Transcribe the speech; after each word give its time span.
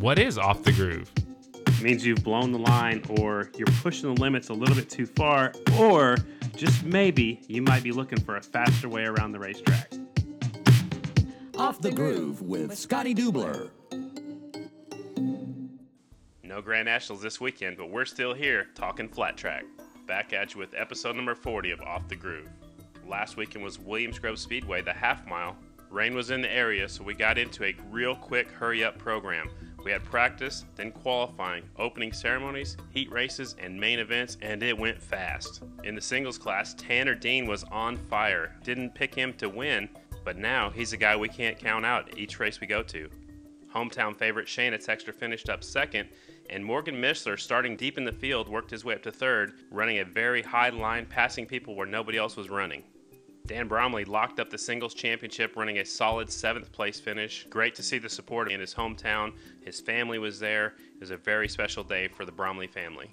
What 0.00 0.18
is 0.18 0.38
off 0.38 0.62
the 0.62 0.72
groove? 0.72 1.12
It 1.66 1.82
means 1.82 2.06
you've 2.06 2.24
blown 2.24 2.52
the 2.52 2.58
line 2.58 3.04
or 3.18 3.50
you're 3.58 3.66
pushing 3.82 4.14
the 4.14 4.18
limits 4.18 4.48
a 4.48 4.54
little 4.54 4.74
bit 4.74 4.88
too 4.88 5.04
far, 5.04 5.52
or 5.78 6.16
just 6.56 6.82
maybe 6.84 7.42
you 7.48 7.60
might 7.60 7.82
be 7.82 7.92
looking 7.92 8.18
for 8.18 8.36
a 8.36 8.40
faster 8.40 8.88
way 8.88 9.04
around 9.04 9.32
the 9.32 9.38
racetrack. 9.38 9.92
Off 11.58 11.82
the 11.82 11.90
Groove 11.90 12.40
with 12.40 12.74
Scotty 12.78 13.14
Deubler. 13.14 13.68
No 16.42 16.62
Grand 16.62 16.86
Nationals 16.86 17.20
this 17.20 17.38
weekend, 17.38 17.76
but 17.76 17.90
we're 17.90 18.06
still 18.06 18.32
here 18.32 18.68
talking 18.74 19.06
flat 19.06 19.36
track. 19.36 19.66
Back 20.06 20.32
at 20.32 20.54
you 20.54 20.60
with 20.60 20.72
episode 20.74 21.14
number 21.14 21.34
40 21.34 21.72
of 21.72 21.82
Off 21.82 22.08
the 22.08 22.16
Groove. 22.16 22.48
Last 23.06 23.36
weekend 23.36 23.62
was 23.62 23.78
Williams 23.78 24.18
Grove 24.18 24.38
Speedway, 24.38 24.80
the 24.80 24.94
half 24.94 25.26
mile. 25.26 25.58
Rain 25.90 26.14
was 26.14 26.30
in 26.30 26.40
the 26.40 26.50
area, 26.50 26.88
so 26.88 27.02
we 27.02 27.14
got 27.14 27.36
into 27.36 27.64
a 27.64 27.74
real 27.90 28.14
quick 28.14 28.50
hurry 28.52 28.82
up 28.82 28.96
program. 28.96 29.50
We 29.84 29.92
had 29.92 30.04
practice, 30.04 30.64
then 30.76 30.92
qualifying, 30.92 31.64
opening 31.78 32.12
ceremonies, 32.12 32.76
heat 32.90 33.10
races, 33.10 33.56
and 33.58 33.80
main 33.80 33.98
events, 33.98 34.36
and 34.42 34.62
it 34.62 34.78
went 34.78 35.00
fast. 35.00 35.62
In 35.84 35.94
the 35.94 36.00
singles 36.00 36.38
class, 36.38 36.74
Tanner 36.74 37.14
Dean 37.14 37.46
was 37.46 37.64
on 37.64 37.96
fire. 37.96 38.56
Didn't 38.62 38.94
pick 38.94 39.14
him 39.14 39.32
to 39.34 39.48
win, 39.48 39.88
but 40.24 40.36
now 40.36 40.70
he's 40.70 40.92
a 40.92 40.98
guy 40.98 41.16
we 41.16 41.28
can't 41.28 41.58
count 41.58 41.86
out 41.86 42.18
each 42.18 42.38
race 42.38 42.60
we 42.60 42.66
go 42.66 42.82
to. 42.82 43.08
Hometown 43.74 44.16
favorite 44.16 44.48
Shayna 44.48 44.84
Texter 44.84 45.14
finished 45.14 45.48
up 45.48 45.64
second, 45.64 46.08
and 46.50 46.64
Morgan 46.64 46.96
Mishler, 46.96 47.38
starting 47.38 47.76
deep 47.76 47.96
in 47.96 48.04
the 48.04 48.12
field, 48.12 48.48
worked 48.48 48.70
his 48.70 48.84
way 48.84 48.94
up 48.94 49.02
to 49.04 49.12
third, 49.12 49.54
running 49.70 50.00
a 50.00 50.04
very 50.04 50.42
high 50.42 50.70
line, 50.70 51.06
passing 51.06 51.46
people 51.46 51.74
where 51.74 51.86
nobody 51.86 52.18
else 52.18 52.36
was 52.36 52.50
running. 52.50 52.82
Dan 53.50 53.66
Bromley 53.66 54.04
locked 54.04 54.38
up 54.38 54.48
the 54.48 54.56
singles 54.56 54.94
championship, 54.94 55.56
running 55.56 55.78
a 55.78 55.84
solid 55.84 56.30
seventh 56.30 56.70
place 56.70 57.00
finish. 57.00 57.48
Great 57.50 57.74
to 57.74 57.82
see 57.82 57.98
the 57.98 58.08
support 58.08 58.48
in 58.48 58.60
his 58.60 58.72
hometown. 58.72 59.32
His 59.64 59.80
family 59.80 60.20
was 60.20 60.38
there. 60.38 60.74
It 60.94 61.00
was 61.00 61.10
a 61.10 61.16
very 61.16 61.48
special 61.48 61.82
day 61.82 62.06
for 62.06 62.24
the 62.24 62.30
Bromley 62.30 62.68
family. 62.68 63.10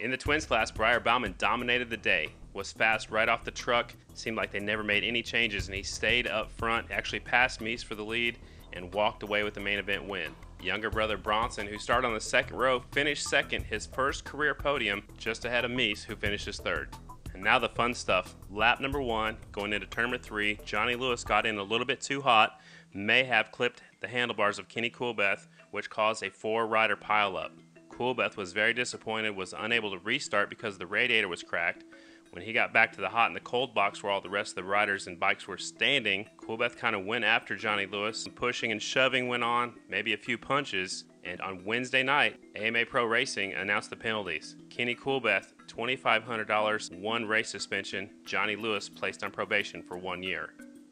In 0.00 0.10
the 0.10 0.18
twins 0.18 0.44
class, 0.44 0.70
Briar 0.70 1.00
Bauman 1.00 1.34
dominated 1.38 1.88
the 1.88 1.96
day, 1.96 2.28
was 2.52 2.72
fast 2.72 3.10
right 3.10 3.26
off 3.26 3.42
the 3.42 3.50
truck, 3.50 3.94
seemed 4.12 4.36
like 4.36 4.52
they 4.52 4.60
never 4.60 4.84
made 4.84 5.02
any 5.02 5.22
changes, 5.22 5.66
and 5.66 5.74
he 5.74 5.82
stayed 5.82 6.26
up 6.26 6.50
front, 6.50 6.90
actually 6.90 7.20
passed 7.20 7.62
Mees 7.62 7.82
for 7.82 7.94
the 7.94 8.04
lead, 8.04 8.36
and 8.74 8.92
walked 8.92 9.22
away 9.22 9.44
with 9.44 9.54
the 9.54 9.60
main 9.60 9.78
event 9.78 10.06
win. 10.06 10.30
Younger 10.62 10.90
brother 10.90 11.16
Bronson, 11.16 11.66
who 11.66 11.78
started 11.78 12.06
on 12.06 12.12
the 12.12 12.20
second 12.20 12.58
row, 12.58 12.80
finished 12.92 13.26
second, 13.26 13.62
his 13.62 13.86
first 13.86 14.26
career 14.26 14.54
podium, 14.54 15.04
just 15.16 15.46
ahead 15.46 15.64
of 15.64 15.70
Mees, 15.70 16.04
who 16.04 16.16
finishes 16.16 16.58
third. 16.58 16.90
And 17.34 17.42
now 17.42 17.58
the 17.58 17.68
fun 17.68 17.94
stuff. 17.94 18.36
Lap 18.50 18.80
number 18.80 19.02
one, 19.02 19.36
going 19.52 19.72
into 19.72 19.86
tournament 19.86 20.22
three, 20.22 20.58
Johnny 20.64 20.94
Lewis 20.94 21.24
got 21.24 21.46
in 21.46 21.58
a 21.58 21.62
little 21.62 21.84
bit 21.84 22.00
too 22.00 22.22
hot, 22.22 22.60
may 22.94 23.24
have 23.24 23.50
clipped 23.50 23.82
the 24.00 24.08
handlebars 24.08 24.58
of 24.58 24.68
Kenny 24.68 24.88
Coolbeth, 24.88 25.48
which 25.72 25.90
caused 25.90 26.22
a 26.22 26.30
four 26.30 26.66
rider 26.66 26.96
pileup. 26.96 27.50
Coolbeth 27.90 28.36
was 28.36 28.52
very 28.52 28.72
disappointed, 28.72 29.36
was 29.36 29.52
unable 29.56 29.90
to 29.90 29.98
restart 29.98 30.48
because 30.48 30.78
the 30.78 30.86
radiator 30.86 31.28
was 31.28 31.42
cracked. 31.42 31.84
When 32.30 32.42
he 32.42 32.52
got 32.52 32.72
back 32.72 32.92
to 32.92 33.00
the 33.00 33.08
hot 33.08 33.28
and 33.28 33.36
the 33.36 33.40
cold 33.40 33.74
box 33.74 34.02
where 34.02 34.12
all 34.12 34.20
the 34.20 34.28
rest 34.28 34.52
of 34.52 34.56
the 34.56 34.64
riders 34.64 35.06
and 35.06 35.20
bikes 35.20 35.46
were 35.46 35.58
standing, 35.58 36.28
Coolbeth 36.36 36.76
kind 36.76 36.96
of 36.96 37.04
went 37.04 37.24
after 37.24 37.54
Johnny 37.54 37.86
Lewis. 37.86 38.26
Pushing 38.34 38.72
and 38.72 38.82
shoving 38.82 39.28
went 39.28 39.44
on, 39.44 39.74
maybe 39.88 40.12
a 40.12 40.16
few 40.16 40.36
punches. 40.36 41.04
And 41.24 41.40
on 41.40 41.64
Wednesday 41.64 42.02
night, 42.02 42.36
AMA 42.54 42.86
Pro 42.86 43.04
Racing 43.04 43.54
announced 43.54 43.90
the 43.90 43.96
penalties. 43.96 44.56
Kenny 44.68 44.94
Coolbeth, 44.94 45.54
$2,500, 45.68 47.00
one 47.00 47.24
race 47.24 47.48
suspension. 47.48 48.10
Johnny 48.26 48.56
Lewis 48.56 48.88
placed 48.88 49.24
on 49.24 49.30
probation 49.30 49.82
for 49.82 49.96
one 49.96 50.22
year. 50.22 50.50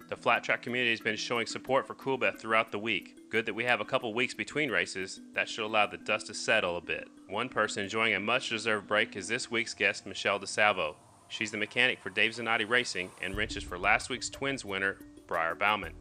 The 0.08 0.16
flat 0.16 0.42
track 0.44 0.62
community 0.62 0.90
has 0.90 1.00
been 1.00 1.16
showing 1.16 1.46
support 1.46 1.86
for 1.86 1.94
Coolbeth 1.94 2.38
throughout 2.38 2.70
the 2.70 2.78
week. 2.78 3.30
Good 3.30 3.46
that 3.46 3.54
we 3.54 3.64
have 3.64 3.80
a 3.80 3.84
couple 3.84 4.12
weeks 4.12 4.34
between 4.34 4.70
races. 4.70 5.20
That 5.34 5.48
should 5.48 5.64
allow 5.64 5.86
the 5.86 5.96
dust 5.96 6.26
to 6.26 6.34
settle 6.34 6.76
a 6.76 6.82
bit. 6.82 7.08
One 7.28 7.48
person 7.48 7.84
enjoying 7.84 8.14
a 8.14 8.20
much 8.20 8.50
deserved 8.50 8.86
break 8.86 9.16
is 9.16 9.28
this 9.28 9.50
week's 9.50 9.74
guest, 9.74 10.06
Michelle 10.06 10.38
Disalvo. 10.38 10.96
She's 11.28 11.50
the 11.50 11.56
mechanic 11.56 11.98
for 11.98 12.10
Dave 12.10 12.32
Zanotti 12.32 12.68
Racing 12.68 13.10
and 13.22 13.34
wrenches 13.34 13.64
for 13.64 13.78
last 13.78 14.10
week's 14.10 14.28
Twins 14.28 14.66
winner, 14.66 14.98
Briar 15.26 15.54
Bauman. 15.54 15.94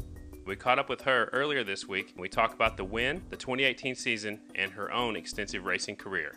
We 0.45 0.55
caught 0.55 0.79
up 0.79 0.89
with 0.89 1.01
her 1.01 1.29
earlier 1.33 1.63
this 1.63 1.87
week 1.87 2.11
and 2.11 2.19
we 2.19 2.27
talked 2.27 2.53
about 2.53 2.75
the 2.75 2.83
win, 2.83 3.21
the 3.29 3.37
2018 3.37 3.95
season, 3.95 4.39
and 4.55 4.71
her 4.71 4.91
own 4.91 5.15
extensive 5.15 5.65
racing 5.65 5.95
career. 5.97 6.35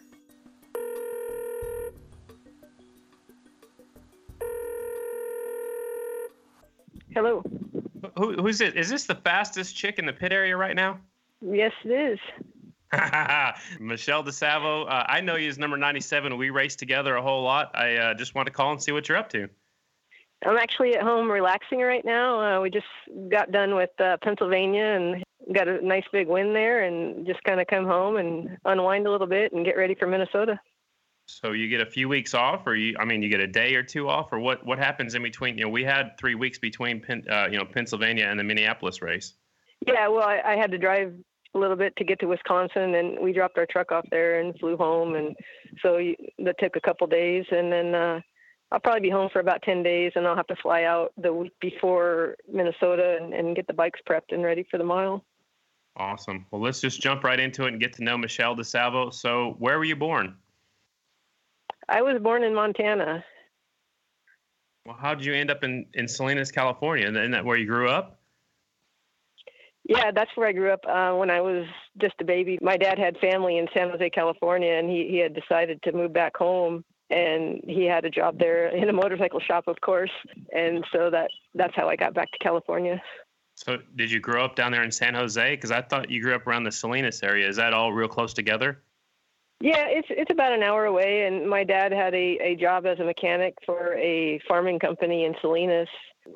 Hello. 7.13 7.43
Who, 8.19 8.35
who's 8.35 8.61
it? 8.61 8.77
Is 8.77 8.91
this 8.91 9.05
the 9.05 9.15
fastest 9.15 9.75
chick 9.75 9.99
in 9.99 10.05
the 10.05 10.13
pit 10.13 10.33
area 10.33 10.57
right 10.57 10.75
now? 10.75 10.99
Yes, 11.41 11.73
it 11.85 11.91
is. 12.13 12.19
Michelle 13.81 14.23
Disalvo, 14.23 14.87
uh, 14.87 15.05
I 15.09 15.21
know 15.21 15.37
you 15.37 15.49
as 15.49 15.59
number 15.59 15.77
97. 15.77 16.37
We 16.37 16.51
raced 16.51 16.79
together 16.79 17.17
a 17.17 17.23
whole 17.23 17.43
lot. 17.43 17.71
I 17.75 17.97
uh, 17.97 18.15
just 18.15 18.35
want 18.35 18.47
to 18.47 18.53
call 18.53 18.73
and 18.73 18.83
see 18.83 18.93
what 18.93 19.09
you're 19.09 19.19
up 19.19 19.31
to. 19.31 19.49
I'm 20.45 20.59
actually 20.59 20.95
at 20.95 21.03
home 21.03 21.31
relaxing 21.31 21.81
right 21.81 22.05
now. 22.05 22.59
Uh, 22.59 22.61
we 22.61 22.71
just 22.71 22.87
got 23.31 23.51
done 23.51 23.75
with 23.75 23.91
uh, 23.99 24.17
Pennsylvania 24.23 24.85
and 24.85 25.25
got 25.55 25.69
a 25.69 25.85
nice 25.85 26.05
big 26.13 26.29
win 26.29 26.53
there, 26.53 26.85
and 26.85 27.27
just 27.27 27.43
kind 27.45 27.61
of 27.61 27.67
come 27.67 27.87
home 27.87 28.17
and 28.17 28.57
unwind 28.65 29.07
a 29.07 29.11
little 29.11 29.27
bit 29.27 29.53
and 29.53 29.65
get 29.65 29.77
ready 29.77 29.95
for 29.95 30.07
Minnesota. 30.07 30.59
So 31.27 31.53
you 31.53 31.69
get 31.69 31.81
a 31.81 31.87
few 31.87 32.09
weeks 32.09 32.35
off, 32.35 32.67
or 32.67 32.77
you, 32.77 32.97
I 32.99 33.05
mean, 33.07 33.23
you 33.23 33.31
get 33.31 33.41
a 33.41 33.47
day 33.47 33.75
or 33.75 33.83
two 33.83 34.09
off, 34.09 34.33
or 34.33 34.39
what? 34.39 34.65
What 34.67 34.79
happens 34.79 35.15
in 35.15 35.23
between? 35.23 35.57
You 35.57 35.65
know, 35.65 35.71
we 35.71 35.83
had 35.83 36.19
three 36.19 36.35
weeks 36.35 36.59
between, 36.59 37.03
uh, 37.31 37.49
you 37.51 37.59
know, 37.59 37.65
Pennsylvania 37.65 38.27
and 38.27 38.39
the 38.39 38.45
Minneapolis 38.45 39.01
race. 39.01 39.35
Yeah, 39.87 40.09
well, 40.09 40.25
I, 40.25 40.41
I 40.45 40.57
had 40.57 40.71
to 40.73 40.79
drive 40.79 41.15
a 41.55 41.59
little 41.59 41.77
bit 41.77 41.97
to 41.97 42.05
get 42.05 42.21
to 42.21 42.27
Wisconsin, 42.27 42.95
and 42.95 43.19
we 43.21 43.33
dropped 43.33 43.57
our 43.59 43.67
truck 43.67 43.93
off 43.93 44.05
there 44.11 44.41
and 44.41 44.59
flew 44.59 44.77
home, 44.77 45.15
and 45.15 45.35
so 45.81 45.97
you, 45.99 46.17
that 46.41 46.59
took 46.59 46.77
a 46.77 46.81
couple 46.81 47.07
days, 47.07 47.45
and 47.51 47.73
then 47.73 47.95
uh, 47.95 48.21
I'll 48.73 48.81
probably 48.81 49.01
be 49.01 49.11
home 49.11 49.29
for 49.33 49.41
about 49.41 49.63
ten 49.63 49.83
days, 49.83 50.13
and 50.17 50.27
I'll 50.27 50.37
have 50.37 50.47
to 50.49 50.57
fly 50.57 50.85
out 50.85 51.13
the 51.17 51.33
week 51.33 51.55
before 51.61 52.37
Minnesota 52.53 53.19
and, 53.21 53.33
and 53.33 53.55
get 53.55 53.67
the 53.67 53.73
bikes 53.73 54.01
prepped 54.09 54.33
and 54.33 54.43
ready 54.43 54.67
for 54.71 54.79
the 54.79 54.85
mile. 54.85 55.25
Awesome. 55.97 56.45
Well, 56.51 56.61
let's 56.61 56.81
just 56.81 57.01
jump 57.01 57.23
right 57.23 57.39
into 57.39 57.67
it 57.67 57.69
and 57.69 57.81
get 57.81 57.93
to 57.95 58.05
know 58.05 58.19
Michelle 58.19 58.57
Disalvo. 58.57 59.15
So, 59.15 59.55
where 59.59 59.79
were 59.79 59.85
you 59.85 59.95
born? 59.95 60.35
I 61.89 62.03
was 62.03 62.21
born 62.21 62.43
in 62.43 62.55
Montana. 62.55 63.25
Well, 64.87 64.97
how 64.99 65.15
did 65.15 65.25
you 65.25 65.35
end 65.35 65.51
up 65.51 65.63
in, 65.63 65.87
in 65.95 66.09
Salinas, 66.09 66.51
California? 66.51 67.09
Isn't 67.09 67.31
that 67.31 67.45
where 67.45 67.57
you 67.57 67.67
grew 67.67 67.89
up? 67.89 68.19
Yeah, 69.87 70.11
that's 70.15 70.31
where 70.35 70.49
I 70.49 70.53
grew 70.53 70.73
up 70.73 70.85
uh, 70.89 71.15
when 71.15 71.31
I 71.31 71.41
was 71.41 71.67
just 72.01 72.15
a 72.21 72.25
baby. 72.25 72.59
My 72.63 72.77
dad 72.77 72.99
had 72.99 73.19
family 73.19 73.59
in 73.59 73.67
San 73.75 73.91
Jose, 73.91 74.11
California, 74.11 74.73
and 74.73 74.89
he, 74.89 75.09
he 75.11 75.19
had 75.19 75.35
decided 75.35 75.83
to 75.83 75.93
move 75.93 76.13
back 76.13 76.37
home. 76.37 76.85
And 77.15 77.61
he 77.65 77.85
had 77.85 78.05
a 78.05 78.11
job 78.11 78.39
there 78.39 78.69
in 78.69 78.89
a 78.89 78.93
motorcycle 78.93 79.41
shop, 79.41 79.69
of 79.69 79.81
course. 79.81 80.11
And 80.53 80.85
so 80.93 81.11
that 81.11 81.31
that's 81.55 81.75
how 81.77 81.89
I 81.89 81.97
got 81.97 82.15
back 82.15 82.31
to 82.33 82.39
California. 82.39 83.01
So, 83.57 83.79
did 83.95 84.11
you 84.11 84.19
grow 84.19 84.45
up 84.45 84.57
down 84.57 84.73
there 84.73 84.83
in 84.83 84.91
San 84.91 85.15
Jose? 85.15 85.55
Because 85.55 85.71
I 85.71 85.81
thought 85.81 86.11
you 86.11 86.21
grew 86.21 86.35
up 86.35 86.47
around 86.47 86.65
the 86.65 86.73
Salinas 86.73 87.23
area. 87.23 87.49
Is 87.49 87.57
that 87.57 87.73
all 87.73 87.93
real 87.93 88.09
close 88.09 88.35
together? 88.35 88.83
Yeah, 89.61 89.85
it's 89.87 90.09
it's 90.11 90.33
about 90.33 90.53
an 90.53 90.65
hour 90.65 90.87
away, 90.87 91.25
and 91.27 91.49
my 91.49 91.63
dad 91.63 91.93
had 91.93 92.13
a, 92.15 92.39
a 92.43 92.57
job 92.57 92.85
as 92.87 92.99
a 92.99 93.05
mechanic 93.05 93.55
for 93.65 93.95
a 93.95 94.41
farming 94.49 94.81
company 94.81 95.25
in 95.25 95.35
Salinas. 95.41 95.89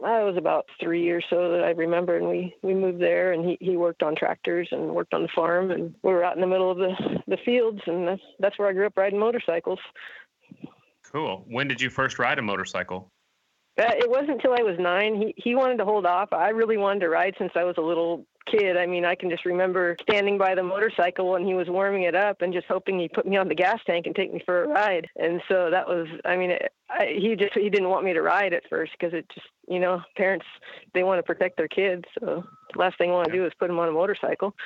I 0.04 0.22
was 0.22 0.36
about 0.36 0.66
three 0.80 1.08
or 1.10 1.20
so 1.28 1.50
that 1.50 1.64
I 1.64 1.70
remember, 1.70 2.16
and 2.16 2.28
we, 2.28 2.54
we 2.62 2.74
moved 2.74 3.00
there, 3.00 3.32
and 3.32 3.44
he, 3.44 3.56
he 3.60 3.76
worked 3.76 4.02
on 4.02 4.14
tractors 4.14 4.68
and 4.70 4.94
worked 4.94 5.14
on 5.14 5.22
the 5.22 5.28
farm, 5.34 5.70
and 5.70 5.94
we 6.02 6.12
were 6.12 6.24
out 6.24 6.34
in 6.34 6.42
the 6.42 6.46
middle 6.46 6.70
of 6.70 6.76
the, 6.76 6.94
the 7.26 7.38
fields, 7.44 7.80
and 7.86 8.06
that's 8.06 8.22
that's 8.38 8.58
where 8.58 8.68
I 8.68 8.72
grew 8.72 8.86
up 8.86 8.96
riding 8.96 9.18
motorcycles. 9.18 9.80
Cool. 11.12 11.44
When 11.48 11.68
did 11.68 11.80
you 11.80 11.90
first 11.90 12.18
ride 12.18 12.38
a 12.38 12.42
motorcycle? 12.42 13.10
Uh, 13.78 13.92
it 13.96 14.10
wasn't 14.10 14.30
until 14.30 14.54
I 14.54 14.62
was 14.62 14.76
nine. 14.78 15.14
He 15.14 15.34
he 15.36 15.54
wanted 15.54 15.78
to 15.78 15.84
hold 15.84 16.04
off. 16.04 16.32
I 16.32 16.48
really 16.48 16.76
wanted 16.76 17.00
to 17.00 17.08
ride 17.08 17.34
since 17.38 17.52
I 17.54 17.62
was 17.62 17.76
a 17.78 17.80
little 17.80 18.26
kid. 18.50 18.76
I 18.76 18.86
mean, 18.86 19.04
I 19.04 19.14
can 19.14 19.30
just 19.30 19.44
remember 19.44 19.96
standing 20.02 20.36
by 20.36 20.54
the 20.54 20.62
motorcycle 20.62 21.30
when 21.30 21.46
he 21.46 21.54
was 21.54 21.68
warming 21.68 22.02
it 22.02 22.14
up 22.14 22.42
and 22.42 22.52
just 22.52 22.66
hoping 22.66 22.98
he'd 22.98 23.12
put 23.12 23.26
me 23.26 23.36
on 23.36 23.48
the 23.48 23.54
gas 23.54 23.78
tank 23.86 24.06
and 24.06 24.16
take 24.16 24.32
me 24.32 24.42
for 24.44 24.64
a 24.64 24.68
ride. 24.68 25.06
And 25.16 25.40
so 25.48 25.70
that 25.70 25.86
was, 25.86 26.08
I 26.24 26.36
mean, 26.36 26.50
it, 26.50 26.72
I, 26.90 27.14
he 27.18 27.36
just 27.36 27.54
he 27.54 27.70
didn't 27.70 27.88
want 27.88 28.04
me 28.04 28.12
to 28.14 28.22
ride 28.22 28.52
at 28.52 28.68
first 28.68 28.92
because 28.98 29.14
it 29.14 29.26
just, 29.32 29.46
you 29.68 29.78
know, 29.78 30.02
parents 30.16 30.46
they 30.94 31.04
want 31.04 31.18
to 31.18 31.22
protect 31.22 31.56
their 31.56 31.68
kids. 31.68 32.04
So 32.18 32.44
the 32.72 32.78
last 32.78 32.98
thing 32.98 33.10
I 33.10 33.14
want 33.14 33.26
to 33.26 33.32
do 33.32 33.46
is 33.46 33.52
put 33.60 33.68
them 33.68 33.78
on 33.78 33.88
a 33.88 33.92
motorcycle. 33.92 34.56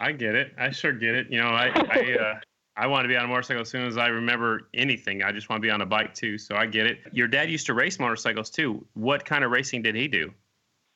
I, 0.00 0.08
I 0.08 0.12
get 0.12 0.34
it. 0.34 0.52
I 0.58 0.70
sure 0.70 0.92
get 0.92 1.14
it. 1.14 1.28
You 1.30 1.40
know, 1.40 1.48
I 1.48 1.70
I, 1.76 2.16
uh, 2.20 2.40
I 2.76 2.86
want 2.86 3.04
to 3.04 3.08
be 3.08 3.16
on 3.16 3.24
a 3.24 3.28
motorcycle 3.28 3.62
as 3.62 3.68
soon 3.68 3.86
as 3.86 3.98
I 3.98 4.06
remember 4.08 4.68
anything. 4.74 5.22
I 5.22 5.32
just 5.32 5.50
want 5.50 5.62
to 5.62 5.66
be 5.66 5.70
on 5.70 5.82
a 5.82 5.86
bike 5.86 6.14
too. 6.14 6.38
So 6.38 6.56
I 6.56 6.66
get 6.66 6.86
it. 6.86 7.00
Your 7.12 7.28
dad 7.28 7.50
used 7.50 7.66
to 7.66 7.74
race 7.74 7.98
motorcycles 7.98 8.50
too. 8.50 8.86
What 8.94 9.24
kind 9.24 9.44
of 9.44 9.50
racing 9.50 9.82
did 9.82 9.94
he 9.94 10.08
do? 10.08 10.32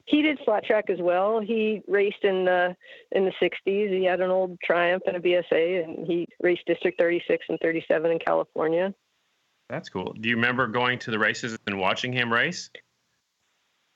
he 0.07 0.23
did 0.23 0.39
flat 0.45 0.65
track 0.65 0.89
as 0.89 0.99
well. 1.01 1.41
He 1.41 1.83
raced 1.89 2.23
in 2.23 2.45
the 2.45 2.77
in 3.13 3.25
the 3.25 3.33
60s. 3.43 3.91
He 3.91 4.05
had 4.05 4.21
an 4.21 4.31
old 4.31 4.59
Triumph 4.65 5.03
and 5.07 5.17
a 5.17 5.21
BSA, 5.21 5.85
and 5.85 6.07
he 6.07 6.29
raced 6.41 6.63
District 6.67 6.99
36 6.99 7.45
and 7.49 7.59
37 7.61 8.13
in 8.13 8.19
California. 8.21 8.95
That's 9.69 9.89
cool. 9.89 10.15
Do 10.21 10.29
you 10.29 10.37
remember 10.37 10.69
going 10.69 11.01
to 11.01 11.11
the 11.11 11.19
races 11.19 11.59
and 11.67 11.79
watching 11.81 12.13
him 12.13 12.33
race? 12.33 12.71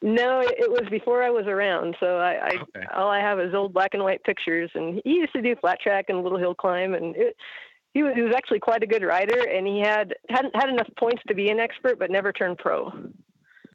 No, 0.02 0.40
it 0.40 0.54
it 0.58 0.70
was 0.70 0.88
before 0.90 1.22
I 1.22 1.30
was 1.30 1.46
around. 1.46 1.96
So 2.00 2.16
I, 2.18 2.32
I 2.32 2.50
Okay. 2.60 2.86
all 2.92 3.08
I 3.08 3.20
have 3.20 3.38
is 3.38 3.54
old 3.54 3.72
black 3.72 3.90
and 3.94 4.02
white 4.02 4.24
pictures. 4.24 4.70
And 4.74 5.00
he 5.04 5.14
used 5.14 5.32
to 5.34 5.42
do 5.42 5.54
flat 5.60 5.80
track 5.80 6.06
and 6.08 6.24
little 6.24 6.38
hill 6.38 6.56
climb, 6.56 6.94
and 6.94 7.14
it, 7.14 7.36
he 7.92 8.02
was 8.02 8.14
he 8.14 8.22
was 8.22 8.34
actually 8.34 8.60
quite 8.60 8.82
a 8.82 8.86
good 8.86 9.02
rider. 9.02 9.40
And 9.48 9.66
he 9.66 9.80
had 9.80 10.14
hadn't 10.28 10.54
had 10.54 10.68
enough 10.68 10.88
points 10.98 11.22
to 11.28 11.34
be 11.34 11.50
an 11.50 11.58
expert, 11.58 11.98
but 11.98 12.10
never 12.10 12.32
turned 12.32 12.58
pro. 12.58 12.92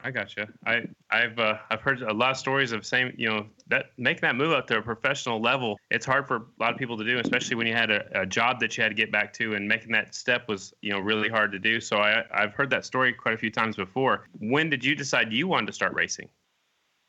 I 0.04 0.12
gotcha. 0.12 0.48
I 0.68 0.84
I've 1.10 1.40
uh, 1.40 1.58
I've 1.72 1.82
heard 1.82 2.04
a 2.04 2.14
lot 2.14 2.32
of 2.32 2.38
stories 2.38 2.72
of 2.72 2.86
same 2.86 3.14
you 3.18 3.28
know 3.28 3.48
that 3.70 3.88
making 3.98 4.22
that 4.22 4.36
move 4.36 4.52
up 4.52 4.68
to 4.68 4.78
a 4.78 4.82
professional 4.82 5.42
level. 5.42 5.80
It's 5.90 6.06
hard 6.06 6.28
for 6.28 6.36
a 6.36 6.44
lot 6.60 6.74
of 6.74 6.78
people 6.78 6.96
to 6.98 7.04
do, 7.04 7.18
especially 7.18 7.56
when 7.56 7.66
you 7.66 7.74
had 7.74 7.90
a, 7.90 8.22
a 8.22 8.26
job 8.26 8.60
that 8.60 8.78
you 8.78 8.84
had 8.84 8.90
to 8.90 8.96
get 8.96 9.12
back 9.12 9.34
to, 9.34 9.56
and 9.56 9.68
making 9.68 9.92
that 9.94 10.14
step 10.14 10.48
was 10.48 10.74
you 10.82 10.92
know 10.92 11.00
really 11.00 11.28
hard 11.28 11.52
to 11.54 11.60
do. 11.60 11.82
So 11.82 11.98
I 11.98 12.24
I've 12.32 12.54
heard 12.54 12.70
that 12.70 12.86
story 12.86 13.14
quite 13.14 13.34
a 13.34 13.38
few 13.38 13.50
times 13.50 13.78
before. 13.78 14.28
When 14.40 14.70
did 14.70 14.86
you 14.86 14.96
decide 14.96 15.34
you 15.34 15.48
wanted 15.48 15.68
to 15.68 15.74
start 15.74 15.94
racing? 15.96 16.30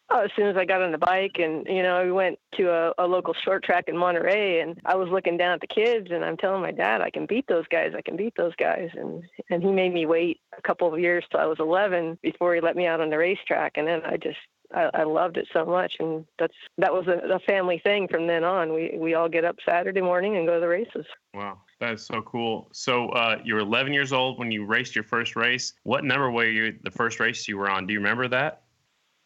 Oh, 0.09 0.21
as 0.21 0.31
soon 0.37 0.47
as 0.47 0.57
I 0.57 0.65
got 0.65 0.83
on 0.83 0.93
the 0.93 0.99
bike, 0.99 1.37
and 1.39 1.67
you 1.67 1.83
know, 1.83 2.05
we 2.05 2.13
went 2.13 2.39
to 2.57 2.71
a, 2.71 2.93
a 2.99 3.07
local 3.07 3.35
short 3.35 3.65
track 3.65 3.85
in 3.89 3.97
Monterey, 3.97 4.61
and 4.61 4.81
I 4.85 4.95
was 4.95 5.09
looking 5.09 5.37
down 5.37 5.55
at 5.55 5.61
the 5.61 5.67
kids, 5.67 6.09
and 6.13 6.25
I'm 6.25 6.37
telling 6.37 6.63
my 6.63 6.71
dad, 6.71 7.01
I 7.01 7.11
can 7.11 7.27
beat 7.27 7.47
those 7.49 7.67
guys, 7.69 7.93
I 7.97 8.03
can 8.03 8.17
beat 8.17 8.35
those 8.37 8.55
guys, 8.55 8.91
and 8.95 9.25
and 9.51 9.63
he 9.63 9.73
made 9.73 9.93
me 9.93 10.07
wait 10.07 10.41
a 10.57 10.63
couple 10.63 10.93
of 10.93 11.01
years 11.01 11.25
till 11.31 11.41
I 11.41 11.47
was 11.47 11.59
11 11.59 12.19
before 12.23 12.55
he 12.55 12.61
let 12.61 12.77
me 12.77 12.87
out 12.87 13.01
on 13.01 13.11
the 13.11 13.19
racetrack, 13.19 13.73
and 13.77 13.89
then 13.89 14.03
I 14.05 14.17
just 14.17 14.39
I, 14.75 14.91
I 14.95 15.03
loved 15.05 15.37
it 15.37 15.49
so 15.53 15.65
much, 15.65 15.95
and 15.99 16.25
that's 16.39 16.55
that 16.79 16.93
was 16.93 17.07
a, 17.09 17.35
a 17.35 17.39
family 17.41 17.81
thing 17.83 18.09
from 18.09 18.27
then 18.27 18.45
on. 18.45 18.73
We 18.73 18.97
we 18.99 19.15
all 19.15 19.29
get 19.29 19.45
up 19.45 19.57
Saturday 19.69 20.01
morning 20.01 20.37
and 20.37 20.47
go 20.47 20.55
to 20.55 20.61
the 20.61 20.69
races. 20.69 21.07
Wow, 21.35 21.61
that 21.81 21.95
is 21.95 22.07
so 22.07 22.23
cool. 22.23 22.69
So 22.73 23.09
uh, 23.11 23.39
you 23.45 23.55
were 23.55 23.61
11 23.61 23.93
years 23.93 24.13
old 24.13 24.39
when 24.39 24.51
you 24.51 24.65
raced 24.65 24.95
your 24.95 25.05
first 25.05 25.37
race. 25.37 25.75
What 25.83 26.05
number 26.05 26.31
were 26.31 26.47
you 26.47 26.79
the 26.83 26.91
first 26.91 27.21
race 27.21 27.47
you 27.49 27.59
were 27.59 27.71
on? 27.71 27.87
Do 27.87 27.93
you 27.93 28.01
remember 28.01 28.29
that? 28.29 28.63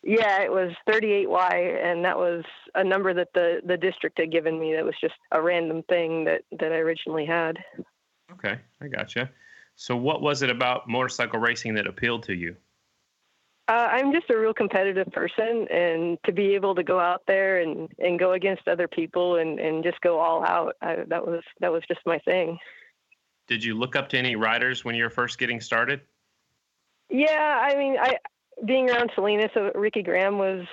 Yeah, 0.03 0.43
it 0.43 0.51
was 0.51 0.73
38Y, 0.89 1.85
and 1.85 2.05
that 2.05 2.17
was 2.17 2.43
a 2.75 2.83
number 2.83 3.13
that 3.13 3.29
the 3.35 3.61
the 3.67 3.77
district 3.77 4.19
had 4.19 4.33
given 4.33 4.59
me. 4.59 4.75
That 4.75 4.85
was 4.85 4.95
just 5.01 5.15
a 5.33 5.43
random 5.43 5.83
thing 5.89 6.25
that 6.25 6.43
that 6.59 6.73
I 6.73 6.77
originally 6.77 7.27
had. 7.27 7.59
Okay, 8.33 8.59
I 8.81 8.89
gotcha. 8.89 9.31
So 9.77 9.97
what 9.97 10.23
was 10.23 10.43
it 10.43 10.51
about 10.51 10.89
motorcycle 10.89 11.39
racing 11.39 11.75
that 11.75 11.87
appealed 11.87 12.23
to 12.25 12.35
you? 12.35 12.57
Uh, 13.69 13.89
I'm 13.93 14.13
just 14.13 14.29
a 14.31 14.37
real 14.37 14.53
competitive 14.53 15.07
person, 15.13 15.69
and 15.71 16.19
to 16.25 16.33
be 16.33 16.55
able 16.55 16.75
to 16.75 16.83
go 16.83 16.99
out 16.99 17.23
there 17.29 17.61
and, 17.61 17.89
and 17.99 18.19
go 18.19 18.33
against 18.33 18.67
other 18.67 18.89
people 18.89 19.37
and, 19.37 19.61
and 19.61 19.85
just 19.85 20.01
go 20.01 20.19
all 20.19 20.45
out, 20.45 20.75
I, 20.83 21.05
that 21.07 21.25
was 21.25 21.43
that 21.61 21.71
was 21.71 21.83
just 21.87 22.01
my 22.05 22.19
thing. 22.21 22.59
Did 23.47 23.63
you 23.63 23.75
look 23.75 23.95
up 23.95 24.09
to 24.09 24.19
any 24.19 24.35
riders 24.35 24.85
when 24.85 24.95
you 24.95 25.05
were 25.05 25.11
first 25.11 25.39
getting 25.39 25.61
started? 25.61 26.01
Yeah, 27.11 27.61
I 27.63 27.77
mean, 27.77 27.97
I 27.97 28.17
being 28.65 28.91
around 28.91 29.11
Salinas, 29.15 29.51
so 29.55 29.71
Ricky 29.75 30.03
Graham 30.03 30.39
was 30.39 30.67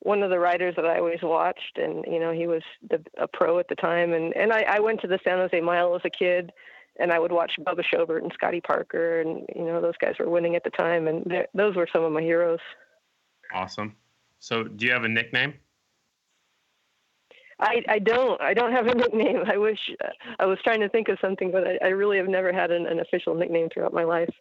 one 0.00 0.22
of 0.22 0.30
the 0.30 0.38
riders 0.38 0.74
that 0.76 0.86
I 0.86 0.98
always 0.98 1.22
watched, 1.22 1.76
and 1.76 2.04
you 2.06 2.18
know 2.18 2.32
he 2.32 2.46
was 2.46 2.62
the, 2.88 3.02
a 3.18 3.28
pro 3.28 3.58
at 3.58 3.68
the 3.68 3.74
time, 3.74 4.12
and 4.12 4.34
and 4.36 4.52
I, 4.52 4.64
I 4.68 4.80
went 4.80 5.00
to 5.02 5.06
the 5.06 5.18
San 5.24 5.38
Jose 5.38 5.60
Mile 5.60 5.94
as 5.94 6.02
a 6.04 6.10
kid, 6.10 6.52
and 6.98 7.12
I 7.12 7.18
would 7.18 7.32
watch 7.32 7.52
Bubba 7.60 7.82
Shobert 7.92 8.22
and 8.22 8.32
Scotty 8.34 8.60
Parker, 8.60 9.20
and 9.20 9.46
you 9.54 9.64
know 9.64 9.80
those 9.80 9.96
guys 10.00 10.14
were 10.18 10.28
winning 10.28 10.56
at 10.56 10.64
the 10.64 10.70
time, 10.70 11.06
and 11.06 11.30
those 11.54 11.76
were 11.76 11.88
some 11.92 12.04
of 12.04 12.12
my 12.12 12.22
heroes. 12.22 12.60
Awesome. 13.52 13.96
So 14.38 14.64
do 14.64 14.86
you 14.86 14.92
have 14.92 15.04
a 15.04 15.08
nickname? 15.08 15.54
I, 17.60 17.82
I 17.88 17.98
don't 17.98 18.40
I 18.40 18.54
don't 18.54 18.72
have 18.72 18.86
a 18.86 18.94
nickname. 18.96 19.44
I 19.46 19.56
wish 19.56 19.78
uh, 20.02 20.08
I 20.38 20.46
was 20.46 20.58
trying 20.64 20.80
to 20.80 20.88
think 20.88 21.08
of 21.08 21.18
something, 21.20 21.50
but 21.50 21.66
I, 21.66 21.78
I 21.82 21.88
really 21.88 22.16
have 22.16 22.28
never 22.28 22.52
had 22.52 22.70
an, 22.70 22.86
an 22.86 23.00
official 23.00 23.34
nickname 23.34 23.68
throughout 23.72 23.92
my 23.92 24.04
life. 24.04 24.32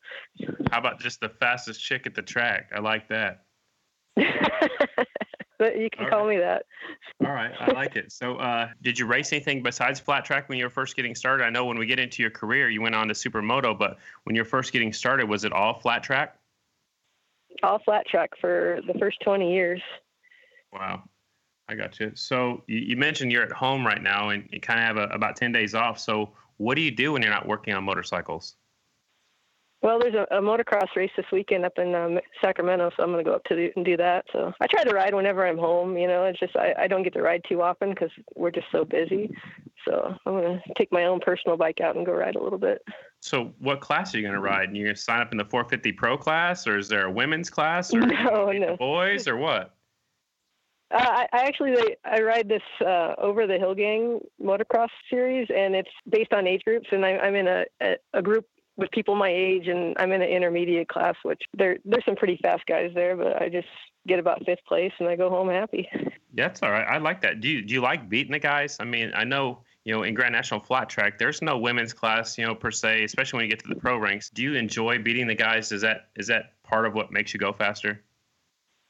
How 0.71 0.79
about 0.79 0.99
just 0.99 1.19
the 1.19 1.29
fastest 1.29 1.83
chick 1.83 2.05
at 2.05 2.15
the 2.15 2.21
track? 2.21 2.71
I 2.73 2.79
like 2.79 3.07
that. 3.09 3.43
but 5.59 5.77
you 5.77 5.89
can 5.89 6.05
All 6.05 6.09
call 6.09 6.27
me 6.27 6.37
that. 6.37 6.63
All 7.25 7.33
right, 7.33 7.51
I 7.59 7.71
like 7.71 7.95
it. 7.95 8.11
So, 8.11 8.37
uh, 8.37 8.69
did 8.81 8.97
you 8.97 9.05
race 9.05 9.31
anything 9.33 9.61
besides 9.61 9.99
flat 9.99 10.25
track 10.25 10.49
when 10.49 10.57
you 10.57 10.65
were 10.65 10.69
first 10.69 10.95
getting 10.95 11.13
started? 11.13 11.43
I 11.43 11.49
know 11.49 11.65
when 11.65 11.77
we 11.77 11.85
get 11.85 11.99
into 11.99 12.23
your 12.23 12.31
career, 12.31 12.69
you 12.69 12.81
went 12.81 12.95
on 12.95 13.09
to 13.09 13.13
supermoto, 13.13 13.77
but 13.77 13.97
when 14.23 14.35
you're 14.35 14.45
first 14.45 14.71
getting 14.71 14.93
started, 14.93 15.27
was 15.27 15.43
it 15.43 15.51
all 15.51 15.79
flat 15.79 16.01
track? 16.01 16.37
All 17.61 17.79
flat 17.79 18.07
track 18.07 18.31
for 18.39 18.79
the 18.87 18.97
first 18.97 19.19
20 19.21 19.53
years. 19.53 19.81
Wow, 20.71 21.03
I 21.69 21.75
got 21.75 21.99
you. 21.99 22.11
So 22.15 22.63
you, 22.67 22.79
you 22.79 22.97
mentioned 22.97 23.31
you're 23.31 23.43
at 23.43 23.51
home 23.51 23.85
right 23.85 24.01
now, 24.01 24.29
and 24.29 24.49
you 24.51 24.59
kind 24.59 24.79
of 24.79 24.85
have 24.85 24.97
a, 24.97 25.13
about 25.13 25.35
ten 25.35 25.51
days 25.51 25.75
off. 25.75 25.99
So, 25.99 26.31
what 26.57 26.75
do 26.75 26.81
you 26.81 26.91
do 26.91 27.13
when 27.13 27.21
you're 27.21 27.31
not 27.31 27.47
working 27.47 27.73
on 27.73 27.83
motorcycles? 27.83 28.55
Well, 29.81 29.97
there's 29.99 30.15
a, 30.15 30.23
a 30.35 30.41
motocross 30.41 30.93
race 30.97 31.11
this 31.15 31.27
weekend 31.31 31.63
up 31.63 31.77
in 31.77 31.95
um, 31.95 32.19
Sacramento, 32.41 32.91
so 32.97 33.03
I'm 33.03 33.11
going 33.11 33.23
to 33.23 33.29
go 33.29 33.35
up 33.35 33.45
to 33.45 33.55
the, 33.55 33.71
and 33.77 33.85
do 33.85 33.95
that. 33.95 34.25
So 34.33 34.51
I 34.59 34.67
try 34.67 34.83
to 34.83 34.93
ride 34.93 35.13
whenever 35.13 35.47
I'm 35.47 35.57
home. 35.57 35.97
You 35.97 36.07
know, 36.07 36.25
it's 36.25 36.39
just 36.39 36.57
I, 36.57 36.73
I 36.77 36.87
don't 36.87 37.03
get 37.03 37.13
to 37.13 37.21
ride 37.21 37.43
too 37.47 37.61
often 37.61 37.91
because 37.91 38.11
we're 38.35 38.51
just 38.51 38.67
so 38.73 38.83
busy. 38.83 39.33
So 39.87 40.15
I'm 40.25 40.33
going 40.33 40.59
to 40.59 40.73
take 40.73 40.91
my 40.91 41.05
own 41.05 41.21
personal 41.21 41.55
bike 41.55 41.79
out 41.79 41.95
and 41.95 42.05
go 42.05 42.11
ride 42.11 42.35
a 42.35 42.43
little 42.43 42.59
bit. 42.59 42.83
So, 43.21 43.53
what 43.59 43.79
class 43.79 44.13
are 44.13 44.17
you 44.17 44.23
going 44.23 44.33
to 44.33 44.41
ride? 44.41 44.67
And 44.67 44.75
you're 44.75 44.87
going 44.87 44.95
to 44.95 45.01
sign 45.01 45.21
up 45.21 45.31
in 45.31 45.37
the 45.37 45.45
450 45.45 45.93
Pro 45.93 46.17
class, 46.17 46.67
or 46.67 46.77
is 46.77 46.89
there 46.89 47.05
a 47.05 47.11
women's 47.11 47.49
class, 47.49 47.93
or 47.93 47.99
No, 48.05 48.51
no. 48.51 48.75
boys, 48.75 49.27
or 49.29 49.37
what? 49.37 49.75
Uh, 50.91 50.97
I, 50.97 51.27
I 51.31 51.39
actually 51.43 51.97
I 52.03 52.21
ride 52.21 52.49
this 52.49 52.63
uh, 52.81 53.13
over 53.17 53.45
the 53.45 53.57
hill 53.57 53.75
gang 53.75 54.19
motocross 54.41 54.89
series, 55.09 55.47
and 55.55 55.75
it's 55.75 55.89
based 56.09 56.33
on 56.33 56.47
age 56.47 56.63
groups. 56.63 56.87
And 56.91 57.05
I, 57.05 57.17
I'm 57.17 57.35
in 57.35 57.47
a, 57.47 57.65
a, 57.81 57.95
a 58.13 58.21
group 58.21 58.45
with 58.79 58.89
people 58.91 59.15
my 59.15 59.29
age, 59.29 59.67
and 59.67 59.95
I'm 59.99 60.11
in 60.11 60.21
an 60.21 60.29
intermediate 60.29 60.87
class, 60.87 61.15
which 61.23 61.41
there 61.55 61.77
there's 61.85 62.05
some 62.05 62.15
pretty 62.15 62.39
fast 62.41 62.65
guys 62.65 62.91
there, 62.95 63.15
but 63.15 63.41
I 63.41 63.49
just 63.49 63.67
get 64.07 64.19
about 64.19 64.43
fifth 64.45 64.65
place, 64.67 64.93
and 64.99 65.07
I 65.07 65.15
go 65.15 65.29
home 65.29 65.49
happy. 65.49 65.87
That's 66.33 66.63
all 66.63 66.71
right. 66.71 66.85
I 66.87 66.97
like 66.97 67.21
that. 67.21 67.41
Do 67.41 67.49
you 67.49 67.61
do 67.61 67.73
you 67.73 67.81
like 67.81 68.09
beating 68.09 68.31
the 68.31 68.39
guys? 68.39 68.77
I 68.79 68.85
mean, 68.85 69.11
I 69.13 69.25
know 69.25 69.59
you 69.83 69.93
know 69.93 70.03
in 70.03 70.15
Grand 70.15 70.33
National 70.33 70.59
Flat 70.59 70.89
Track, 70.89 71.19
there's 71.19 71.41
no 71.41 71.57
women's 71.57 71.93
class, 71.93 72.37
you 72.37 72.45
know, 72.45 72.55
per 72.55 72.71
se, 72.71 73.03
especially 73.03 73.37
when 73.37 73.45
you 73.45 73.51
get 73.51 73.59
to 73.59 73.69
the 73.69 73.79
pro 73.79 73.97
ranks. 73.97 74.29
Do 74.29 74.41
you 74.41 74.55
enjoy 74.55 74.97
beating 74.99 75.27
the 75.27 75.35
guys? 75.35 75.71
Is 75.71 75.81
that 75.81 76.09
is 76.15 76.27
that 76.27 76.53
part 76.63 76.87
of 76.87 76.95
what 76.95 77.11
makes 77.11 77.33
you 77.33 77.39
go 77.39 77.53
faster? 77.53 78.01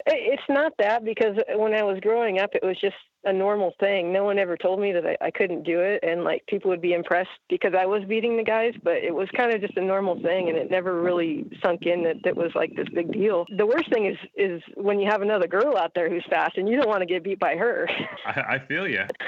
It- 0.06 0.34
It's 0.40 0.50
not 0.50 0.74
that 0.80 1.04
because 1.04 1.38
when 1.56 1.74
I 1.74 1.84
was 1.84 2.00
growing 2.00 2.40
up, 2.40 2.52
it 2.56 2.64
was 2.64 2.78
just 2.80 2.96
a 3.26 3.34
normal 3.34 3.74
thing. 3.82 4.14
No 4.14 4.24
one 4.24 4.40
ever 4.40 4.56
told 4.56 4.80
me 4.80 4.94
that 4.94 5.06
I, 5.06 5.18
I 5.26 5.30
couldn't 5.32 5.64
do 5.64 5.82
it, 5.82 6.00
and 6.04 6.24
like 6.24 6.46
people 6.48 6.70
would 6.70 6.82
be 6.82 6.94
impressed 6.94 7.30
because 7.50 7.74
I 7.78 7.86
was 7.86 8.04
beating 8.06 8.38
the 8.38 8.44
guys. 8.44 8.74
But 8.82 8.98
it 8.98 9.14
was 9.14 9.28
kind 9.36 9.54
of 9.54 9.60
just 9.60 9.76
a 9.78 9.82
normal 9.82 10.16
thing, 10.22 10.48
and 10.48 10.58
it 10.58 10.72
never 10.72 11.02
really 11.02 11.46
sunk 11.64 11.86
in 11.86 12.04
that 12.04 12.18
that 12.24 12.36
was 12.38 12.52
like 12.56 12.74
this 12.76 12.88
big 12.94 13.12
deal. 13.12 13.46
The 13.58 13.66
worst 13.66 13.92
thing 13.92 14.06
is 14.06 14.18
is 14.36 14.62
when 14.76 15.00
you 15.02 15.10
have 15.10 15.22
another 15.22 15.48
girl 15.48 15.76
out 15.78 15.92
there 15.96 16.10
who's 16.10 16.26
fast, 16.30 16.58
and 16.58 16.70
you 16.70 16.78
don't 16.78 16.88
want 16.88 17.02
to 17.02 17.06
get 17.06 17.24
beat 17.24 17.40
by 17.40 17.56
her. 17.58 17.90
I, 18.26 18.56
I 18.56 18.60
feel 18.60 18.88
you. 18.88 19.04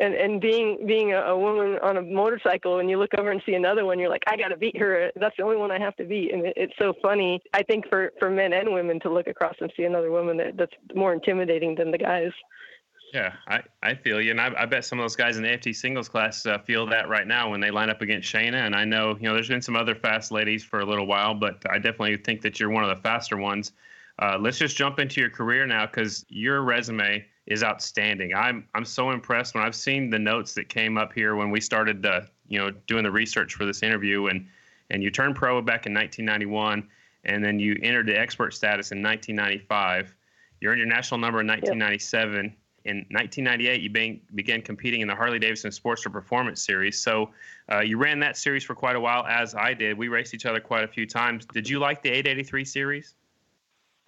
and 0.00 0.14
and 0.14 0.40
being 0.40 0.86
being 0.86 1.12
a, 1.12 1.20
a 1.22 1.38
woman 1.38 1.78
on 1.82 1.96
a 1.96 2.02
motorcycle 2.02 2.78
and 2.78 2.90
you 2.90 2.98
look 2.98 3.14
over 3.18 3.30
and 3.30 3.42
see 3.46 3.54
another 3.54 3.84
one 3.84 3.98
you're 3.98 4.10
like 4.10 4.24
i 4.26 4.36
got 4.36 4.48
to 4.48 4.56
beat 4.56 4.76
her 4.76 5.10
that's 5.16 5.36
the 5.36 5.42
only 5.42 5.56
one 5.56 5.70
i 5.70 5.78
have 5.78 5.96
to 5.96 6.04
beat 6.04 6.32
and 6.32 6.46
it, 6.46 6.54
it's 6.56 6.74
so 6.78 6.94
funny 7.02 7.40
i 7.54 7.62
think 7.62 7.88
for 7.88 8.12
for 8.18 8.30
men 8.30 8.52
and 8.52 8.72
women 8.72 9.00
to 9.00 9.12
look 9.12 9.26
across 9.26 9.54
and 9.60 9.72
see 9.76 9.84
another 9.84 10.10
woman 10.10 10.36
that, 10.36 10.56
that's 10.56 10.72
more 10.94 11.12
intimidating 11.12 11.74
than 11.74 11.90
the 11.90 11.98
guys 11.98 12.32
Yeah, 13.14 13.34
I, 13.46 13.62
I 13.82 13.94
feel 13.94 14.20
you, 14.20 14.32
and 14.32 14.40
I, 14.40 14.52
I 14.58 14.66
bet 14.66 14.84
some 14.84 14.98
of 14.98 15.04
those 15.04 15.14
guys 15.14 15.36
in 15.36 15.44
the 15.44 15.52
AFT 15.52 15.76
singles 15.76 16.08
class 16.08 16.44
uh, 16.44 16.58
feel 16.58 16.86
that 16.86 17.08
right 17.08 17.26
now 17.26 17.50
when 17.50 17.60
they 17.60 17.70
line 17.70 17.88
up 17.88 18.02
against 18.02 18.30
Shayna. 18.30 18.66
And 18.66 18.74
I 18.74 18.84
know 18.84 19.16
you 19.16 19.28
know 19.28 19.32
there's 19.32 19.48
been 19.48 19.62
some 19.62 19.76
other 19.76 19.94
fast 19.94 20.32
ladies 20.32 20.64
for 20.64 20.80
a 20.80 20.84
little 20.84 21.06
while, 21.06 21.32
but 21.32 21.62
I 21.70 21.78
definitely 21.78 22.16
think 22.16 22.42
that 22.42 22.58
you're 22.58 22.68
one 22.68 22.82
of 22.82 22.90
the 22.94 23.00
faster 23.00 23.36
ones. 23.36 23.72
Uh, 24.18 24.36
let's 24.40 24.58
just 24.58 24.76
jump 24.76 24.98
into 24.98 25.20
your 25.20 25.30
career 25.30 25.66
now 25.66 25.86
because 25.86 26.26
your 26.28 26.62
resume 26.62 27.24
is 27.46 27.62
outstanding. 27.62 28.34
I'm 28.34 28.66
I'm 28.74 28.84
so 28.84 29.10
impressed 29.10 29.54
when 29.54 29.64
I've 29.64 29.74
seen 29.74 30.10
the 30.10 30.18
notes 30.18 30.54
that 30.54 30.68
came 30.68 30.98
up 30.98 31.12
here 31.12 31.36
when 31.36 31.50
we 31.50 31.60
started 31.60 32.04
uh, 32.04 32.22
you 32.48 32.58
know 32.58 32.70
doing 32.86 33.04
the 33.04 33.10
research 33.10 33.54
for 33.54 33.64
this 33.64 33.82
interview, 33.82 34.26
and 34.26 34.46
and 34.90 35.02
you 35.02 35.10
turned 35.10 35.36
pro 35.36 35.60
back 35.60 35.86
in 35.86 35.94
1991, 35.94 36.88
and 37.24 37.44
then 37.44 37.58
you 37.58 37.76
entered 37.82 38.06
the 38.06 38.18
expert 38.18 38.54
status 38.54 38.92
in 38.92 39.02
1995. 39.02 40.14
You 40.60 40.70
earned 40.70 40.78
your 40.78 40.88
national 40.88 41.18
number 41.18 41.40
in 41.40 41.46
1997. 41.46 42.54
In 42.84 42.98
1998, 43.10 43.80
you 43.80 43.90
began, 43.90 44.20
began 44.36 44.62
competing 44.62 45.00
in 45.00 45.08
the 45.08 45.14
Harley 45.14 45.40
Davidson 45.40 45.72
Sportster 45.72 46.10
Performance 46.10 46.64
Series. 46.64 47.00
So 47.00 47.30
uh, 47.70 47.80
you 47.80 47.98
ran 47.98 48.20
that 48.20 48.36
series 48.36 48.62
for 48.62 48.76
quite 48.76 48.94
a 48.94 49.00
while, 49.00 49.26
as 49.26 49.56
I 49.56 49.74
did. 49.74 49.98
We 49.98 50.06
raced 50.06 50.34
each 50.34 50.46
other 50.46 50.60
quite 50.60 50.84
a 50.84 50.88
few 50.88 51.04
times. 51.04 51.46
Did 51.46 51.68
you 51.68 51.80
like 51.80 52.00
the 52.00 52.10
883 52.10 52.64
series? 52.64 53.14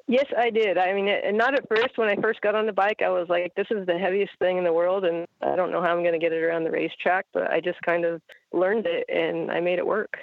Yes 0.08 0.26
i 0.36 0.50
did 0.50 0.76
i 0.78 0.92
mean 0.92 1.08
and 1.08 1.36
not 1.36 1.54
at 1.54 1.68
first 1.68 1.96
when 1.96 2.08
i 2.08 2.16
first 2.20 2.40
got 2.40 2.54
on 2.54 2.66
the 2.66 2.72
bike 2.72 3.00
i 3.04 3.08
was 3.08 3.28
like 3.28 3.54
this 3.54 3.66
is 3.70 3.86
the 3.86 3.98
heaviest 3.98 4.32
thing 4.38 4.58
in 4.58 4.64
the 4.64 4.72
world 4.72 5.04
and 5.04 5.26
i 5.42 5.54
don't 5.54 5.70
know 5.70 5.80
how 5.80 5.88
i'm 5.88 6.02
going 6.02 6.12
to 6.12 6.18
get 6.18 6.32
it 6.32 6.42
around 6.42 6.64
the 6.64 6.70
racetrack 6.70 7.26
but 7.32 7.50
i 7.50 7.60
just 7.60 7.80
kind 7.82 8.04
of 8.04 8.20
learned 8.52 8.86
it 8.86 9.04
and 9.08 9.50
i 9.50 9.60
made 9.60 9.78
it 9.78 9.86
work 9.86 10.16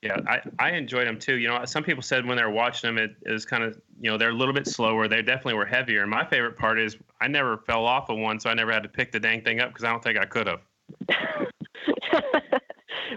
Yeah, 0.00 0.16
I, 0.28 0.40
I 0.60 0.70
enjoyed 0.72 1.08
them 1.08 1.18
too. 1.18 1.38
You 1.38 1.48
know, 1.48 1.64
some 1.64 1.82
people 1.82 2.02
said 2.02 2.24
when 2.24 2.36
they 2.36 2.44
were 2.44 2.50
watching 2.52 2.86
them, 2.88 2.98
it, 2.98 3.16
it 3.26 3.32
was 3.32 3.44
kind 3.44 3.64
of, 3.64 3.80
you 4.00 4.08
know, 4.08 4.16
they're 4.16 4.30
a 4.30 4.32
little 4.32 4.54
bit 4.54 4.68
slower. 4.68 5.08
They 5.08 5.22
definitely 5.22 5.54
were 5.54 5.66
heavier. 5.66 6.02
And 6.02 6.10
my 6.10 6.24
favorite 6.24 6.56
part 6.56 6.78
is 6.78 6.96
I 7.20 7.26
never 7.26 7.58
fell 7.66 7.84
off 7.84 8.08
of 8.08 8.16
one, 8.16 8.38
so 8.38 8.48
I 8.48 8.54
never 8.54 8.72
had 8.72 8.84
to 8.84 8.88
pick 8.88 9.10
the 9.10 9.18
dang 9.18 9.42
thing 9.42 9.58
up 9.58 9.70
because 9.70 9.82
I 9.82 9.90
don't 9.90 10.02
think 10.02 10.16
I 10.16 10.24
could 10.24 10.46
have. 10.46 10.60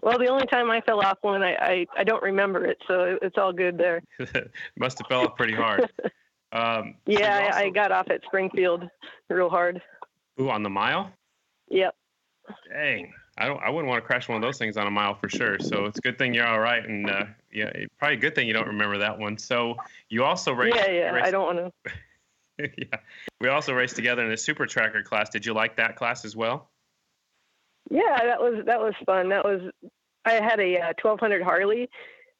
well 0.03 0.17
the 0.17 0.27
only 0.27 0.45
time 0.48 0.69
i 0.69 0.81
fell 0.81 1.01
off 1.05 1.17
one 1.21 1.43
i 1.43 1.53
i, 1.55 1.88
I 1.98 2.03
don't 2.03 2.24
remember 2.24 2.65
it 2.65 2.77
so 2.88 3.03
it, 3.03 3.19
it's 3.21 3.38
all 3.38 3.53
good 3.53 3.77
there 3.77 4.01
Must 4.77 4.98
have 4.98 5.07
fell 5.07 5.27
off 5.27 5.36
pretty 5.36 5.53
hard. 5.53 5.89
Um, 6.53 6.95
Yeah, 7.05 7.43
you 7.43 7.48
I, 7.48 7.60
I 7.62 7.69
got 7.69 7.93
off 7.93 8.10
at 8.10 8.24
Springfield 8.25 8.89
real 9.29 9.50
hard. 9.50 9.81
Ooh, 10.39 10.50
on 10.50 10.63
the 10.63 10.69
mile. 10.69 11.10
Yep. 11.69 11.95
Dang, 12.69 13.13
I 13.38 13.48
don't. 13.48 13.62
I 13.63 13.69
wouldn't 13.69 13.88
want 13.88 14.03
to 14.03 14.05
crash 14.05 14.27
one 14.27 14.36
of 14.36 14.41
those 14.41 14.57
things 14.57 14.75
on 14.75 14.86
a 14.86 14.91
mile 14.91 15.15
for 15.15 15.29
sure. 15.29 15.60
So 15.60 15.86
it's 15.86 15.98
a 15.98 16.01
good 16.01 16.17
thing 16.17 16.33
you're 16.33 16.45
all 16.45 16.60
right, 16.60 16.86
and 16.86 17.10
uh, 17.10 17.25
yeah, 17.53 17.71
probably 17.98 18.17
a 18.17 18.19
good 18.19 18.36
thing 18.36 18.48
you 18.48 18.53
don't 18.53 18.67
remember 18.67 18.98
that 18.98 19.17
one. 19.17 19.38
So 19.38 19.77
you 20.10 20.25
also 20.25 20.51
raced. 20.51 20.75
Yeah, 20.75 20.91
yeah. 20.91 21.12
raced- 21.12 21.27
I 21.27 21.31
don't 21.31 21.55
want 21.55 21.74
to. 22.57 22.69
yeah, 22.77 23.00
we 23.39 23.48
also 23.48 23.74
raced 23.74 23.95
together 23.95 24.24
in 24.24 24.29
the 24.29 24.36
super 24.36 24.65
tracker 24.65 25.03
class. 25.03 25.29
Did 25.29 25.45
you 25.45 25.53
like 25.53 25.77
that 25.77 25.95
class 25.95 26.25
as 26.25 26.36
well? 26.36 26.71
Yeah, 27.91 28.24
that 28.24 28.39
was 28.39 28.63
that 28.65 28.79
was 28.79 28.93
fun. 29.05 29.27
That 29.29 29.43
was 29.43 29.62
I 30.24 30.33
had 30.33 30.62
a 30.62 30.79
uh, 30.79 30.93
1200 31.01 31.43
Harley, 31.43 31.89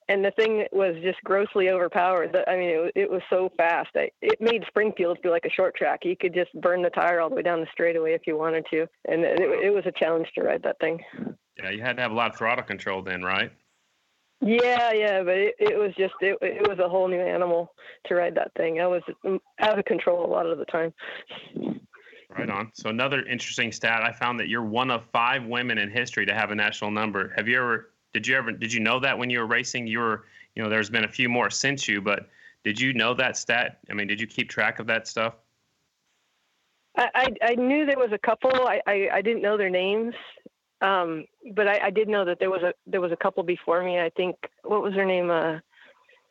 and 0.08 0.24
the 0.24 0.32
thing 0.32 0.66
was 0.72 0.96
just 1.04 1.22
grossly 1.26 1.70
overpowered. 1.70 2.34
I 2.48 2.56
mean, 2.56 2.70
it, 2.70 2.92
it 2.96 3.12
was 3.12 3.22
so 3.30 3.52
fast. 3.58 3.90
I, 3.96 4.12
it 4.22 4.40
made 4.40 4.64
Springfield 4.68 5.20
feel 5.22 5.32
like 5.32 5.44
a 5.46 5.50
short 5.50 5.76
track. 5.76 6.02
You 6.06 6.16
could 6.16 6.34
just 6.34 6.54
burn 6.62 6.82
the 6.82 6.90
tire 6.90 7.20
all 7.20 7.30
the 7.30 7.36
way 7.36 7.42
down 7.42 7.60
the 7.60 7.68
straightaway 7.74 8.14
if 8.14 8.22
you 8.26 8.38
wanted 8.38 8.66
to, 8.72 8.88
and 9.10 9.26
it, 9.26 9.42
it 9.42 9.74
was 9.74 9.84
a 9.86 9.92
challenge 9.92 10.30
to 10.36 10.42
ride 10.42 10.64
that 10.64 10.80
thing. 10.80 11.04
Yeah, 11.62 11.72
you 11.72 11.82
had 11.82 11.98
to 11.98 12.02
have 12.02 12.12
a 12.12 12.16
lot 12.16 12.32
of 12.32 12.38
throttle 12.38 12.64
control 12.64 13.02
then, 13.02 13.22
right? 13.22 13.52
Yeah, 14.40 14.94
yeah, 14.94 15.22
but 15.22 15.38
it, 15.38 15.56
it 15.60 15.78
was 15.78 15.92
just 15.98 16.14
it, 16.22 16.38
it 16.42 16.68
was 16.68 16.80
a 16.80 16.88
whole 16.88 17.10
new 17.10 17.20
animal 17.20 17.74
to 18.06 18.16
ride 18.16 18.36
that 18.36 18.54
thing. 18.56 18.80
I 18.80 18.88
was 18.88 19.04
out 19.60 19.78
of 19.78 19.84
control 19.84 20.26
a 20.26 20.32
lot 20.32 20.48
of 20.48 20.58
the 20.58 20.66
time. 20.66 20.94
Right 22.42 22.50
on. 22.50 22.72
So 22.74 22.90
another 22.90 23.24
interesting 23.26 23.72
stat, 23.72 24.02
I 24.04 24.12
found 24.12 24.40
that 24.40 24.48
you're 24.48 24.64
one 24.64 24.90
of 24.90 25.04
five 25.12 25.46
women 25.46 25.78
in 25.78 25.90
history 25.90 26.26
to 26.26 26.34
have 26.34 26.52
a 26.52 26.56
national 26.56 26.92
number. 26.92 27.34
Have 27.36 27.48
you 27.48 27.58
ever? 27.58 27.92
Did 28.14 28.28
you 28.28 28.36
ever? 28.36 28.52
Did 28.52 28.74
you 28.74 28.80
know 28.80 29.00
that 29.00 29.18
when 29.18 29.30
you 29.30 29.40
were 29.40 29.48
racing? 29.48 29.88
You 29.88 30.00
were, 30.00 30.26
you 30.56 30.64
know, 30.64 30.70
there's 30.70 30.90
been 30.90 31.06
a 31.06 31.12
few 31.12 31.30
more 31.30 31.50
since 31.50 31.88
you, 31.88 32.02
but 32.02 32.30
did 32.64 32.80
you 32.80 32.94
know 32.94 33.14
that 33.14 33.38
stat? 33.38 33.80
I 33.90 33.94
mean, 33.94 34.08
did 34.08 34.20
you 34.20 34.28
keep 34.28 34.50
track 34.50 34.80
of 34.80 34.88
that 34.88 35.08
stuff? 35.08 35.36
I, 36.98 37.10
I, 37.16 37.28
I 37.52 37.56
knew 37.56 37.86
there 37.86 37.98
was 37.98 38.12
a 38.12 38.18
couple. 38.18 38.52
I, 38.54 38.82
I, 38.86 39.10
I 39.14 39.22
didn't 39.22 39.42
know 39.42 39.58
their 39.58 39.70
names, 39.70 40.14
um, 40.82 41.26
but 41.54 41.68
I, 41.68 41.80
I 41.86 41.90
did 41.90 42.10
know 42.10 42.26
that 42.26 42.40
there 42.40 42.50
was 42.50 42.64
a 42.64 42.74
there 42.88 43.02
was 43.02 43.12
a 43.12 43.18
couple 43.18 43.44
before 43.44 43.84
me. 43.84 44.00
I 44.00 44.10
think 44.10 44.36
what 44.64 44.82
was 44.82 44.94
her 44.96 45.06
name? 45.06 45.30
Uh, 45.30 45.60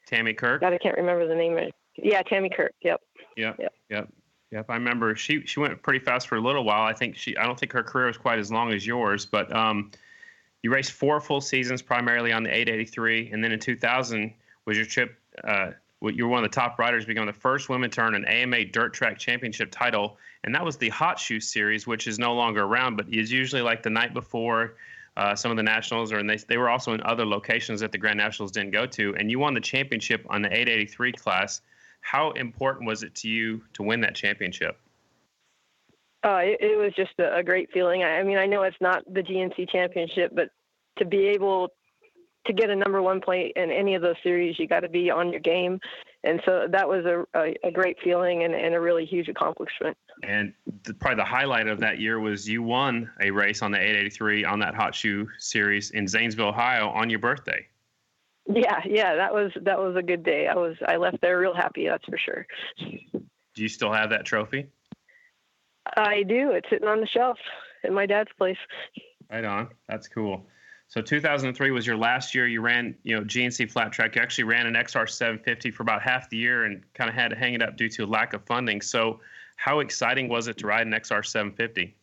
Tammy 0.06 0.34
Kirk. 0.34 0.60
God, 0.60 0.72
I 0.72 0.78
can't 0.78 0.96
remember 0.96 1.26
the 1.26 1.34
name. 1.34 1.56
of 1.56 1.70
Yeah, 1.96 2.22
Tammy 2.22 2.50
Kirk. 2.50 2.74
Yep. 2.82 3.00
Yep. 3.36 3.56
Yep. 3.58 3.74
Yep. 3.90 4.08
Yep. 4.50 4.66
I 4.68 4.74
remember 4.74 5.14
she 5.14 5.46
she 5.46 5.60
went 5.60 5.80
pretty 5.82 6.00
fast 6.00 6.26
for 6.26 6.36
a 6.36 6.40
little 6.40 6.64
while. 6.64 6.82
I 6.82 6.92
think 6.92 7.16
she 7.16 7.36
I 7.36 7.44
don't 7.44 7.58
think 7.58 7.72
her 7.72 7.84
career 7.84 8.06
was 8.06 8.16
quite 8.16 8.38
as 8.38 8.50
long 8.50 8.72
as 8.72 8.84
yours, 8.84 9.24
but 9.24 9.54
um, 9.54 9.90
you 10.62 10.72
raced 10.72 10.92
four 10.92 11.20
full 11.20 11.40
seasons 11.40 11.82
primarily 11.82 12.32
on 12.32 12.42
the 12.42 12.50
883, 12.50 13.30
and 13.32 13.42
then 13.42 13.52
in 13.52 13.60
2000 13.60 14.32
was 14.64 14.76
your 14.76 14.86
trip. 14.86 15.16
Uh, 15.44 15.70
you 16.02 16.24
were 16.24 16.30
one 16.30 16.42
of 16.44 16.50
the 16.50 16.54
top 16.54 16.78
riders, 16.78 17.04
becoming 17.04 17.26
the 17.26 17.32
first 17.32 17.68
woman 17.68 17.90
to 17.90 18.00
earn 18.00 18.14
an 18.14 18.24
AMA 18.24 18.64
Dirt 18.66 18.94
Track 18.94 19.18
Championship 19.18 19.70
title, 19.70 20.18
and 20.44 20.54
that 20.54 20.64
was 20.64 20.76
the 20.76 20.88
Hot 20.88 21.18
Shoe 21.18 21.40
Series, 21.40 21.86
which 21.86 22.06
is 22.06 22.18
no 22.18 22.34
longer 22.34 22.62
around, 22.62 22.96
but 22.96 23.08
is 23.12 23.30
usually 23.30 23.62
like 23.62 23.82
the 23.82 23.90
night 23.90 24.14
before. 24.14 24.74
Uh, 25.16 25.34
some 25.34 25.50
of 25.50 25.56
the 25.56 25.62
nationals, 25.62 26.12
or 26.12 26.18
and 26.18 26.30
they, 26.30 26.36
they 26.36 26.56
were 26.56 26.70
also 26.70 26.92
in 26.94 27.02
other 27.02 27.26
locations 27.26 27.80
that 27.80 27.90
the 27.90 27.98
Grand 27.98 28.16
Nationals 28.16 28.52
didn't 28.52 28.70
go 28.70 28.86
to, 28.86 29.14
and 29.16 29.30
you 29.30 29.38
won 29.38 29.52
the 29.52 29.60
championship 29.60 30.24
on 30.30 30.40
the 30.40 30.48
883 30.48 31.12
class 31.12 31.60
how 32.00 32.30
important 32.32 32.86
was 32.86 33.02
it 33.02 33.14
to 33.16 33.28
you 33.28 33.62
to 33.74 33.82
win 33.82 34.00
that 34.00 34.14
championship? 34.14 34.78
Uh, 36.22 36.40
it, 36.42 36.58
it 36.60 36.78
was 36.78 36.92
just 36.94 37.12
a, 37.18 37.36
a 37.36 37.42
great 37.42 37.70
feeling. 37.72 38.02
I, 38.02 38.18
I 38.18 38.22
mean, 38.22 38.36
I 38.36 38.46
know 38.46 38.62
it's 38.62 38.76
not 38.80 39.02
the 39.12 39.22
GNC 39.22 39.70
championship, 39.70 40.32
but 40.34 40.50
to 40.98 41.04
be 41.04 41.28
able 41.28 41.70
to 42.46 42.52
get 42.52 42.70
a 42.70 42.76
number 42.76 43.02
one 43.02 43.20
plate 43.20 43.52
in 43.56 43.70
any 43.70 43.94
of 43.94 44.02
those 44.02 44.16
series, 44.22 44.58
you 44.58 44.66
got 44.66 44.80
to 44.80 44.88
be 44.88 45.10
on 45.10 45.30
your 45.30 45.40
game. 45.40 45.78
And 46.24 46.40
so 46.44 46.66
that 46.70 46.88
was 46.88 47.04
a, 47.04 47.24
a, 47.34 47.54
a 47.64 47.70
great 47.70 47.98
feeling 48.02 48.44
and, 48.44 48.54
and 48.54 48.74
a 48.74 48.80
really 48.80 49.04
huge 49.04 49.28
accomplishment. 49.28 49.96
And 50.22 50.52
the, 50.84 50.94
probably 50.94 51.16
the 51.16 51.24
highlight 51.24 51.66
of 51.66 51.80
that 51.80 51.98
year 51.98 52.18
was 52.18 52.48
you 52.48 52.62
won 52.62 53.10
a 53.20 53.30
race 53.30 53.62
on 53.62 53.70
the 53.70 53.78
883 53.78 54.44
on 54.44 54.58
that 54.60 54.74
hot 54.74 54.94
shoe 54.94 55.28
series 55.38 55.90
in 55.90 56.06
Zanesville, 56.06 56.48
Ohio, 56.48 56.88
on 56.88 57.08
your 57.10 57.18
birthday. 57.18 57.66
Yeah, 58.46 58.80
yeah, 58.84 59.14
that 59.16 59.32
was 59.32 59.52
that 59.62 59.78
was 59.78 59.96
a 59.96 60.02
good 60.02 60.22
day. 60.22 60.48
I 60.48 60.54
was 60.54 60.76
I 60.86 60.96
left 60.96 61.20
there 61.20 61.38
real 61.38 61.54
happy. 61.54 61.86
That's 61.86 62.04
for 62.04 62.18
sure. 62.18 62.46
Do 62.80 63.62
you 63.62 63.68
still 63.68 63.92
have 63.92 64.10
that 64.10 64.24
trophy? 64.24 64.66
I 65.96 66.22
do. 66.22 66.52
It's 66.52 66.68
sitting 66.70 66.88
on 66.88 67.00
the 67.00 67.06
shelf 67.06 67.38
at 67.84 67.92
my 67.92 68.06
dad's 68.06 68.30
place. 68.36 68.56
Right 69.30 69.44
on. 69.44 69.68
That's 69.88 70.08
cool. 70.08 70.46
So 70.88 71.00
2003 71.00 71.70
was 71.70 71.86
your 71.86 71.96
last 71.96 72.34
year. 72.34 72.48
You 72.48 72.60
ran, 72.60 72.96
you 73.04 73.14
know, 73.16 73.22
GNC 73.22 73.70
flat 73.70 73.92
track. 73.92 74.16
You 74.16 74.22
actually 74.22 74.44
ran 74.44 74.66
an 74.66 74.74
XR 74.74 75.08
750 75.08 75.70
for 75.70 75.84
about 75.84 76.02
half 76.02 76.28
the 76.30 76.36
year 76.36 76.64
and 76.64 76.82
kind 76.94 77.08
of 77.08 77.14
had 77.14 77.28
to 77.28 77.36
hang 77.36 77.54
it 77.54 77.62
up 77.62 77.76
due 77.76 77.88
to 77.90 78.06
lack 78.06 78.32
of 78.32 78.44
funding. 78.44 78.80
So, 78.80 79.20
how 79.54 79.80
exciting 79.80 80.28
was 80.28 80.48
it 80.48 80.58
to 80.58 80.66
ride 80.66 80.86
an 80.86 80.92
XR 80.92 81.24
750? 81.24 81.94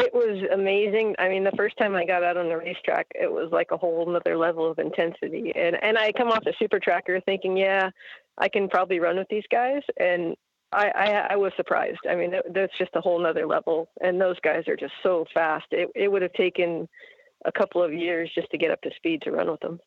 It 0.00 0.14
was 0.14 0.48
amazing. 0.52 1.16
I 1.18 1.28
mean, 1.28 1.42
the 1.42 1.50
first 1.56 1.76
time 1.76 1.96
I 1.96 2.04
got 2.04 2.22
out 2.22 2.36
on 2.36 2.48
the 2.48 2.56
racetrack, 2.56 3.08
it 3.16 3.30
was 3.30 3.50
like 3.50 3.72
a 3.72 3.76
whole 3.76 4.14
other 4.14 4.36
level 4.36 4.70
of 4.70 4.78
intensity. 4.78 5.52
And 5.56 5.76
and 5.82 5.98
I 5.98 6.12
come 6.12 6.28
off 6.28 6.44
the 6.44 6.54
super 6.56 6.78
tracker 6.78 7.20
thinking, 7.20 7.56
yeah, 7.56 7.90
I 8.38 8.48
can 8.48 8.68
probably 8.68 9.00
run 9.00 9.16
with 9.16 9.26
these 9.28 9.42
guys. 9.50 9.82
And 9.98 10.36
I 10.70 10.92
I, 10.94 11.06
I 11.30 11.36
was 11.36 11.50
surprised. 11.56 11.98
I 12.08 12.14
mean, 12.14 12.32
that's 12.54 12.78
just 12.78 12.94
a 12.94 13.00
whole 13.00 13.18
nother 13.18 13.44
level. 13.44 13.90
And 14.00 14.20
those 14.20 14.38
guys 14.38 14.68
are 14.68 14.76
just 14.76 14.92
so 15.02 15.24
fast. 15.34 15.66
It 15.72 15.90
it 15.96 16.06
would 16.06 16.22
have 16.22 16.32
taken 16.34 16.88
a 17.44 17.50
couple 17.50 17.82
of 17.82 17.92
years 17.92 18.30
just 18.32 18.50
to 18.52 18.58
get 18.58 18.70
up 18.70 18.80
to 18.82 18.90
speed 18.94 19.22
to 19.22 19.32
run 19.32 19.50
with 19.50 19.60
them. 19.60 19.80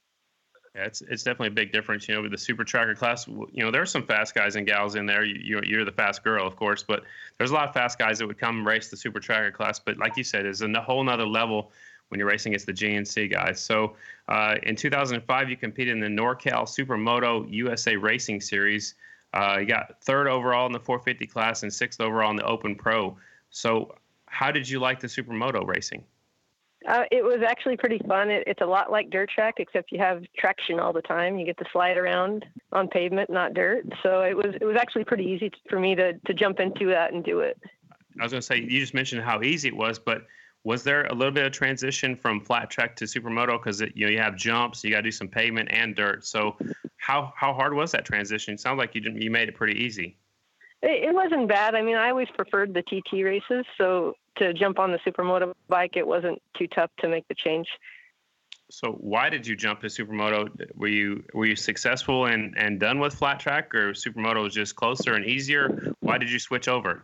Yeah, 0.76 0.86
it's 0.86 1.02
it's 1.02 1.24
definitely 1.24 1.48
a 1.48 1.52
big 1.52 1.74
difference. 1.74 2.08
You 2.08 2.16
know, 2.16 2.22
with 2.22 2.32
the 2.32 2.38
super 2.38 2.64
tracker 2.64 2.96
class, 2.96 3.28
you 3.28 3.50
know, 3.56 3.72
there's 3.72 3.92
some 3.92 4.06
fast 4.06 4.34
guys 4.34 4.56
and 4.56 4.66
gals 4.66 4.96
in 4.96 5.06
there. 5.06 5.26
You, 5.26 5.36
you 5.44 5.62
you're 5.66 5.86
the 5.86 5.92
fast 5.92 6.24
girl, 6.24 6.48
of 6.48 6.56
course, 6.56 6.82
but 6.82 7.04
there's 7.38 7.52
a 7.52 7.54
lot 7.54 7.68
of 7.68 7.74
fast 7.74 8.00
guys 8.00 8.20
that 8.20 8.28
would 8.28 8.38
come 8.38 8.66
race 8.66 8.90
the 8.90 8.96
super 8.96 9.20
tracker 9.20 9.52
class. 9.52 9.80
But 9.80 9.98
like 9.98 10.16
you 10.16 10.24
said, 10.24 10.46
is 10.46 10.62
a 10.62 10.82
whole 10.82 11.04
nother 11.04 11.28
level 11.28 11.72
when 12.08 12.20
you're 12.20 12.28
racing 12.28 12.52
against 12.52 12.66
the 12.66 12.74
GNC 12.74 13.32
guys. 13.32 13.60
So 13.60 13.96
uh, 14.28 14.56
in 14.64 14.76
2005, 14.76 15.50
you 15.50 15.58
competed 15.58 15.94
in 15.94 16.00
the 16.02 16.22
NorCal 16.22 16.64
Supermoto 16.64 17.46
USA 17.52 17.96
Racing 17.96 18.42
Series. 18.42 18.96
Uh, 19.34 19.58
you 19.62 19.66
got 19.66 20.02
third 20.04 20.28
overall 20.28 20.66
in 20.66 20.74
the 20.74 20.80
450 20.80 21.26
class 21.28 21.64
and 21.64 21.74
sixth 21.74 22.02
overall 22.02 22.30
in 22.30 22.36
the 22.36 22.46
Open 22.46 22.76
Pro. 22.76 23.18
So 23.50 23.96
how 24.26 24.52
did 24.52 24.68
you 24.68 24.80
like 24.80 25.00
the 25.00 25.08
Supermoto 25.08 25.66
racing? 25.66 26.04
Uh, 26.88 27.04
it 27.12 27.24
was 27.24 27.42
actually 27.48 27.78
pretty 27.78 28.00
fun. 28.08 28.30
It, 28.32 28.44
it's 28.48 28.62
a 28.62 28.66
lot 28.66 28.92
like 28.92 29.10
dirt 29.10 29.30
track, 29.30 29.56
except 29.58 29.92
you 29.92 30.00
have 30.00 30.24
traction 30.38 30.80
all 30.80 30.94
the 30.94 31.02
time. 31.02 31.38
You 31.38 31.46
get 31.46 31.58
to 31.60 31.66
slide 31.72 31.98
around 31.98 32.46
on 32.72 32.88
pavement, 32.88 33.30
not 33.30 33.54
dirt. 33.54 33.86
So 34.02 34.22
it 34.22 34.36
was 34.36 34.56
it 34.60 34.66
was 34.66 34.78
actually 34.78 35.04
pretty 35.04 35.26
easy 35.26 35.50
t- 35.50 35.58
for 35.70 35.80
me 35.80 35.96
to 35.96 36.14
to 36.14 36.34
jump 36.34 36.60
into 36.60 36.88
that 36.88 37.14
and 37.14 37.24
do 37.24 37.42
it. 37.42 37.60
I 38.20 38.24
was 38.24 38.32
going 38.32 38.42
to 38.42 38.46
say 38.46 38.58
you 38.58 38.80
just 38.80 38.94
mentioned 38.94 39.22
how 39.22 39.42
easy 39.42 39.68
it 39.68 39.76
was, 39.76 40.00
but 40.00 40.24
was 40.64 40.84
there 40.84 41.06
a 41.06 41.14
little 41.14 41.32
bit 41.32 41.46
of 41.46 41.52
transition 41.52 42.16
from 42.16 42.42
flat 42.42 42.70
track 42.70 42.96
to 42.98 43.06
supermoto 43.06 43.58
because 43.60 43.82
you 43.82 44.06
know 44.06 44.12
you 44.12 44.20
have 44.20 44.36
jumps, 44.36 44.84
you 44.84 44.92
got 44.92 44.98
to 44.98 45.04
do 45.04 45.12
some 45.12 45.28
pavement 45.28 45.70
and 45.72 45.96
dirt. 45.96 46.26
So 46.26 46.58
how 46.98 47.34
how 47.36 47.54
hard 47.54 47.74
was 47.74 47.92
that 47.92 48.06
transition? 48.06 48.56
It 48.56 48.60
sounds 48.60 48.78
like 48.78 48.96
you 48.96 49.02
didn't, 49.02 49.22
you 49.22 49.32
made 49.32 49.50
it 49.50 49.56
pretty 49.56 49.80
easy. 49.80 50.18
it. 50.82 51.10
It 51.10 51.14
wasn't 51.14 51.48
bad. 51.48 51.76
I 51.76 51.82
mean, 51.82 51.96
I 51.96 52.10
always 52.10 52.30
preferred 52.36 52.74
the 52.74 52.82
TT 52.82 53.24
races, 53.24 53.66
so 53.78 54.16
to 54.38 54.54
jump 54.54 54.80
on 54.80 54.92
the 54.92 55.00
supermoto 55.00 55.54
bike, 55.68 55.96
it 55.96 56.06
wasn't 56.06 56.42
too 56.58 56.68
tough 56.68 56.90
to 57.00 57.08
make 57.08 57.28
the 57.28 57.36
change. 57.36 57.68
So 58.72 58.94
why 58.94 59.30
did 59.30 59.46
you 59.46 59.56
jump 59.56 59.82
to 59.82 59.88
supermoto? 59.88 60.50
Were 60.76 60.88
you 60.88 61.24
were 61.34 61.46
you 61.46 61.56
successful 61.56 62.26
and 62.26 62.58
and 62.58 62.80
done 62.80 63.00
with 63.00 63.14
flat 63.14 63.40
track, 63.40 63.76
or 63.76 63.92
supermoto 63.92 64.44
was 64.44 64.54
just 64.54 64.76
closer 64.76 65.14
and 65.14 65.26
easier? 65.26 65.94
Why 66.00 66.18
did 66.18 66.32
you 66.32 66.40
switch 66.40 66.68
over? 66.70 67.04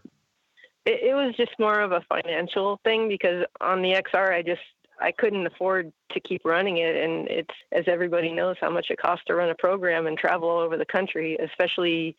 It, 0.86 1.10
it 1.10 1.13
was 1.13 1.36
just 1.36 1.51
more 1.60 1.81
of 1.81 1.91
a 1.91 2.01
financial 2.07 2.79
thing 2.86 3.10
because 3.10 3.46
on 3.60 3.81
the 3.81 4.01
XR, 4.01 4.34
I 4.34 4.41
just 4.41 4.62
I 5.00 5.12
couldn't 5.12 5.46
afford 5.46 5.91
to 6.12 6.19
keep 6.22 6.43
running 6.46 6.77
it, 6.77 6.96
and 6.96 7.27
it's 7.27 7.53
as 7.74 7.84
everybody 7.88 8.31
knows 8.31 8.55
how 8.62 8.69
much 8.69 8.88
it 8.89 8.98
costs 8.98 9.25
to 9.27 9.36
run 9.36 9.50
a 9.50 9.55
program 9.55 10.07
and 10.07 10.17
travel 10.17 10.50
all 10.50 10.60
over 10.60 10.77
the 10.77 10.86
country, 10.86 11.38
especially 11.43 12.15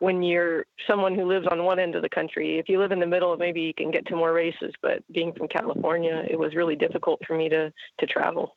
when 0.00 0.22
you're 0.22 0.66
someone 0.86 1.14
who 1.14 1.24
lives 1.24 1.46
on 1.50 1.64
one 1.64 1.78
end 1.78 1.94
of 1.94 2.02
the 2.02 2.08
country. 2.08 2.58
If 2.58 2.68
you 2.68 2.78
live 2.78 2.92
in 2.92 3.00
the 3.00 3.06
middle, 3.06 3.36
maybe 3.36 3.60
you 3.60 3.74
can 3.74 3.90
get 3.90 4.06
to 4.06 4.16
more 4.16 4.32
races, 4.32 4.72
but 4.82 5.02
being 5.12 5.32
from 5.32 5.48
California, 5.48 6.24
it 6.28 6.38
was 6.38 6.54
really 6.54 6.76
difficult 6.76 7.20
for 7.26 7.36
me 7.36 7.48
to 7.48 7.72
to 7.98 8.06
travel. 8.06 8.56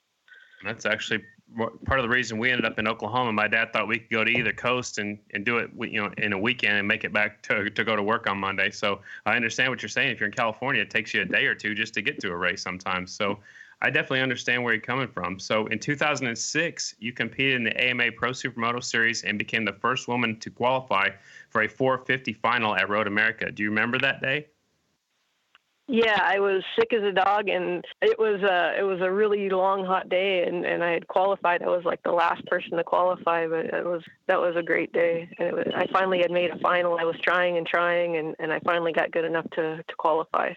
That's 0.63 0.85
actually 0.85 1.23
part 1.85 1.99
of 1.99 2.03
the 2.03 2.09
reason 2.09 2.37
we 2.37 2.51
ended 2.51 2.65
up 2.65 2.77
in 2.77 2.87
Oklahoma. 2.87 3.31
My 3.31 3.47
dad 3.47 3.71
thought 3.71 3.87
we 3.87 3.99
could 3.99 4.09
go 4.09 4.23
to 4.23 4.31
either 4.31 4.51
coast 4.51 4.97
and, 4.97 5.17
and 5.33 5.45
do 5.45 5.57
it, 5.57 5.69
you 5.79 6.01
know, 6.01 6.11
in 6.17 6.33
a 6.33 6.37
weekend 6.37 6.77
and 6.77 6.87
make 6.87 7.03
it 7.03 7.13
back 7.13 7.41
to, 7.43 7.69
to 7.69 7.83
go 7.83 7.95
to 7.95 8.03
work 8.03 8.27
on 8.27 8.37
Monday. 8.37 8.69
So 8.71 8.99
I 9.25 9.35
understand 9.35 9.69
what 9.69 9.81
you're 9.81 9.89
saying. 9.89 10.11
If 10.11 10.19
you're 10.19 10.27
in 10.27 10.35
California, 10.35 10.81
it 10.81 10.89
takes 10.89 11.13
you 11.13 11.21
a 11.21 11.25
day 11.25 11.45
or 11.45 11.55
two 11.55 11.73
just 11.73 11.93
to 11.93 12.01
get 12.01 12.19
to 12.21 12.31
a 12.31 12.35
race 12.35 12.61
sometimes. 12.61 13.13
So 13.13 13.39
I 13.81 13.89
definitely 13.89 14.21
understand 14.21 14.63
where 14.63 14.73
you're 14.73 14.81
coming 14.81 15.07
from. 15.07 15.37
So 15.39 15.67
in 15.67 15.77
2006, 15.77 16.95
you 16.99 17.13
competed 17.13 17.55
in 17.55 17.63
the 17.63 17.79
AMA 17.79 18.11
Pro 18.13 18.31
Supermoto 18.31 18.83
Series 18.83 19.23
and 19.23 19.37
became 19.37 19.65
the 19.65 19.73
first 19.73 20.07
woman 20.07 20.39
to 20.39 20.49
qualify 20.49 21.09
for 21.49 21.61
a 21.61 21.67
450 21.67 22.33
final 22.33 22.75
at 22.75 22.89
Road 22.89 23.07
America. 23.07 23.51
Do 23.51 23.61
you 23.61 23.69
remember 23.69 23.99
that 23.99 24.21
day? 24.21 24.47
Yeah, 25.89 26.19
I 26.21 26.39
was 26.39 26.63
sick 26.77 26.91
as 26.91 27.01
a 27.01 27.13
dog, 27.13 27.47
and 27.47 27.85
it 28.01 28.19
was 28.19 28.41
a 28.43 28.77
it 28.77 28.83
was 28.83 28.99
a 28.99 29.09
really 29.09 29.49
long, 29.49 29.85
hot 29.85 30.09
day, 30.09 30.43
and, 30.43 30.65
and 30.65 30.83
I 30.83 30.91
had 30.91 31.07
qualified. 31.07 31.63
I 31.63 31.67
was 31.67 31.85
like 31.85 32.03
the 32.03 32.11
last 32.11 32.45
person 32.47 32.71
to 32.71 32.83
qualify, 32.83 33.47
but 33.47 33.67
it 33.67 33.85
was 33.85 34.03
that 34.27 34.37
was 34.37 34.57
a 34.57 34.63
great 34.63 34.91
day, 34.91 35.29
and 35.39 35.47
it 35.47 35.53
was, 35.55 35.65
I 35.73 35.87
finally 35.93 36.19
had 36.19 36.29
made 36.29 36.51
a 36.51 36.59
final. 36.59 36.97
I 36.99 37.05
was 37.05 37.15
trying 37.23 37.57
and 37.57 37.65
trying, 37.65 38.17
and, 38.17 38.35
and 38.37 38.51
I 38.51 38.59
finally 38.65 38.91
got 38.91 39.11
good 39.11 39.23
enough 39.23 39.49
to 39.51 39.77
to 39.77 39.95
qualify. 39.97 40.51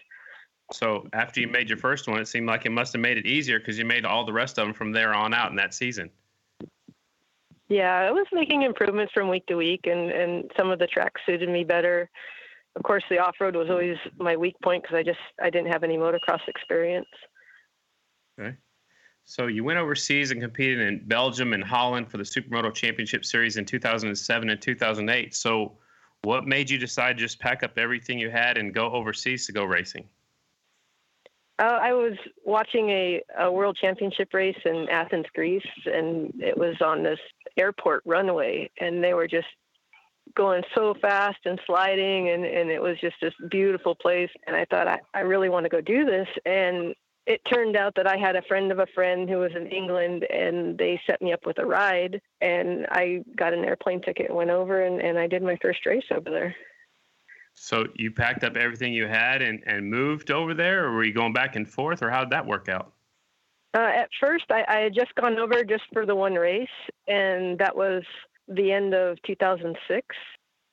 So 0.71 1.07
after 1.13 1.41
you 1.41 1.47
made 1.47 1.69
your 1.69 1.77
first 1.77 2.07
one, 2.07 2.19
it 2.19 2.27
seemed 2.27 2.47
like 2.47 2.65
it 2.65 2.71
must 2.71 2.93
have 2.93 3.01
made 3.01 3.17
it 3.17 3.25
easier 3.25 3.59
because 3.59 3.77
you 3.77 3.85
made 3.85 4.05
all 4.05 4.25
the 4.25 4.33
rest 4.33 4.57
of 4.57 4.65
them 4.65 4.73
from 4.73 4.91
there 4.91 5.13
on 5.13 5.33
out 5.33 5.49
in 5.49 5.57
that 5.57 5.73
season. 5.73 6.09
Yeah, 7.67 7.99
I 7.99 8.11
was 8.11 8.27
making 8.33 8.63
improvements 8.63 9.13
from 9.13 9.29
week 9.29 9.45
to 9.47 9.55
week, 9.55 9.81
and 9.85 10.11
and 10.11 10.51
some 10.57 10.71
of 10.71 10.79
the 10.79 10.87
tracks 10.87 11.21
suited 11.25 11.49
me 11.49 11.63
better 11.63 12.09
of 12.75 12.83
course, 12.83 13.03
the 13.09 13.19
off 13.19 13.35
road 13.39 13.55
was 13.55 13.69
always 13.69 13.97
my 14.17 14.35
weak 14.35 14.55
point 14.63 14.83
because 14.83 14.95
I 14.95 15.03
just 15.03 15.19
I 15.41 15.49
didn't 15.49 15.71
have 15.71 15.83
any 15.83 15.97
motocross 15.97 16.47
experience. 16.47 17.07
Okay. 18.39 18.55
So 19.23 19.47
you 19.47 19.63
went 19.63 19.77
overseas 19.77 20.31
and 20.31 20.41
competed 20.41 20.79
in 20.79 21.07
Belgium 21.07 21.53
and 21.53 21.63
Holland 21.63 22.09
for 22.09 22.17
the 22.17 22.23
Supermoto 22.23 22.73
Championship 22.73 23.23
Series 23.23 23.57
in 23.57 23.65
2007 23.65 24.49
and 24.49 24.61
2008. 24.61 25.35
So, 25.35 25.77
what 26.23 26.45
made 26.45 26.69
you 26.69 26.77
decide 26.77 27.17
to 27.17 27.23
just 27.23 27.39
pack 27.39 27.63
up 27.63 27.77
everything 27.77 28.19
you 28.19 28.29
had 28.29 28.57
and 28.57 28.73
go 28.73 28.91
overseas 28.91 29.45
to 29.47 29.51
go 29.51 29.63
racing? 29.63 30.07
Uh, 31.59 31.77
I 31.81 31.93
was 31.93 32.13
watching 32.43 32.89
a, 32.89 33.21
a 33.39 33.51
World 33.51 33.77
Championship 33.79 34.33
race 34.33 34.57
in 34.65 34.87
Athens, 34.89 35.25
Greece, 35.35 35.61
and 35.85 36.33
it 36.41 36.57
was 36.57 36.75
on 36.81 37.03
this 37.03 37.19
airport 37.57 38.03
runway, 38.05 38.71
and 38.79 39.03
they 39.03 39.13
were 39.13 39.27
just 39.27 39.47
going 40.35 40.63
so 40.75 40.93
fast 41.01 41.39
and 41.45 41.59
sliding 41.65 42.29
and, 42.29 42.45
and 42.45 42.69
it 42.69 42.81
was 42.81 42.97
just 43.01 43.15
this 43.21 43.33
beautiful 43.49 43.95
place 43.95 44.29
and 44.47 44.55
i 44.55 44.65
thought 44.65 44.87
I, 44.87 44.99
I 45.13 45.21
really 45.21 45.49
want 45.49 45.65
to 45.65 45.69
go 45.69 45.81
do 45.81 46.05
this 46.05 46.27
and 46.45 46.93
it 47.25 47.41
turned 47.51 47.75
out 47.75 47.93
that 47.95 48.07
i 48.07 48.17
had 48.17 48.35
a 48.35 48.41
friend 48.43 48.71
of 48.71 48.79
a 48.79 48.87
friend 48.93 49.29
who 49.29 49.37
was 49.37 49.51
in 49.55 49.67
england 49.67 50.25
and 50.31 50.77
they 50.77 51.01
set 51.05 51.21
me 51.21 51.33
up 51.33 51.45
with 51.45 51.59
a 51.59 51.65
ride 51.65 52.21
and 52.39 52.85
i 52.91 53.23
got 53.35 53.53
an 53.53 53.65
airplane 53.65 54.01
ticket 54.01 54.27
and 54.27 54.37
went 54.37 54.49
over 54.49 54.85
and, 54.85 55.01
and 55.01 55.17
i 55.17 55.27
did 55.27 55.43
my 55.43 55.57
first 55.61 55.85
race 55.85 56.05
over 56.11 56.29
there 56.29 56.55
so 57.53 57.85
you 57.95 58.11
packed 58.11 58.43
up 58.43 58.55
everything 58.55 58.93
you 58.93 59.07
had 59.07 59.41
and, 59.41 59.61
and 59.65 59.89
moved 59.89 60.31
over 60.31 60.53
there 60.53 60.85
or 60.85 60.91
were 60.91 61.03
you 61.03 61.13
going 61.13 61.33
back 61.33 61.55
and 61.55 61.69
forth 61.69 62.01
or 62.01 62.09
how 62.09 62.21
did 62.21 62.31
that 62.31 62.45
work 62.45 62.69
out 62.69 62.93
uh, 63.73 63.91
at 63.95 64.09
first 64.19 64.45
I, 64.49 64.63
I 64.67 64.79
had 64.79 64.93
just 64.93 65.13
gone 65.15 65.37
over 65.37 65.63
just 65.63 65.83
for 65.93 66.05
the 66.05 66.15
one 66.15 66.33
race 66.33 66.67
and 67.07 67.57
that 67.59 67.75
was 67.75 68.03
the 68.55 68.71
end 68.71 68.93
of 68.93 69.17
2006. 69.25 70.05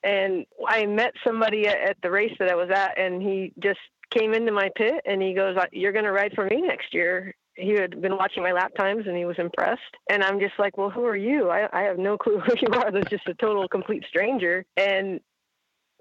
And 0.05 0.47
I 0.67 0.87
met 0.87 1.13
somebody 1.27 1.67
at 1.67 1.97
the 2.03 2.11
race 2.11 2.33
that 2.39 2.49
I 2.49 2.55
was 2.55 2.71
at, 2.71 2.99
and 2.99 3.21
he 3.21 3.53
just 3.59 3.81
came 4.17 4.33
into 4.33 4.53
my 4.53 4.71
pit 4.77 4.95
and 5.05 5.21
he 5.21 5.35
goes, 5.35 5.57
You're 5.73 5.93
going 5.93 6.05
to 6.05 6.13
ride 6.13 6.33
for 6.35 6.45
me 6.47 6.63
next 6.63 6.95
year. 6.95 7.35
He 7.55 7.73
had 7.73 8.01
been 8.01 8.17
watching 8.17 8.45
my 8.45 8.53
lap 8.53 8.73
times 8.79 9.05
and 9.09 9.17
he 9.17 9.25
was 9.25 9.37
impressed. 9.39 9.83
And 10.09 10.23
I'm 10.23 10.39
just 10.39 10.55
like, 10.59 10.79
Well, 10.79 10.91
who 10.91 11.05
are 11.05 11.17
you? 11.17 11.51
I, 11.51 11.69
I 11.73 11.83
have 11.83 11.99
no 11.99 12.17
clue 12.23 12.39
who 12.39 12.55
you 12.61 12.69
are. 12.79 12.93
That's 12.93 13.11
just 13.11 13.27
a 13.27 13.35
total 13.35 13.67
complete 13.69 14.05
stranger. 14.09 14.65
And 14.77 15.21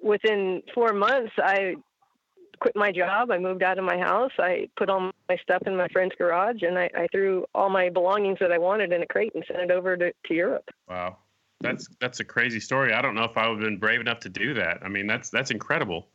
within 0.02 0.62
four 0.74 0.94
months, 0.94 1.34
I 1.38 1.76
quit 2.60 2.76
my 2.76 2.92
job. 2.92 3.32
I 3.32 3.38
moved 3.38 3.64
out 3.64 3.78
of 3.78 3.86
my 3.86 3.98
house. 3.98 4.32
I 4.40 4.70
put 4.78 4.90
all 4.90 5.12
my 5.30 5.38
stuff 5.42 5.64
in 5.66 5.76
my 5.76 5.88
friend's 5.90 6.16
garage 6.18 6.62
and 6.62 6.78
I, 6.78 6.90
I 6.96 7.08
threw 7.12 7.46
all 7.54 7.70
my 7.70 7.90
belongings 7.90 8.38
that 8.40 8.52
I 8.52 8.58
wanted 8.58 8.92
in 8.92 9.02
a 9.02 9.08
crate 9.08 9.34
and 9.36 9.44
sent 9.48 9.60
it 9.60 9.72
over 9.72 9.98
to, 9.98 10.12
to 10.12 10.34
Europe. 10.34 10.70
Wow. 10.90 11.18
That's 11.60 11.88
that's 12.00 12.20
a 12.20 12.24
crazy 12.24 12.60
story. 12.60 12.94
I 12.94 13.02
don't 13.02 13.16
know 13.16 13.24
if 13.24 13.36
I 13.36 13.48
would 13.48 13.56
have 13.56 13.64
been 13.64 13.80
brave 13.80 14.00
enough 14.00 14.20
to 14.22 14.30
do 14.30 14.54
that. 14.56 14.80
I 14.84 14.90
mean, 14.90 15.08
that's 15.08 15.32
that's 15.32 15.50
incredible. 15.50 16.08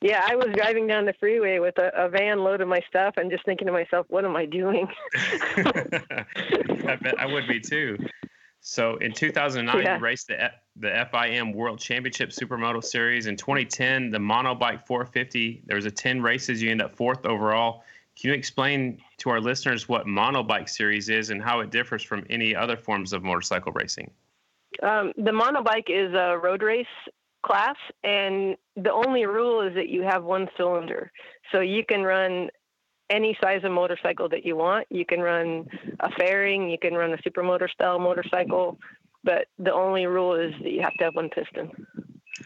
Yeah, 0.00 0.24
I 0.28 0.36
was 0.36 0.48
driving 0.54 0.86
down 0.86 1.06
the 1.06 1.14
freeway 1.18 1.58
with 1.58 1.76
a, 1.78 1.90
a 1.94 2.08
van 2.08 2.40
load 2.40 2.60
of 2.60 2.68
my 2.68 2.80
stuff 2.88 3.14
and 3.16 3.30
just 3.30 3.44
thinking 3.44 3.66
to 3.66 3.72
myself, 3.72 4.06
"What 4.08 4.24
am 4.24 4.36
I 4.36 4.46
doing?" 4.46 4.88
I 5.56 6.96
bet 7.00 7.18
I 7.18 7.26
would 7.26 7.46
be 7.46 7.60
too. 7.60 7.98
So 8.60 8.96
in 8.96 9.12
2009, 9.12 9.82
yeah. 9.82 9.96
you 9.96 10.02
raced 10.02 10.28
the 10.28 10.50
the 10.76 10.88
FIM 11.12 11.54
World 11.54 11.78
Championship 11.78 12.30
Supermoto 12.30 12.82
Series. 12.82 13.26
In 13.26 13.36
2010, 13.36 14.10
the 14.10 14.18
Monobike 14.18 14.86
450. 14.86 15.62
There 15.66 15.76
was 15.76 15.86
a 15.86 15.90
10 15.90 16.22
races. 16.22 16.62
You 16.62 16.70
end 16.70 16.82
up 16.82 16.94
fourth 16.94 17.24
overall. 17.26 17.82
Can 18.20 18.30
you 18.30 18.34
explain 18.34 19.00
to 19.18 19.30
our 19.30 19.40
listeners 19.40 19.88
what 19.88 20.06
Monobike 20.06 20.68
Series 20.68 21.08
is 21.08 21.30
and 21.30 21.42
how 21.42 21.60
it 21.60 21.70
differs 21.70 22.02
from 22.02 22.26
any 22.30 22.54
other 22.54 22.76
forms 22.76 23.12
of 23.12 23.22
motorcycle 23.22 23.72
racing? 23.72 24.10
Um, 24.82 25.12
the 25.16 25.30
monobike 25.30 25.88
is 25.88 26.12
a 26.14 26.36
road 26.36 26.62
race 26.62 26.86
class, 27.44 27.76
and 28.04 28.56
the 28.76 28.92
only 28.92 29.24
rule 29.26 29.66
is 29.66 29.74
that 29.74 29.88
you 29.88 30.02
have 30.02 30.24
one 30.24 30.48
cylinder. 30.56 31.12
So 31.52 31.60
you 31.60 31.84
can 31.84 32.02
run 32.02 32.50
any 33.10 33.36
size 33.40 33.62
of 33.64 33.72
motorcycle 33.72 34.28
that 34.28 34.44
you 34.44 34.56
want. 34.56 34.86
You 34.90 35.04
can 35.04 35.20
run 35.20 35.66
a 36.00 36.10
fairing, 36.12 36.70
you 36.70 36.78
can 36.78 36.94
run 36.94 37.12
a 37.12 37.16
supermoto 37.18 37.68
style 37.70 37.98
motorcycle, 37.98 38.78
but 39.24 39.46
the 39.58 39.72
only 39.72 40.06
rule 40.06 40.34
is 40.34 40.52
that 40.62 40.70
you 40.70 40.82
have 40.82 40.94
to 40.94 41.04
have 41.04 41.14
one 41.14 41.30
piston. 41.30 41.70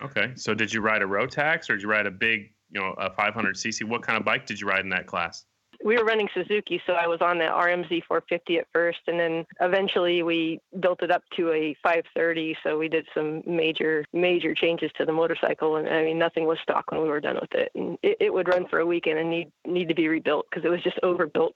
Okay. 0.01 0.33
So 0.37 0.55
did 0.55 0.73
you 0.73 0.81
ride 0.81 1.03
a 1.03 1.07
Rotax 1.07 1.69
or 1.69 1.75
did 1.75 1.83
you 1.83 1.89
ride 1.89 2.07
a 2.07 2.11
big, 2.11 2.53
you 2.71 2.81
know, 2.81 2.95
a 2.99 3.11
500cc? 3.11 3.85
What 3.85 4.03
kind 4.03 4.19
of 4.19 4.25
bike 4.25 4.47
did 4.47 4.61
you 4.61 4.67
ride 4.67 4.85
in 4.85 4.91
that 4.91 5.07
class? 5.07 5.45
We 5.85 5.97
were 5.97 6.05
running 6.05 6.29
Suzuki, 6.33 6.81
so 6.87 6.95
I 6.95 7.07
was 7.07 7.21
on 7.21 7.39
the 7.39 7.45
RMZ 7.45 8.05
450 8.05 8.59
at 8.59 8.67
first, 8.73 9.01
and 9.07 9.19
then 9.19 9.45
eventually 9.61 10.23
we 10.23 10.61
built 10.81 11.03
it 11.03 11.11
up 11.11 11.23
to 11.37 11.53
a 11.53 11.75
530. 11.83 12.57
So 12.63 12.79
we 12.79 12.89
did 12.89 13.07
some 13.15 13.43
major, 13.47 14.05
major 14.13 14.55
changes 14.55 14.91
to 14.99 15.05
the 15.05 15.13
motorcycle, 15.13 15.77
and 15.77 15.89
I 15.89 16.05
mean 16.05 16.19
nothing 16.19 16.47
was 16.47 16.59
stock 16.63 16.91
when 16.91 17.03
we 17.03 17.09
were 17.09 17.21
done 17.21 17.39
with 17.41 17.53
it, 17.53 17.73
and 17.75 17.99
it, 18.03 18.17
it 18.21 18.33
would 18.33 18.49
run 18.49 18.67
for 18.69 18.81
a 18.81 18.87
weekend 18.87 19.19
and 19.19 19.31
need 19.31 19.51
need 19.67 19.89
to 19.89 19.95
be 19.95 20.09
rebuilt 20.09 20.47
because 20.51 20.65
it 20.65 20.69
was 20.69 20.83
just 20.83 20.99
overbuilt. 21.03 21.55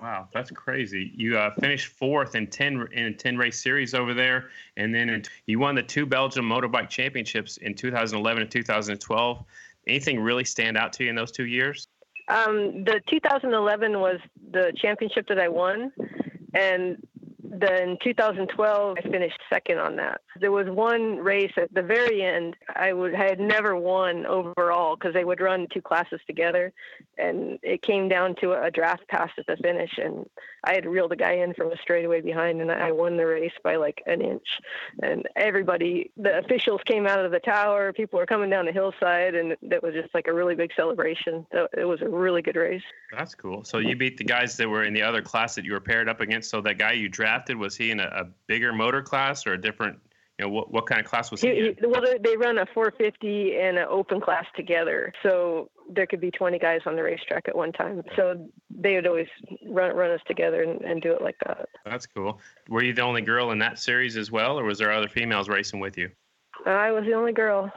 Wow, 0.00 0.28
that's 0.32 0.50
crazy! 0.50 1.12
You 1.14 1.38
uh, 1.38 1.54
finished 1.60 1.88
fourth 1.88 2.34
in 2.34 2.46
ten 2.46 2.88
in 2.92 3.06
a 3.06 3.12
ten 3.12 3.36
race 3.36 3.62
series 3.62 3.94
over 3.94 4.14
there, 4.14 4.50
and 4.76 4.94
then 4.94 5.10
in, 5.10 5.24
you 5.46 5.58
won 5.58 5.74
the 5.74 5.82
two 5.82 6.06
Belgium 6.06 6.48
motorbike 6.48 6.88
championships 6.88 7.58
in 7.58 7.74
2011 7.74 8.42
and 8.42 8.50
2012. 8.50 9.44
Anything 9.86 10.20
really 10.20 10.44
stand 10.44 10.76
out 10.76 10.92
to 10.94 11.04
you 11.04 11.10
in 11.10 11.16
those 11.16 11.32
two 11.32 11.46
years? 11.46 11.88
Um, 12.32 12.84
the 12.84 13.00
2011 13.10 14.00
was 14.00 14.18
the 14.52 14.72
championship 14.80 15.26
that 15.28 15.38
I 15.38 15.48
won, 15.48 15.92
and 16.54 16.96
then 17.42 17.98
2012 18.02 18.98
I 18.98 19.02
finished 19.02 19.38
second 19.50 19.78
on 19.78 19.96
that. 19.96 20.20
There 20.40 20.52
was 20.52 20.68
one 20.68 21.16
race 21.16 21.52
at 21.56 21.72
the 21.74 21.82
very 21.82 22.22
end 22.22 22.56
I 22.74 22.92
would 22.92 23.14
I 23.14 23.24
had 23.24 23.40
never 23.40 23.76
won 23.76 24.26
overall 24.26 24.96
because 24.96 25.14
they 25.14 25.24
would 25.24 25.40
run 25.40 25.66
two 25.72 25.82
classes 25.82 26.20
together, 26.26 26.72
and 27.18 27.58
it 27.62 27.82
came 27.82 28.08
down 28.08 28.36
to 28.36 28.52
a 28.62 28.70
draft 28.70 29.06
pass 29.08 29.30
at 29.38 29.46
the 29.46 29.56
finish, 29.56 29.98
and 29.98 30.26
I 30.64 30.74
had 30.74 30.86
reeled 30.86 31.12
a 31.12 31.16
guy 31.16 31.32
in 31.32 31.54
from 31.54 31.72
a 31.72 31.76
straightaway 31.76 32.20
behind, 32.20 32.60
and 32.60 32.70
I 32.70 32.92
won 32.92 33.16
the 33.16 33.26
race 33.26 33.52
by 33.64 33.76
like 33.76 34.02
an 34.06 34.20
inch. 34.20 34.46
And 35.02 35.28
everybody, 35.34 36.12
the 36.16 36.38
officials 36.38 36.80
came 36.86 37.06
out 37.06 37.24
of 37.24 37.32
the 37.32 37.40
tower, 37.40 37.92
people 37.92 38.18
were 38.18 38.26
coming 38.26 38.50
down 38.50 38.66
the 38.66 38.72
hillside, 38.72 39.34
and 39.34 39.56
that 39.62 39.82
was 39.82 39.94
just 39.94 40.14
like 40.14 40.28
a 40.28 40.32
really 40.32 40.54
big 40.54 40.70
celebration. 40.76 41.46
So 41.52 41.66
it 41.76 41.84
was 41.84 42.00
a 42.00 42.08
really 42.08 42.42
good 42.42 42.56
race. 42.56 42.82
That's 43.16 43.34
cool. 43.34 43.64
So 43.64 43.78
you 43.78 43.96
beat 43.96 44.16
the 44.18 44.24
guys 44.24 44.56
that 44.56 44.68
were 44.68 44.84
in 44.84 44.94
the 44.94 45.02
other 45.02 45.20
class 45.20 45.56
that 45.56 45.64
you 45.64 45.72
were 45.72 45.80
paired 45.80 46.08
up 46.08 46.20
against. 46.20 46.50
So 46.50 46.60
that 46.60 46.78
guy 46.78 46.92
you 46.92 47.08
drafted 47.32 47.56
was 47.56 47.76
he 47.76 47.90
in 47.90 48.00
a, 48.00 48.04
a 48.04 48.24
bigger 48.46 48.72
motor 48.72 49.02
class 49.02 49.46
or 49.46 49.54
a 49.54 49.60
different? 49.60 49.98
You 50.38 50.46
know, 50.46 50.52
what, 50.52 50.72
what 50.72 50.86
kind 50.86 51.00
of 51.00 51.06
class 51.06 51.30
was 51.30 51.40
he, 51.40 51.48
he 51.48 51.68
in? 51.68 51.76
Well, 51.90 52.02
they 52.02 52.36
run 52.36 52.58
a 52.58 52.66
450 52.74 53.56
and 53.56 53.78
an 53.78 53.86
open 53.88 54.20
class 54.20 54.44
together. 54.56 55.12
So 55.22 55.70
there 55.90 56.06
could 56.06 56.20
be 56.20 56.30
20 56.30 56.58
guys 56.58 56.80
on 56.86 56.96
the 56.96 57.02
racetrack 57.02 57.48
at 57.48 57.56
one 57.56 57.72
time. 57.72 58.02
So 58.16 58.48
they 58.70 58.94
would 58.94 59.06
always 59.06 59.28
run 59.66 59.94
run 59.94 60.10
us 60.10 60.20
together 60.26 60.62
and, 60.62 60.80
and 60.82 61.02
do 61.02 61.12
it 61.12 61.22
like 61.22 61.36
that. 61.46 61.68
That's 61.84 62.06
cool. 62.06 62.40
Were 62.68 62.82
you 62.82 62.92
the 62.92 63.02
only 63.02 63.22
girl 63.22 63.50
in 63.50 63.58
that 63.58 63.78
series 63.78 64.16
as 64.16 64.30
well, 64.30 64.58
or 64.58 64.64
was 64.64 64.78
there 64.78 64.92
other 64.92 65.08
females 65.08 65.48
racing 65.48 65.80
with 65.80 65.96
you? 65.98 66.10
I 66.66 66.92
was 66.92 67.04
the 67.04 67.14
only 67.14 67.32
girl. 67.32 67.70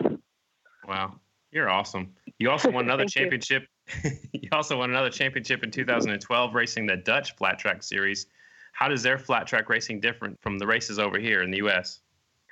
Wow, 0.88 1.20
you're 1.52 1.70
awesome. 1.70 2.14
You 2.40 2.52
also 2.52 2.72
won 2.72 2.86
another 2.86 3.06
championship. 3.10 3.68
You. 4.04 4.12
you 4.34 4.50
also 4.52 4.78
won 4.78 4.90
another 4.90 5.10
championship 5.10 5.64
in 5.64 5.72
2012 5.72 6.54
racing 6.56 6.86
the 6.86 6.98
Dutch 6.98 7.36
Flat 7.36 7.60
Track 7.60 7.84
Series. 7.84 8.28
How 8.76 8.90
does 8.90 9.02
their 9.02 9.18
flat 9.18 9.48
track 9.48 9.70
racing 9.70 10.02
different 10.02 10.40
from 10.42 10.60
the 10.60 10.68
races 10.68 11.00
over 11.00 11.18
here 11.18 11.42
in 11.42 11.50
the 11.50 11.58
U.S.? 11.58 12.02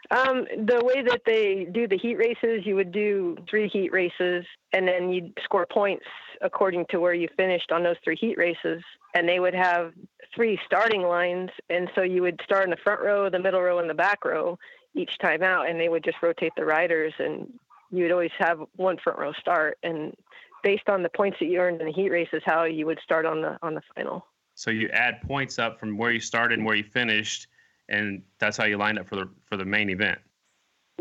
Um, 0.10 0.46
the 0.56 0.82
way 0.84 1.02
that 1.02 1.22
they 1.26 1.68
do 1.72 1.88
the 1.88 1.98
heat 1.98 2.16
races, 2.16 2.66
you 2.66 2.76
would 2.76 2.92
do 2.92 3.38
three 3.50 3.68
heat 3.68 3.92
races, 3.92 4.46
and 4.72 4.88
then 4.88 5.12
you'd 5.12 5.38
score 5.44 5.66
points 5.66 6.06
according 6.42 6.86
to 6.90 7.00
where 7.00 7.14
you 7.14 7.28
finished 7.38 7.72
on 7.72 7.84
those 7.84 7.98
three 8.04 8.16
heat 8.16 8.38
races. 8.38 8.82
And 9.14 9.28
they 9.28 9.40
would 9.40 9.54
have 9.54 9.94
three 10.34 10.58
starting 10.66 11.04
lines, 11.04 11.50
and 11.70 11.90
so 11.94 12.02
you 12.02 12.22
would 12.22 12.40
start 12.44 12.64
in 12.64 12.70
the 12.70 12.78
front 12.78 13.02
row, 13.02 13.30
the 13.30 13.40
middle 13.40 13.62
row, 13.62 13.80
and 13.80 13.90
the 13.90 13.94
back 13.94 14.24
row 14.24 14.58
each 14.96 15.18
time 15.20 15.44
out, 15.44 15.70
and 15.70 15.80
they 15.80 15.90
would 15.90 16.04
just 16.04 16.22
rotate 16.22 16.54
the 16.56 16.66
riders, 16.66 17.14
and 17.20 17.52
you 17.92 18.04
would 18.04 18.12
always 18.12 18.32
have 18.38 18.60
one 18.78 18.98
front 18.98 19.20
row 19.20 19.34
start. 19.34 19.78
And 19.84 20.16
based 20.64 20.88
on 20.88 21.04
the 21.04 21.10
points 21.10 21.40
that 21.40 21.48
you 21.48 21.60
earned 21.60 21.82
in 21.82 21.88
the 21.88 21.94
heat 21.94 22.10
races, 22.10 22.42
how 22.46 22.64
you 22.64 22.86
would 22.86 23.00
start 23.04 23.26
on 23.26 23.42
the 23.42 23.58
on 23.62 23.74
the 23.76 23.82
final. 23.94 24.26
So 24.56 24.72
you 24.72 24.90
add 24.90 25.22
points 25.22 25.60
up 25.60 25.80
from 25.80 25.98
where 25.98 26.12
you 26.12 26.20
started 26.20 26.60
and 26.60 26.66
where 26.66 26.76
you 26.76 26.84
finished 26.84 27.48
and 27.90 28.22
that's 28.40 28.58
how 28.58 28.66
you 28.66 28.78
lined 28.78 29.00
up 29.00 29.08
for 29.08 29.16
the 29.16 29.30
for 29.46 29.58
the 29.58 29.66
main 29.66 29.90
event. 29.90 30.20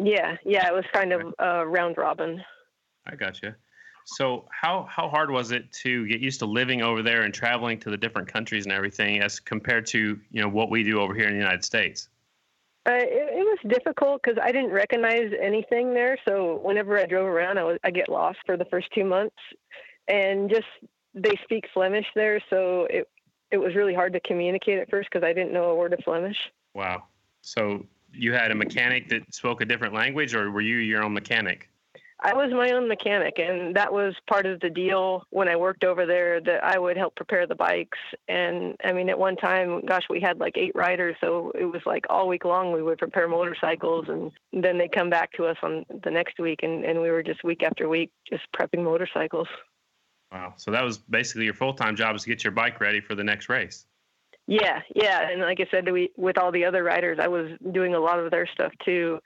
Yeah, 0.02 0.36
yeah, 0.44 0.66
it 0.66 0.74
was 0.74 0.84
kind 0.92 1.12
of 1.12 1.34
uh, 1.40 1.64
round 1.66 1.96
robin. 1.96 2.42
I 3.06 3.16
got 3.16 3.42
you. 3.42 3.54
So 4.04 4.46
how 4.50 4.86
how 4.90 5.08
hard 5.08 5.30
was 5.30 5.52
it 5.52 5.70
to 5.82 6.06
get 6.08 6.20
used 6.20 6.40
to 6.40 6.46
living 6.46 6.82
over 6.82 7.02
there 7.02 7.22
and 7.22 7.32
traveling 7.32 7.78
to 7.80 7.90
the 7.90 7.96
different 7.96 8.28
countries 8.28 8.64
and 8.64 8.72
everything 8.72 9.20
as 9.20 9.38
compared 9.38 9.86
to 9.86 10.18
you 10.30 10.42
know 10.42 10.48
what 10.48 10.70
we 10.70 10.82
do 10.82 11.00
over 11.00 11.14
here 11.14 11.26
in 11.26 11.32
the 11.32 11.38
United 11.38 11.64
States? 11.64 12.08
Uh, 12.84 12.94
it, 12.94 13.38
it 13.38 13.44
was 13.44 13.58
difficult 13.68 14.20
because 14.22 14.38
I 14.42 14.50
didn't 14.50 14.72
recognize 14.72 15.30
anything 15.40 15.94
there. 15.94 16.18
So 16.26 16.58
whenever 16.64 16.98
I 16.98 17.06
drove 17.06 17.26
around, 17.26 17.58
I 17.58 17.64
was 17.64 17.78
I 17.84 17.90
get 17.90 18.08
lost 18.08 18.38
for 18.44 18.56
the 18.56 18.64
first 18.64 18.88
two 18.92 19.04
months, 19.04 19.36
and 20.08 20.50
just 20.50 20.66
they 21.14 21.38
speak 21.44 21.66
Flemish 21.72 22.06
there, 22.16 22.40
so 22.50 22.88
it 22.90 23.06
it 23.52 23.58
was 23.58 23.74
really 23.74 23.94
hard 23.94 24.14
to 24.14 24.20
communicate 24.20 24.78
at 24.78 24.90
first 24.90 25.08
because 25.12 25.24
I 25.24 25.32
didn't 25.32 25.52
know 25.52 25.64
a 25.64 25.76
word 25.76 25.92
of 25.92 26.00
Flemish. 26.04 26.38
Wow. 26.74 27.04
So 27.42 27.86
you 28.12 28.32
had 28.32 28.50
a 28.50 28.54
mechanic 28.54 29.08
that 29.10 29.34
spoke 29.34 29.60
a 29.60 29.64
different 29.64 29.94
language, 29.94 30.34
or 30.34 30.50
were 30.50 30.60
you 30.60 30.76
your 30.76 31.02
own 31.02 31.12
mechanic? 31.12 31.68
I 32.24 32.34
was 32.34 32.52
my 32.52 32.70
own 32.70 32.86
mechanic, 32.86 33.40
and 33.40 33.74
that 33.74 33.92
was 33.92 34.14
part 34.28 34.46
of 34.46 34.60
the 34.60 34.70
deal 34.70 35.24
when 35.30 35.48
I 35.48 35.56
worked 35.56 35.82
over 35.82 36.06
there 36.06 36.40
that 36.40 36.62
I 36.62 36.78
would 36.78 36.96
help 36.96 37.16
prepare 37.16 37.48
the 37.48 37.56
bikes. 37.56 37.98
And 38.28 38.76
I 38.84 38.92
mean, 38.92 39.08
at 39.08 39.18
one 39.18 39.34
time, 39.34 39.84
gosh, 39.84 40.04
we 40.08 40.20
had 40.20 40.38
like 40.38 40.56
eight 40.56 40.70
riders, 40.76 41.16
so 41.20 41.50
it 41.58 41.64
was 41.64 41.82
like 41.84 42.06
all 42.08 42.28
week 42.28 42.44
long 42.44 42.70
we 42.70 42.82
would 42.82 42.98
prepare 42.98 43.26
motorcycles, 43.26 44.06
and 44.08 44.30
then 44.52 44.78
they 44.78 44.86
come 44.86 45.10
back 45.10 45.32
to 45.32 45.46
us 45.46 45.56
on 45.64 45.84
the 46.04 46.12
next 46.12 46.38
week, 46.38 46.60
and, 46.62 46.84
and 46.84 47.02
we 47.02 47.10
were 47.10 47.24
just 47.24 47.42
week 47.42 47.64
after 47.64 47.88
week 47.88 48.12
just 48.30 48.44
prepping 48.56 48.84
motorcycles. 48.84 49.48
Wow. 50.32 50.54
So 50.56 50.70
that 50.70 50.82
was 50.82 50.98
basically 50.98 51.44
your 51.44 51.54
full 51.54 51.74
time 51.74 51.94
job 51.94 52.16
is 52.16 52.22
to 52.22 52.28
get 52.28 52.42
your 52.42 52.52
bike 52.52 52.80
ready 52.80 53.00
for 53.00 53.14
the 53.14 53.24
next 53.24 53.48
race. 53.48 53.84
Yeah, 54.48 54.80
yeah, 54.94 55.30
and 55.30 55.40
like 55.40 55.60
I 55.60 55.66
said, 55.70 55.90
we 55.90 56.10
with 56.16 56.36
all 56.36 56.50
the 56.50 56.64
other 56.64 56.82
riders, 56.82 57.18
I 57.20 57.28
was 57.28 57.52
doing 57.70 57.94
a 57.94 58.00
lot 58.00 58.18
of 58.18 58.30
their 58.30 58.46
stuff 58.46 58.72
too, 58.84 59.20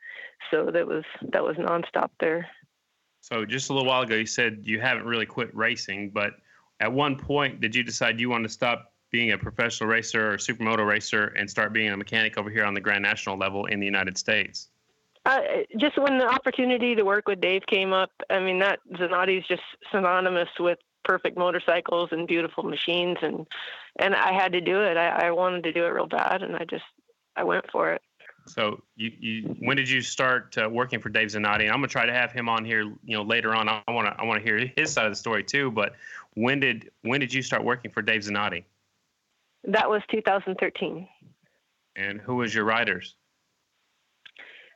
so 0.51 0.71
that 0.71 0.87
was 0.87 1.05
that 1.33 1.42
was 1.42 1.57
nonstop 1.57 2.11
there. 2.21 2.47
So 3.23 3.45
just 3.45 3.71
a 3.71 3.73
little 3.73 3.88
while 3.88 4.03
ago, 4.03 4.14
you 4.14 4.27
said 4.27 4.61
you 4.62 4.79
haven't 4.79 5.07
really 5.07 5.27
quit 5.27 5.55
racing, 5.57 6.11
but 6.11 6.33
at 6.81 6.92
one 6.92 7.16
point, 7.16 7.61
did 7.61 7.75
you 7.75 7.83
decide 7.83 8.21
you 8.21 8.29
wanted 8.29 8.49
to 8.49 8.53
stop 8.53 8.92
being 9.11 9.33
a 9.33 9.38
professional 9.38 9.88
racer 9.88 10.35
or 10.35 10.37
supermoto 10.37 10.87
racer 10.87 11.29
and 11.29 11.49
start 11.49 11.73
being 11.73 11.90
a 11.90 11.97
mechanic 11.97 12.37
over 12.37 12.51
here 12.51 12.64
on 12.64 12.75
the 12.75 12.81
Grand 12.81 13.03
National 13.03 13.38
level 13.38 13.64
in 13.66 13.81
the 13.81 13.87
United 13.87 14.19
States? 14.19 14.69
Uh, 15.25 15.40
just 15.77 15.99
when 15.99 16.19
the 16.19 16.27
opportunity 16.27 16.95
to 16.95 17.03
work 17.03 17.27
with 17.27 17.40
Dave 17.40 17.62
came 17.66 17.92
up, 17.92 18.11
I 18.31 18.38
mean 18.38 18.59
that 18.61 18.79
Zanotti's 18.92 19.47
just 19.49 19.62
synonymous 19.90 20.51
with 20.61 20.79
perfect 21.07 21.38
motorcycles 21.38 22.11
and 22.12 22.27
beautiful 22.27 22.64
machines, 22.64 23.16
and 23.23 23.47
and 23.99 24.14
I 24.14 24.33
had 24.33 24.53
to 24.53 24.61
do 24.61 24.83
it. 24.83 24.97
I, 24.97 25.29
I 25.29 25.31
wanted 25.31 25.64
to 25.64 25.73
do 25.73 25.85
it 25.85 25.88
real 25.88 26.07
bad, 26.07 26.42
and 26.42 26.57
I 26.57 26.64
just 26.64 26.85
I 27.37 27.45
went 27.45 27.64
for 27.71 27.92
it. 27.92 28.03
So 28.47 28.83
you, 28.97 29.12
you 29.19 29.57
when 29.61 29.77
did 29.77 29.88
you 29.88 30.01
start 30.01 30.57
uh, 30.59 30.69
working 30.69 31.01
for 31.01 31.09
Dave 31.09 31.29
Zanotti? 31.29 31.62
And 31.62 31.71
I'm 31.71 31.77
gonna 31.77 31.88
try 31.88 32.07
to 32.07 32.12
have 32.12 32.33
him 32.33 32.49
on 32.49 32.64
here, 32.64 32.83
you 32.83 33.16
know, 33.16 33.23
later 33.23 33.55
on. 33.55 33.69
I 33.69 33.83
want 33.88 34.07
to 34.09 34.21
I 34.21 34.25
want 34.25 34.38
to 34.38 34.45
hear 34.45 34.71
his 34.77 34.92
side 34.92 35.07
of 35.07 35.12
the 35.12 35.16
story 35.16 35.45
too. 35.45 35.71
But 35.71 35.95
when 36.35 36.61
did 36.61 36.90
when 37.03 37.21
did 37.21 37.33
you 37.33 37.42
start 37.42 37.64
working 37.64 37.90
for 37.90 38.03
Dave 38.03 38.23
Zanotti? 38.23 38.64
That 39.64 39.88
was 39.88 40.03
2013. 40.11 41.09
And 41.97 42.21
who 42.21 42.37
was 42.37 42.55
your 42.55 42.64
riders? 42.64 43.16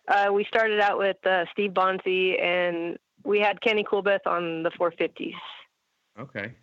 Uh, 0.09 0.31
we 0.33 0.45
started 0.45 0.81
out 0.81 0.99
with 0.99 1.25
uh, 1.25 1.45
Steve 1.53 1.73
Bonsey, 1.73 2.41
and 2.43 2.99
we 3.25 3.39
had 3.39 3.61
Kenny 3.61 3.85
Coolbeth 3.85 4.27
on 4.27 4.65
the 4.65 4.71
450s. 4.71 5.35
Okay. 6.21 6.55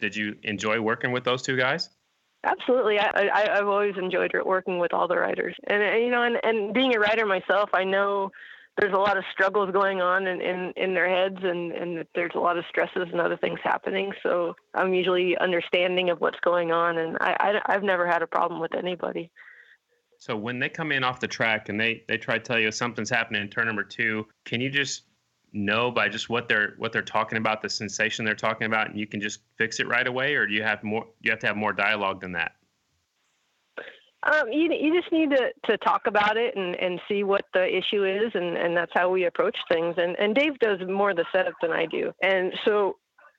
Did 0.00 0.14
you 0.14 0.36
enjoy 0.42 0.80
working 0.80 1.12
with 1.12 1.24
those 1.24 1.42
two 1.42 1.56
guys? 1.56 1.88
Absolutely, 2.44 2.98
I, 2.98 3.10
I 3.34 3.56
have 3.56 3.66
always 3.66 3.94
enjoyed 3.96 4.30
working 4.44 4.78
with 4.78 4.92
all 4.92 5.08
the 5.08 5.16
writers, 5.16 5.56
and, 5.66 5.82
and 5.82 6.04
you 6.04 6.10
know, 6.10 6.22
and, 6.22 6.36
and 6.44 6.72
being 6.72 6.94
a 6.94 7.00
writer 7.00 7.26
myself, 7.26 7.70
I 7.72 7.82
know 7.82 8.30
there's 8.78 8.92
a 8.92 8.98
lot 8.98 9.16
of 9.16 9.24
struggles 9.32 9.70
going 9.72 10.02
on 10.02 10.26
in, 10.26 10.40
in, 10.40 10.72
in 10.76 10.94
their 10.94 11.08
heads 11.08 11.38
and, 11.42 11.72
and 11.72 12.04
there's 12.14 12.32
a 12.34 12.38
lot 12.38 12.58
of 12.58 12.64
stresses 12.68 13.08
and 13.10 13.20
other 13.20 13.36
things 13.38 13.58
happening. 13.64 14.12
So 14.22 14.54
I'm 14.74 14.92
usually 14.92 15.36
understanding 15.38 16.10
of 16.10 16.20
what's 16.20 16.38
going 16.40 16.72
on 16.72 16.98
and 16.98 17.16
I, 17.20 17.58
I, 17.66 17.72
have 17.72 17.82
never 17.82 18.06
had 18.06 18.22
a 18.22 18.26
problem 18.26 18.60
with 18.60 18.74
anybody. 18.74 19.30
So 20.18 20.36
when 20.36 20.58
they 20.58 20.68
come 20.68 20.92
in 20.92 21.04
off 21.04 21.20
the 21.20 21.28
track 21.28 21.70
and 21.70 21.80
they, 21.80 22.04
they 22.06 22.18
try 22.18 22.36
to 22.36 22.44
tell 22.44 22.58
you 22.58 22.70
something's 22.70 23.10
happening 23.10 23.40
in 23.40 23.48
turn 23.48 23.66
number 23.66 23.84
two, 23.84 24.26
can 24.44 24.60
you 24.60 24.68
just 24.68 25.04
know 25.52 25.90
by 25.90 26.08
just 26.08 26.28
what 26.28 26.48
they're 26.48 26.74
what 26.78 26.92
they're 26.92 27.02
talking 27.02 27.38
about, 27.38 27.62
the 27.62 27.68
sensation 27.68 28.24
they're 28.24 28.34
talking 28.34 28.66
about, 28.66 28.90
and 28.90 28.98
you 28.98 29.06
can 29.06 29.20
just 29.20 29.40
fix 29.56 29.80
it 29.80 29.88
right 29.88 30.06
away, 30.06 30.34
or 30.34 30.46
do 30.46 30.54
you 30.54 30.62
have 30.62 30.82
more? 30.82 31.06
You 31.22 31.30
have 31.30 31.40
to 31.40 31.46
have 31.46 31.56
more 31.56 31.72
dialogue 31.72 32.20
than 32.20 32.32
that. 32.32 32.52
Um, 34.22 34.50
you 34.50 34.72
you 34.72 35.00
just 35.00 35.12
need 35.12 35.30
to, 35.30 35.52
to 35.66 35.78
talk 35.78 36.02
about 36.06 36.36
it 36.36 36.56
and, 36.56 36.74
and 36.76 37.00
see 37.08 37.22
what 37.22 37.44
the 37.54 37.64
issue 37.64 38.04
is, 38.04 38.32
and, 38.34 38.56
and 38.56 38.76
that's 38.76 38.90
how 38.94 39.08
we 39.08 39.24
approach 39.24 39.56
things. 39.70 39.94
And 39.98 40.16
and 40.18 40.34
Dave 40.34 40.58
does 40.58 40.80
more 40.88 41.10
of 41.10 41.16
the 41.16 41.26
setup 41.32 41.54
than 41.62 41.70
I 41.70 41.86
do, 41.86 42.12
and 42.22 42.52
so 42.64 42.96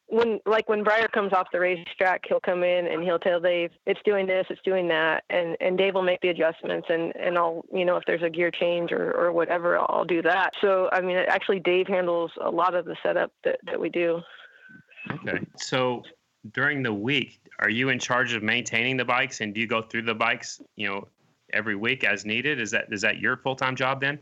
when 0.08 0.40
like 0.46 0.70
when 0.70 0.84
Briar 0.84 1.08
comes 1.08 1.34
off 1.34 1.48
the 1.52 1.60
racetrack, 1.60 2.24
he'll 2.28 2.40
come 2.40 2.64
in 2.64 2.88
and 2.88 3.04
he'll 3.04 3.20
tell 3.20 3.40
Dave 3.40 3.72
it's 3.86 4.00
doing 4.06 4.26
this, 4.26 4.46
it's 4.50 4.62
doing 4.64 4.88
that, 4.88 5.24
and 5.30 5.58
and 5.60 5.78
Dave 5.78 5.96
will 5.96 6.04
make 6.04 6.22
the 6.22 6.30
adjustments, 6.30 6.88
and 6.90 7.14
and 7.16 7.38
I'll 7.38 7.66
you 7.74 7.84
know 7.84 7.98
if 7.98 8.04
there's 8.08 8.24
a 8.24 8.30
gear 8.30 8.50
change 8.50 8.92
or 8.92 9.12
or 9.14 9.32
whatever, 9.34 9.78
I'll 9.78 10.06
do 10.06 10.22
that. 10.22 10.54
So 10.62 10.90
I 10.92 11.02
mean, 11.02 11.18
actually, 11.18 11.60
Dave 11.60 11.88
handles 11.88 12.32
a 12.42 12.50
lot 12.50 12.74
of 12.74 12.86
the 12.86 12.96
setup 13.04 13.32
that 13.44 13.60
that 13.66 13.80
we 13.80 13.90
do. 13.90 14.22
Okay, 15.12 15.46
so 15.58 16.04
during 16.54 16.84
the 16.84 16.94
week, 16.94 17.42
are 17.60 17.70
you 17.70 17.90
in 17.90 18.00
charge 18.00 18.34
of 18.34 18.44
maintaining 18.44 18.96
the 18.96 19.06
bikes, 19.06 19.42
and 19.42 19.54
do 19.54 19.60
you 19.60 19.68
go 19.68 19.82
through 19.82 20.04
the 20.04 20.16
bikes, 20.16 20.62
you 20.78 20.88
know, 20.88 21.08
every 21.52 21.76
week 21.76 22.06
as 22.06 22.26
needed? 22.26 22.62
Is 22.62 22.72
that 22.72 22.86
is 22.92 23.02
that 23.02 23.20
your 23.20 23.38
full 23.38 23.56
time 23.56 23.76
job 23.76 24.00
then? 24.00 24.20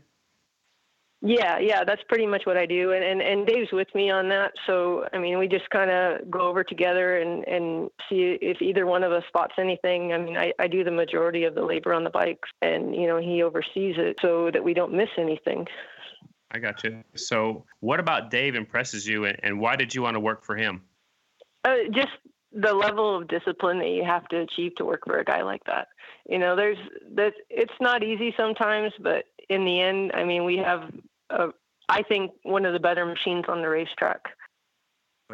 Yeah, 1.22 1.58
yeah, 1.58 1.82
that's 1.82 2.02
pretty 2.08 2.26
much 2.26 2.42
what 2.44 2.58
I 2.58 2.66
do, 2.66 2.92
and 2.92 3.02
and, 3.02 3.22
and 3.22 3.46
Dave's 3.46 3.72
with 3.72 3.88
me 3.94 4.10
on 4.10 4.28
that. 4.28 4.52
So 4.66 5.06
I 5.14 5.18
mean, 5.18 5.38
we 5.38 5.48
just 5.48 5.68
kind 5.70 5.90
of 5.90 6.30
go 6.30 6.40
over 6.40 6.62
together 6.62 7.18
and 7.18 7.42
and 7.48 7.90
see 8.08 8.36
if 8.42 8.60
either 8.60 8.84
one 8.84 9.02
of 9.02 9.12
us 9.12 9.24
spots 9.28 9.54
anything. 9.58 10.12
I 10.12 10.18
mean, 10.18 10.36
I 10.36 10.52
I 10.58 10.68
do 10.68 10.84
the 10.84 10.90
majority 10.90 11.44
of 11.44 11.54
the 11.54 11.62
labor 11.62 11.94
on 11.94 12.04
the 12.04 12.10
bikes, 12.10 12.50
and 12.60 12.94
you 12.94 13.06
know 13.06 13.16
he 13.16 13.42
oversees 13.42 13.96
it 13.98 14.18
so 14.20 14.50
that 14.52 14.62
we 14.62 14.74
don't 14.74 14.92
miss 14.92 15.08
anything. 15.16 15.66
I 16.50 16.58
got 16.58 16.84
you. 16.84 17.02
So, 17.14 17.64
what 17.80 17.98
about 17.98 18.30
Dave 18.30 18.54
impresses 18.54 19.06
you, 19.06 19.24
and, 19.24 19.38
and 19.42 19.58
why 19.58 19.76
did 19.76 19.94
you 19.94 20.02
want 20.02 20.14
to 20.14 20.20
work 20.20 20.44
for 20.44 20.54
him? 20.54 20.82
Uh, 21.64 21.76
just 21.92 22.12
the 22.52 22.72
level 22.72 23.16
of 23.16 23.28
discipline 23.28 23.78
that 23.78 23.88
you 23.88 24.04
have 24.04 24.26
to 24.28 24.40
achieve 24.40 24.74
to 24.76 24.84
work 24.84 25.02
for 25.04 25.18
a 25.18 25.24
guy 25.24 25.42
like 25.42 25.64
that. 25.64 25.88
You 26.28 26.38
know, 26.38 26.56
there's 26.56 26.78
that 27.14 27.32
it's 27.50 27.72
not 27.80 28.02
easy 28.02 28.34
sometimes, 28.36 28.92
but 29.00 29.24
in 29.48 29.64
the 29.64 29.80
end, 29.80 30.12
I 30.14 30.24
mean, 30.24 30.44
we 30.44 30.56
have, 30.58 30.90
a, 31.30 31.48
I 31.88 32.02
think, 32.02 32.32
one 32.42 32.64
of 32.64 32.72
the 32.72 32.80
better 32.80 33.04
machines 33.04 33.44
on 33.48 33.62
the 33.62 33.68
racetrack. 33.68 34.20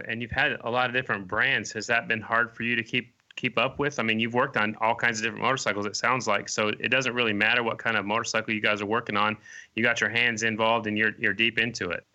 And 0.09 0.22
you've 0.22 0.31
had 0.31 0.57
a 0.62 0.70
lot 0.70 0.87
of 0.87 0.94
different 0.94 1.29
brands. 1.29 1.72
Has 1.72 1.87
that 1.88 2.09
been 2.09 2.20
hard 2.20 2.55
for 2.55 2.62
you 2.62 2.77
to 2.77 2.83
keep 2.83 3.14
keep 3.37 3.59
up 3.59 3.79
with? 3.79 3.98
I 3.98 4.03
mean, 4.03 4.20
you've 4.20 4.35
worked 4.35 4.57
on 4.57 4.77
all 4.81 4.94
kinds 4.94 5.18
of 5.18 5.25
different 5.25 5.42
motorcycles. 5.42 5.87
It 5.87 5.96
sounds 5.96 6.27
like 6.27 6.48
so. 6.48 6.68
It 6.68 6.88
doesn't 6.88 7.14
really 7.14 7.33
matter 7.33 7.62
what 7.62 7.79
kind 7.79 7.96
of 7.96 8.07
motorcycle 8.07 8.55
you 8.55 8.61
guys 8.61 8.81
are 8.81 8.87
working 8.87 9.16
on. 9.16 9.37
You 9.75 9.83
got 9.83 10.01
your 10.01 10.11
hands 10.11 10.42
involved, 10.42 10.87
and 10.87 10.96
you're 10.96 11.12
you're 11.18 11.35
deep 11.35 11.59
into 11.59 11.90
it. 11.90 12.07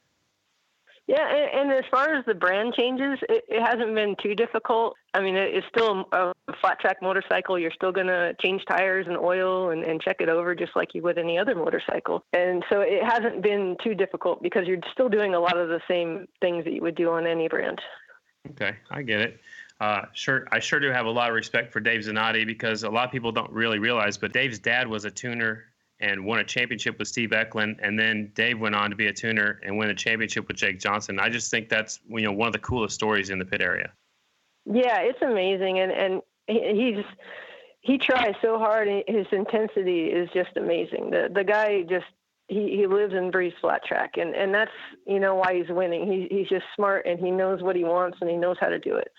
Yeah, 1.08 1.26
and, 1.26 1.72
and, 1.72 1.72
as 1.72 1.86
far 1.90 2.14
as 2.14 2.26
the 2.26 2.34
brand 2.34 2.74
changes, 2.74 3.18
it, 3.30 3.46
it 3.48 3.62
hasn't 3.62 3.96
been 3.96 4.18
too 4.22 4.36
difficult. 4.36 4.98
I 5.14 5.22
mean, 5.22 5.38
it, 5.38 5.56
it's 5.56 5.68
still 5.68 6.06
a 6.12 6.34
flat 6.60 6.82
track 6.82 6.98
motorcycle. 7.02 7.58
You're 7.58 7.72
still 7.72 7.94
going 7.94 8.08
to 8.08 8.36
change 8.42 8.64
tires 8.68 9.08
and 9.08 9.18
oil 9.18 9.70
and, 9.70 9.86
and 9.86 10.02
check 10.02 10.18
it 10.20 10.28
over 10.28 10.54
just 10.54 10.76
like 10.76 10.94
you 10.94 11.02
would 11.04 11.18
any 11.18 11.38
other 11.38 11.56
motorcycle. 11.56 12.26
And 12.34 12.62
so 12.70 12.82
it 12.82 13.04
hasn't 13.06 13.42
been 13.42 13.78
too 13.82 13.96
difficult 13.96 14.44
because 14.44 14.68
you're 14.68 14.80
still 14.92 15.08
doing 15.08 15.34
a 15.34 15.40
lot 15.40 15.58
of 15.58 15.70
the 15.70 15.80
same 15.88 16.28
things 16.42 16.66
that 16.66 16.74
you 16.74 16.82
would 16.82 16.96
do 16.96 17.10
on 17.10 17.26
any 17.26 17.48
brand. 17.48 17.80
Okay, 18.52 18.76
I 18.92 19.02
get 19.02 19.22
it. 19.22 19.40
Uh, 19.80 20.02
sure, 20.12 20.46
I 20.52 20.60
sure 20.60 20.82
do 20.82 20.92
have 20.92 21.06
a 21.06 21.12
lot 21.12 21.30
of 21.30 21.36
respect 21.36 21.72
for 21.72 21.80
Dave 21.80 22.02
Zanotti 22.02 22.46
because 22.46 22.84
a 22.84 22.90
lot 22.90 23.06
of 23.06 23.12
people 23.12 23.32
don't 23.32 23.52
really 23.52 23.80
realize, 23.80 24.18
but 24.18 24.34
Dave's 24.34 24.60
dad 24.60 24.88
was 24.88 25.06
a 25.06 25.12
tuner 25.12 25.66
and 26.00 26.24
won 26.26 26.40
a 26.40 26.44
championship 26.44 27.00
with 27.00 27.08
Steve 27.08 27.34
Eklund, 27.34 27.80
and 27.82 27.98
then 27.98 28.32
Dave 28.36 28.60
went 28.60 28.76
on 28.76 28.90
to 28.90 28.96
be 28.96 29.08
a 29.08 29.14
tuner 29.14 29.60
and 29.64 29.78
win 29.78 29.90
a 29.90 29.96
championship 29.96 30.48
with 30.48 30.58
Jake 30.58 30.80
Johnson. 30.80 31.20
I 31.20 31.30
just 31.30 31.50
think 31.50 31.70
that's 31.70 32.00
you 32.10 32.22
know 32.22 32.32
one 32.32 32.48
of 32.48 32.54
the 32.54 32.60
coolest 32.60 32.96
stories 32.96 33.30
in 33.30 33.40
the 33.40 33.46
pit 33.46 33.62
area. 33.62 33.92
Yeah, 34.66 35.00
it's 35.00 35.22
amazing, 35.22 35.80
and 35.80 35.92
and 35.92 36.22
he's 36.48 37.04
he 37.82 37.98
tries 37.98 38.36
so 38.42 38.60
hard. 38.60 38.88
His 39.08 39.26
intensity 39.32 40.06
is 40.06 40.30
just 40.34 40.56
amazing. 40.56 41.10
The 41.10 41.30
the 41.34 41.44
guy 41.44 41.84
just 41.84 42.06
he, 42.48 42.78
he 42.78 42.88
lives 42.88 43.14
and 43.14 43.32
breathes 43.32 43.56
flat 43.62 43.84
track, 43.84 44.18
and 44.18 44.36
and 44.36 44.54
that's 44.54 44.72
you 45.06 45.20
know 45.20 45.36
why 45.36 45.56
he's 45.56 45.70
winning. 45.70 46.12
He 46.12 46.28
he's 46.30 46.50
just 46.50 46.66
smart 46.76 47.06
and 47.06 47.20
he 47.20 47.32
knows 47.32 47.62
what 47.62 47.76
he 47.76 47.84
wants 47.84 48.18
and 48.22 48.30
he 48.30 48.36
knows 48.36 48.58
how 48.60 48.68
to 48.68 48.80
do 48.80 48.96
it. 48.96 49.12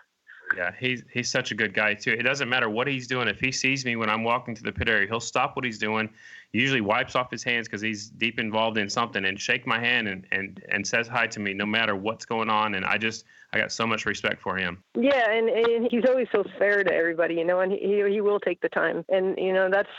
Yeah, 0.56 0.72
he's 0.78 1.02
he's 1.12 1.30
such 1.30 1.50
a 1.50 1.54
good 1.54 1.74
guy 1.74 1.94
too. 1.94 2.12
It 2.12 2.22
doesn't 2.22 2.48
matter 2.48 2.68
what 2.68 2.86
he's 2.86 3.06
doing. 3.06 3.28
If 3.28 3.40
he 3.40 3.52
sees 3.52 3.84
me 3.84 3.96
when 3.96 4.08
I'm 4.08 4.24
walking 4.24 4.54
to 4.54 4.62
the 4.62 4.72
pit 4.72 4.88
area, 4.88 5.06
he'll 5.06 5.20
stop 5.20 5.56
what 5.56 5.64
he's 5.64 5.78
doing. 5.78 6.08
He 6.52 6.60
usually 6.60 6.80
wipes 6.80 7.14
off 7.14 7.30
his 7.30 7.42
hands 7.42 7.68
because 7.68 7.82
he's 7.82 8.08
deep 8.08 8.38
involved 8.38 8.78
in 8.78 8.88
something 8.88 9.24
and 9.24 9.38
shake 9.38 9.66
my 9.66 9.78
hand 9.78 10.08
and, 10.08 10.26
and 10.32 10.64
and 10.70 10.86
says 10.86 11.08
hi 11.08 11.26
to 11.28 11.40
me 11.40 11.54
no 11.54 11.66
matter 11.66 11.94
what's 11.96 12.24
going 12.24 12.48
on. 12.48 12.74
And 12.74 12.84
I 12.84 12.98
just 12.98 13.24
I 13.52 13.58
got 13.58 13.72
so 13.72 13.86
much 13.86 14.06
respect 14.06 14.40
for 14.40 14.56
him. 14.56 14.82
Yeah, 14.94 15.30
and, 15.30 15.48
and 15.48 15.88
he's 15.90 16.04
always 16.08 16.28
so 16.32 16.44
fair 16.58 16.84
to 16.84 16.92
everybody, 16.92 17.34
you 17.34 17.44
know, 17.44 17.60
and 17.60 17.72
he 17.72 18.04
he 18.10 18.20
will 18.20 18.40
take 18.40 18.60
the 18.60 18.68
time. 18.68 19.04
And 19.08 19.36
you 19.38 19.52
know 19.52 19.68
that's 19.70 19.90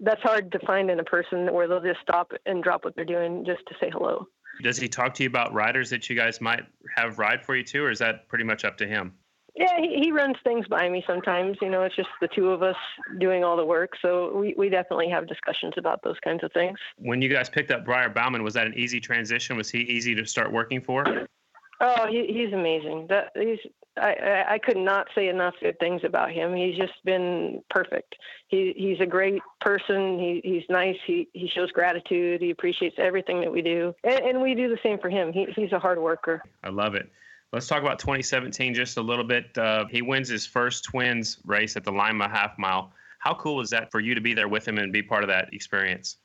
that's 0.00 0.22
hard 0.22 0.50
to 0.52 0.58
find 0.60 0.90
in 0.90 0.98
a 0.98 1.04
person 1.04 1.52
where 1.52 1.68
they'll 1.68 1.80
just 1.80 2.00
stop 2.00 2.32
and 2.46 2.62
drop 2.62 2.84
what 2.84 2.96
they're 2.96 3.04
doing 3.04 3.44
just 3.44 3.60
to 3.68 3.74
say 3.80 3.88
hello. 3.90 4.26
Does 4.62 4.76
he 4.76 4.88
talk 4.88 5.14
to 5.14 5.22
you 5.22 5.28
about 5.28 5.54
riders 5.54 5.88
that 5.90 6.10
you 6.10 6.16
guys 6.16 6.40
might 6.40 6.64
have 6.96 7.18
ride 7.18 7.44
for 7.44 7.56
you 7.56 7.64
too, 7.64 7.84
or 7.84 7.90
is 7.90 7.98
that 8.00 8.28
pretty 8.28 8.44
much 8.44 8.64
up 8.64 8.76
to 8.78 8.86
him? 8.86 9.14
Yeah, 9.54 9.78
he, 9.78 10.00
he 10.02 10.12
runs 10.12 10.36
things 10.44 10.66
by 10.66 10.88
me 10.88 11.04
sometimes. 11.06 11.58
You 11.60 11.70
know, 11.70 11.82
it's 11.82 11.96
just 11.96 12.08
the 12.20 12.28
two 12.28 12.50
of 12.50 12.62
us 12.62 12.76
doing 13.18 13.44
all 13.44 13.56
the 13.56 13.64
work. 13.64 13.90
So 14.00 14.34
we, 14.36 14.54
we 14.56 14.68
definitely 14.68 15.10
have 15.10 15.28
discussions 15.28 15.74
about 15.76 16.02
those 16.02 16.16
kinds 16.24 16.42
of 16.42 16.52
things. 16.52 16.78
When 16.96 17.20
you 17.20 17.28
guys 17.28 17.50
picked 17.50 17.70
up 17.70 17.84
Briar 17.84 18.08
Bauman, 18.08 18.42
was 18.42 18.54
that 18.54 18.66
an 18.66 18.74
easy 18.74 18.98
transition? 19.00 19.56
Was 19.56 19.68
he 19.68 19.80
easy 19.80 20.14
to 20.14 20.26
start 20.26 20.52
working 20.52 20.80
for? 20.80 21.04
Oh, 21.80 22.06
he, 22.06 22.26
he's 22.28 22.52
amazing. 22.52 23.08
That 23.08 23.32
he's 23.34 23.58
I, 23.96 24.44
I 24.48 24.58
could 24.58 24.78
not 24.78 25.08
say 25.14 25.28
enough 25.28 25.54
good 25.60 25.78
things 25.78 26.00
about 26.04 26.30
him. 26.30 26.54
He's 26.54 26.76
just 26.76 26.94
been 27.04 27.62
perfect. 27.68 28.14
He 28.48 28.72
he's 28.76 29.00
a 29.00 29.06
great 29.06 29.42
person. 29.60 30.18
He 30.18 30.40
he's 30.42 30.62
nice. 30.70 30.96
He 31.06 31.28
he 31.34 31.48
shows 31.48 31.70
gratitude. 31.72 32.40
He 32.40 32.50
appreciates 32.50 32.96
everything 32.98 33.40
that 33.40 33.52
we 33.52 33.60
do, 33.60 33.94
and, 34.02 34.20
and 34.24 34.42
we 34.42 34.54
do 34.54 34.68
the 34.68 34.78
same 34.82 34.98
for 34.98 35.10
him. 35.10 35.32
He 35.32 35.46
he's 35.54 35.72
a 35.72 35.78
hard 35.78 35.98
worker. 35.98 36.42
I 36.64 36.70
love 36.70 36.94
it. 36.94 37.10
Let's 37.52 37.66
talk 37.66 37.82
about 37.82 37.98
2017 37.98 38.72
just 38.72 38.96
a 38.96 39.02
little 39.02 39.24
bit. 39.24 39.56
Uh, 39.58 39.84
he 39.90 40.00
wins 40.00 40.28
his 40.28 40.46
first 40.46 40.84
twins 40.84 41.38
race 41.44 41.76
at 41.76 41.84
the 41.84 41.92
Lima 41.92 42.26
half 42.26 42.58
mile. 42.58 42.92
How 43.18 43.34
cool 43.34 43.60
is 43.60 43.68
that 43.70 43.90
for 43.92 44.00
you 44.00 44.14
to 44.14 44.22
be 44.22 44.32
there 44.32 44.48
with 44.48 44.66
him 44.66 44.78
and 44.78 44.90
be 44.90 45.02
part 45.02 45.22
of 45.22 45.28
that 45.28 45.52
experience? 45.52 46.16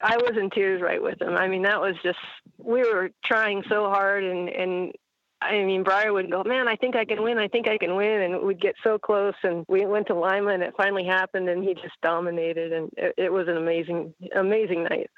I 0.00 0.16
was 0.16 0.36
in 0.38 0.50
tears 0.50 0.80
right 0.80 1.02
with 1.02 1.20
him. 1.20 1.34
I 1.36 1.48
mean, 1.48 1.62
that 1.62 1.80
was 1.80 1.94
just 2.04 2.18
we 2.58 2.80
were 2.80 3.10
trying 3.24 3.64
so 3.68 3.88
hard, 3.88 4.22
and 4.22 4.48
and 4.48 4.92
I 5.40 5.64
mean, 5.64 5.82
Briar 5.82 6.12
would 6.12 6.30
go, 6.30 6.44
man, 6.44 6.68
I 6.68 6.76
think 6.76 6.94
I 6.94 7.04
can 7.04 7.22
win. 7.22 7.38
I 7.38 7.48
think 7.48 7.66
I 7.66 7.76
can 7.76 7.96
win, 7.96 8.22
and 8.22 8.42
we'd 8.42 8.60
get 8.60 8.76
so 8.84 8.98
close. 8.98 9.34
And 9.42 9.64
we 9.68 9.84
went 9.84 10.06
to 10.08 10.14
Lima, 10.14 10.52
and 10.52 10.62
it 10.62 10.74
finally 10.76 11.04
happened, 11.04 11.48
and 11.48 11.64
he 11.64 11.74
just 11.74 12.00
dominated, 12.02 12.72
and 12.72 12.90
it, 12.96 13.14
it 13.16 13.32
was 13.32 13.48
an 13.48 13.56
amazing, 13.56 14.14
amazing 14.36 14.84
night. 14.84 15.10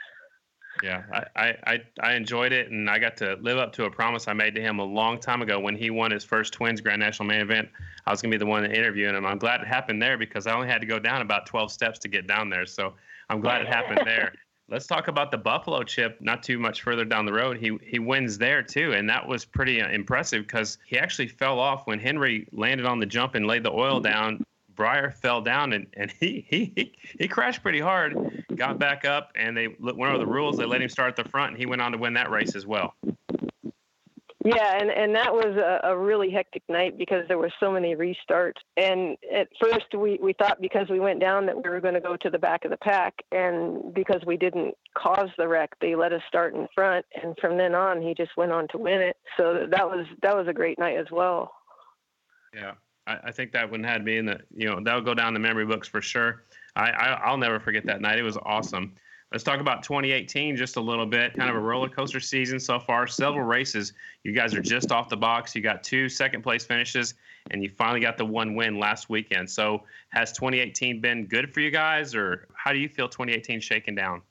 Yeah, 0.83 1.03
I, 1.37 1.57
I, 1.67 1.83
I 2.01 2.15
enjoyed 2.15 2.53
it, 2.53 2.71
and 2.71 2.91
I 2.91 2.99
got 2.99 3.17
to 3.19 3.37
live 3.41 3.59
up 3.59 3.73
to 3.75 3.85
a 3.85 3.91
promise 3.91 4.27
I 4.27 4.33
made 4.33 4.55
to 4.57 4.61
him 4.61 4.81
a 4.81 4.85
long 4.85 5.19
time 5.19 5.41
ago 5.41 5.61
when 5.61 5.77
he 5.77 5.91
won 5.91 6.11
his 6.11 6.25
first 6.25 6.53
Twins 6.53 6.81
Grand 6.81 7.01
National 7.01 7.29
Main 7.29 7.41
Event. 7.41 7.69
I 8.07 8.11
was 8.11 8.21
going 8.21 8.31
to 8.33 8.39
be 8.39 8.39
the 8.39 8.51
one 8.51 8.65
interviewing 8.65 9.15
him. 9.15 9.25
I'm 9.25 9.39
glad 9.39 9.61
it 9.61 9.67
happened 9.67 10.03
there 10.03 10.19
because 10.19 10.47
I 10.47 10.55
only 10.55 10.69
had 10.69 10.81
to 10.81 10.87
go 10.87 10.99
down 10.99 11.23
about 11.23 11.47
12 11.47 11.71
steps 11.71 11.99
to 12.01 12.09
get 12.09 12.27
down 12.27 12.51
there. 12.51 12.67
So 12.67 12.95
I'm 13.31 13.41
glad 13.41 13.63
it 13.63 13.69
happened 13.69 14.03
there. 14.05 14.35
Let's 14.69 14.87
talk 14.87 15.09
about 15.09 15.31
the 15.31 15.37
Buffalo 15.37 15.83
chip. 15.83 16.19
Not 16.21 16.43
too 16.43 16.59
much 16.59 16.83
further 16.83 17.05
down 17.05 17.27
the 17.27 17.33
road, 17.33 17.59
he 17.59 17.77
he 17.83 17.99
wins 17.99 18.39
there 18.39 18.63
too, 18.63 18.95
and 18.95 19.09
that 19.11 19.27
was 19.29 19.45
pretty 19.45 19.83
uh, 19.83 19.91
impressive 19.91 20.47
because 20.47 20.79
he 20.87 20.99
actually 20.99 21.29
fell 21.29 21.59
off 21.59 21.87
when 21.87 21.99
Henry 21.99 22.49
landed 22.51 22.87
on 22.87 22.99
the 22.99 23.05
jump 23.05 23.35
and 23.35 23.47
laid 23.47 23.63
the 23.63 23.71
oil 23.71 24.01
down. 24.01 24.43
Briar 24.75 25.11
fell 25.11 25.41
down 25.41 25.73
and, 25.73 25.87
and 25.95 26.11
he, 26.21 26.45
he 26.49 26.95
he 27.19 27.29
crashed 27.29 27.63
pretty 27.63 27.81
hard, 27.81 28.45
got 28.57 28.79
back 28.79 29.05
up, 29.05 29.31
and 29.37 29.57
they 29.57 29.69
went 29.69 30.01
over 30.01 30.19
the 30.19 30.27
rules. 30.27 30.57
They 30.57 30.65
let 30.65 30.83
him 30.83 30.89
start 30.89 31.19
at 31.19 31.25
the 31.25 31.31
front, 31.31 31.53
and 31.53 31.59
he 31.59 31.67
went 31.67 31.83
on 31.83 31.93
to 31.93 31.99
win 31.99 32.15
that 32.15 32.31
race 32.31 32.55
as 32.57 32.67
well. 32.67 32.95
Yeah, 34.45 34.77
and, 34.79 34.91
and 34.91 35.15
that 35.15 35.33
was 35.33 35.57
a, 35.57 35.89
a 35.89 35.97
really 35.97 36.31
hectic 36.31 36.63
night 36.69 36.99
because 36.99 37.27
there 37.29 37.39
were 37.39 37.51
so 37.59 37.73
many 37.73 37.97
restarts. 37.97 38.61
And 38.77 39.17
at 39.35 39.49
first, 39.59 39.87
we, 39.95 40.19
we 40.23 40.35
thought 40.35 40.61
because 40.61 40.87
we 40.91 41.01
went 41.01 41.19
down 41.19 41.47
that 41.47 41.57
we 41.57 41.71
were 41.71 41.81
going 41.81 41.95
to 41.95 42.01
go 42.01 42.15
to 42.15 42.29
the 42.29 42.39
back 42.39 42.67
of 42.67 42.71
the 42.71 42.77
pack. 42.77 43.15
And 43.33 43.95
because 43.95 44.21
we 44.27 44.37
didn't 44.37 44.75
cause 44.93 45.31
the 45.39 45.49
wreck, 45.49 45.71
they 45.81 45.95
let 45.95 46.13
us 46.13 46.21
start 46.29 46.55
in 46.55 46.69
front. 46.75 47.07
And 47.23 47.35
from 47.41 47.57
then 47.57 47.75
on, 47.75 48.03
he 48.03 48.13
just 48.13 48.37
went 48.37 48.53
on 48.53 48.69
to 48.69 48.79
win 48.79 49.01
it. 49.01 49.17
So 49.39 49.67
that 49.71 49.89
was 49.89 50.05
that 50.21 50.37
was 50.37 50.47
a 50.47 50.53
great 50.53 50.79
night 50.79 50.99
as 50.99 51.11
well. 51.11 51.55
Yeah, 52.55 52.75
I, 53.07 53.19
I 53.25 53.31
think 53.33 53.53
that 53.53 53.71
one 53.71 53.85
had 53.85 54.05
me 54.05 54.19
in 54.19 54.27
the 54.27 54.41
you 54.55 54.69
know 54.69 54.81
that'll 54.83 55.01
go 55.01 55.15
down 55.15 55.35
the 55.35 55.41
memory 55.41 55.67
books 55.67 55.89
for 55.89 56.01
sure. 56.01 56.45
I, 56.77 56.91
I 56.91 57.07
I'll 57.25 57.39
never 57.39 57.61
forget 57.61 57.87
that 57.87 58.01
night. 58.01 58.19
It 58.19 58.23
was 58.23 58.39
awesome. 58.45 58.95
Let's 59.33 59.43
talk 59.43 59.59
about 59.59 59.83
2018 59.83 60.55
just 60.55 60.77
a 60.77 60.81
little 60.81 61.07
bit. 61.07 61.35
Kind 61.35 61.51
of 61.51 61.57
a 61.57 61.61
roller 61.61 61.89
coaster 61.89 62.21
season 62.21 62.61
so 62.61 62.79
far. 62.79 63.09
Several 63.09 63.45
races. 63.45 63.93
You 64.23 64.33
guys 64.33 64.55
are 64.55 64.63
just 64.63 64.93
off 64.93 65.09
the 65.09 65.17
box. 65.17 65.57
You 65.57 65.61
got 65.61 65.83
two 65.83 66.09
second 66.09 66.43
place 66.43 66.65
finishes, 66.65 67.15
and 67.51 67.61
you 67.61 67.69
finally 67.69 67.99
got 67.99 68.17
the 68.17 68.25
one 68.25 68.55
win 68.55 68.79
last 68.79 69.11
weekend. 69.11 69.51
So, 69.51 69.83
has 70.11 70.31
2018 70.33 71.01
been 71.01 71.27
good 71.27 71.53
for 71.53 71.59
you 71.61 71.73
guys, 71.73 72.15
or 72.15 72.47
how 72.55 72.73
do 72.73 72.79
you 72.79 72.89
feel 72.89 73.09
2018 73.09 73.61
shaking 73.61 73.97
down? 73.97 74.23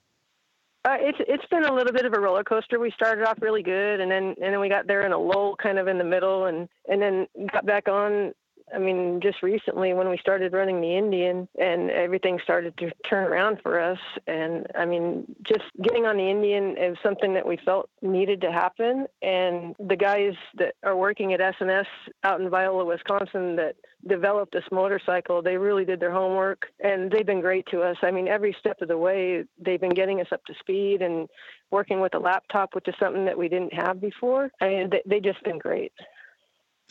Uh, 0.86 0.96
it's 1.00 1.18
it's 1.28 1.46
been 1.48 1.66
a 1.66 1.74
little 1.74 1.92
bit 1.92 2.06
of 2.06 2.14
a 2.14 2.20
roller 2.20 2.44
coaster. 2.44 2.80
We 2.80 2.92
started 2.92 3.26
off 3.26 3.42
really 3.42 3.64
good, 3.64 4.00
and 4.00 4.10
then 4.10 4.36
and 4.42 4.54
then 4.54 4.60
we 4.62 4.70
got 4.70 4.88
there 4.88 5.06
in 5.06 5.12
a 5.12 5.18
lull, 5.18 5.58
kind 5.58 5.80
of 5.80 5.90
in 5.90 5.98
the 5.98 6.04
middle, 6.06 6.46
and 6.46 6.70
and 6.88 7.02
then 7.02 7.28
got 7.52 7.66
back 7.66 7.90
on 7.90 8.34
I 8.74 8.80
mean, 8.80 9.20
just 9.22 9.44
recently 9.44 9.94
when 9.94 10.10
we 10.10 10.18
started 10.18 10.54
running 10.54 10.82
the 10.82 10.98
Indian 10.98 11.48
and 11.60 11.92
everything 11.92 12.40
started 12.44 12.76
to 12.78 12.92
turn 13.08 13.26
around 13.26 13.60
for 13.62 13.80
us. 13.80 14.00
And 14.28 14.68
I 14.76 14.86
mean, 14.86 15.36
just 15.44 15.66
getting 15.82 16.06
on 16.06 16.18
the 16.18 16.30
Indian 16.30 16.76
is 16.78 16.98
something 17.04 17.34
that 17.36 17.48
we 17.48 17.58
felt 17.58 17.90
needed 18.02 18.42
to 18.42 18.52
happen. 18.52 19.06
And 19.22 19.76
the 19.80 19.96
guys 19.96 20.34
that 20.58 20.76
are 20.84 20.96
working 20.96 21.34
at 21.34 21.42
S&S 21.42 21.86
out 22.24 22.42
in 22.42 22.50
Viola, 22.50 22.86
Wisconsin, 22.86 23.56
that 23.58 23.76
developed 24.08 24.54
this 24.54 24.66
motorcycle, 24.72 25.42
they 25.42 25.58
really 25.58 25.86
did 25.86 26.00
their 26.00 26.12
homework 26.12 26.66
and 26.84 27.12
they've 27.12 27.26
been 27.26 27.42
great 27.42 27.66
to 27.72 27.82
us. 27.82 27.98
I 28.02 28.12
mean, 28.12 28.28
every 28.28 28.56
step 28.60 28.82
of 28.82 28.88
the 28.88 28.98
way, 28.98 29.46
they've 29.60 29.80
been 29.80 29.94
getting 29.94 30.20
us 30.20 30.28
up 30.32 30.44
to 30.46 30.54
speed 30.60 31.02
and 31.02 31.30
working 31.72 32.02
with 32.02 32.16
a 32.16 32.20
laptop, 32.20 32.76
which 32.76 32.88
is 32.88 32.96
something 33.00 33.26
that 33.26 33.38
we 33.38 33.48
didn't 33.48 33.74
have 33.74 34.02
before. 34.02 34.52
I 34.62 34.68
mean, 34.68 34.90
they, 34.90 35.02
they 35.06 35.20
just 35.20 35.44
been 35.44 35.58
great. 35.58 35.94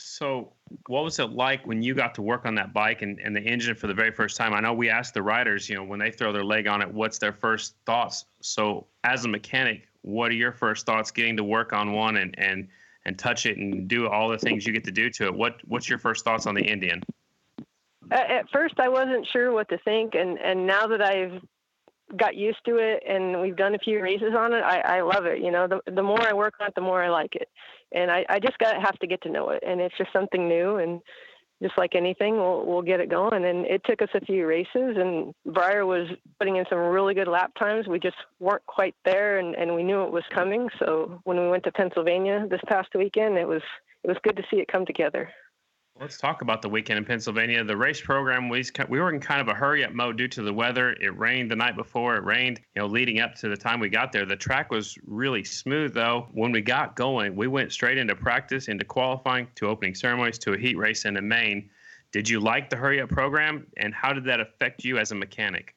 So, 0.04 0.52
what 0.88 1.04
was 1.04 1.18
it 1.18 1.30
like 1.30 1.66
when 1.66 1.82
you 1.82 1.94
got 1.94 2.14
to 2.16 2.22
work 2.22 2.44
on 2.44 2.54
that 2.56 2.72
bike 2.72 3.02
and, 3.02 3.18
and 3.20 3.34
the 3.34 3.40
engine 3.40 3.74
for 3.74 3.86
the 3.86 3.94
very 3.94 4.10
first 4.10 4.36
time? 4.36 4.52
I 4.52 4.60
know 4.60 4.72
we 4.72 4.90
asked 4.90 5.14
the 5.14 5.22
riders, 5.22 5.68
you 5.68 5.76
know, 5.76 5.84
when 5.84 5.98
they 5.98 6.10
throw 6.10 6.32
their 6.32 6.44
leg 6.44 6.66
on 6.66 6.82
it, 6.82 6.92
what's 6.92 7.18
their 7.18 7.32
first 7.32 7.76
thoughts? 7.86 8.26
So, 8.40 8.86
as 9.04 9.24
a 9.24 9.28
mechanic, 9.28 9.88
what 10.02 10.30
are 10.30 10.34
your 10.34 10.52
first 10.52 10.86
thoughts 10.86 11.10
getting 11.10 11.36
to 11.36 11.44
work 11.44 11.72
on 11.72 11.92
one 11.92 12.16
and, 12.16 12.34
and, 12.38 12.68
and 13.04 13.18
touch 13.18 13.46
it 13.46 13.58
and 13.58 13.86
do 13.86 14.08
all 14.08 14.28
the 14.28 14.38
things 14.38 14.66
you 14.66 14.72
get 14.72 14.84
to 14.84 14.92
do 14.92 15.08
to 15.10 15.26
it? 15.26 15.34
What 15.34 15.60
What's 15.66 15.88
your 15.88 15.98
first 15.98 16.24
thoughts 16.24 16.46
on 16.46 16.54
the 16.54 16.62
Indian? 16.62 17.02
At 18.10 18.50
first, 18.50 18.80
I 18.80 18.88
wasn't 18.88 19.26
sure 19.32 19.52
what 19.52 19.68
to 19.68 19.78
think, 19.78 20.14
and, 20.14 20.38
and 20.38 20.66
now 20.66 20.86
that 20.88 21.00
I've 21.00 21.40
got 22.16 22.36
used 22.36 22.58
to 22.66 22.76
it 22.76 23.02
and 23.08 23.40
we've 23.40 23.56
done 23.56 23.74
a 23.74 23.78
few 23.78 24.02
races 24.02 24.34
on 24.36 24.52
it, 24.52 24.60
I, 24.62 24.98
I 24.98 25.00
love 25.00 25.24
it. 25.24 25.40
You 25.40 25.50
know, 25.50 25.66
the, 25.66 25.80
the 25.90 26.02
more 26.02 26.20
I 26.20 26.32
work 26.32 26.54
on 26.60 26.68
it, 26.68 26.74
the 26.74 26.82
more 26.82 27.02
I 27.02 27.08
like 27.08 27.34
it. 27.36 27.48
And 27.94 28.10
I, 28.10 28.24
I 28.28 28.38
just 28.38 28.58
got 28.58 28.80
have 28.80 28.98
to 28.98 29.06
get 29.06 29.22
to 29.22 29.30
know 29.30 29.50
it. 29.50 29.62
And 29.66 29.80
it's 29.80 29.96
just 29.96 30.12
something 30.12 30.48
new. 30.48 30.76
And 30.76 31.00
just 31.62 31.78
like 31.78 31.94
anything, 31.94 32.36
we'll, 32.36 32.66
we'll 32.66 32.82
get 32.82 33.00
it 33.00 33.08
going. 33.08 33.44
And 33.44 33.64
it 33.66 33.82
took 33.84 34.02
us 34.02 34.08
a 34.14 34.20
few 34.20 34.46
races 34.46 34.96
and 34.96 35.32
Briar 35.46 35.86
was 35.86 36.08
putting 36.38 36.56
in 36.56 36.64
some 36.68 36.78
really 36.78 37.14
good 37.14 37.28
lap 37.28 37.52
times. 37.58 37.86
We 37.86 38.00
just 38.00 38.16
weren't 38.40 38.66
quite 38.66 38.96
there 39.04 39.38
and, 39.38 39.54
and 39.54 39.74
we 39.74 39.84
knew 39.84 40.02
it 40.02 40.10
was 40.10 40.24
coming. 40.34 40.68
So 40.80 41.20
when 41.24 41.40
we 41.40 41.48
went 41.48 41.62
to 41.64 41.72
Pennsylvania 41.72 42.46
this 42.50 42.60
past 42.66 42.88
weekend, 42.94 43.38
it 43.38 43.46
was, 43.46 43.62
it 44.02 44.08
was 44.08 44.16
good 44.24 44.36
to 44.36 44.42
see 44.50 44.56
it 44.56 44.66
come 44.66 44.84
together. 44.84 45.30
Let's 46.00 46.18
talk 46.18 46.42
about 46.42 46.62
the 46.62 46.68
weekend 46.68 46.98
in 46.98 47.04
Pennsylvania. 47.04 47.62
The 47.62 47.76
race 47.76 48.00
program 48.00 48.48
we 48.48 48.64
we 48.88 48.98
were 48.98 49.12
in 49.12 49.20
kind 49.20 49.40
of 49.40 49.46
a 49.46 49.54
hurry 49.54 49.84
up 49.84 49.92
mode 49.92 50.16
due 50.16 50.26
to 50.26 50.42
the 50.42 50.52
weather. 50.52 50.94
It 50.94 51.16
rained 51.16 51.48
the 51.48 51.54
night 51.54 51.76
before. 51.76 52.16
It 52.16 52.24
rained, 52.24 52.60
you 52.74 52.82
know, 52.82 52.88
leading 52.88 53.20
up 53.20 53.36
to 53.36 53.48
the 53.48 53.56
time 53.56 53.78
we 53.78 53.88
got 53.88 54.10
there. 54.10 54.26
The 54.26 54.34
track 54.34 54.72
was 54.72 54.98
really 55.04 55.44
smooth 55.44 55.94
though. 55.94 56.28
When 56.32 56.50
we 56.50 56.60
got 56.60 56.96
going, 56.96 57.36
we 57.36 57.46
went 57.46 57.72
straight 57.72 57.98
into 57.98 58.16
practice, 58.16 58.66
into 58.66 58.84
qualifying, 58.84 59.46
to 59.56 59.68
opening 59.68 59.94
ceremonies, 59.94 60.38
to 60.40 60.54
a 60.54 60.58
heat 60.58 60.76
race 60.76 61.04
in 61.04 61.14
the 61.14 61.22
main. 61.22 61.70
Did 62.10 62.28
you 62.28 62.40
like 62.40 62.68
the 62.68 62.76
hurry 62.76 63.00
up 63.00 63.10
program, 63.10 63.68
and 63.76 63.94
how 63.94 64.12
did 64.12 64.24
that 64.24 64.40
affect 64.40 64.84
you 64.84 64.98
as 64.98 65.12
a 65.12 65.14
mechanic? 65.14 65.76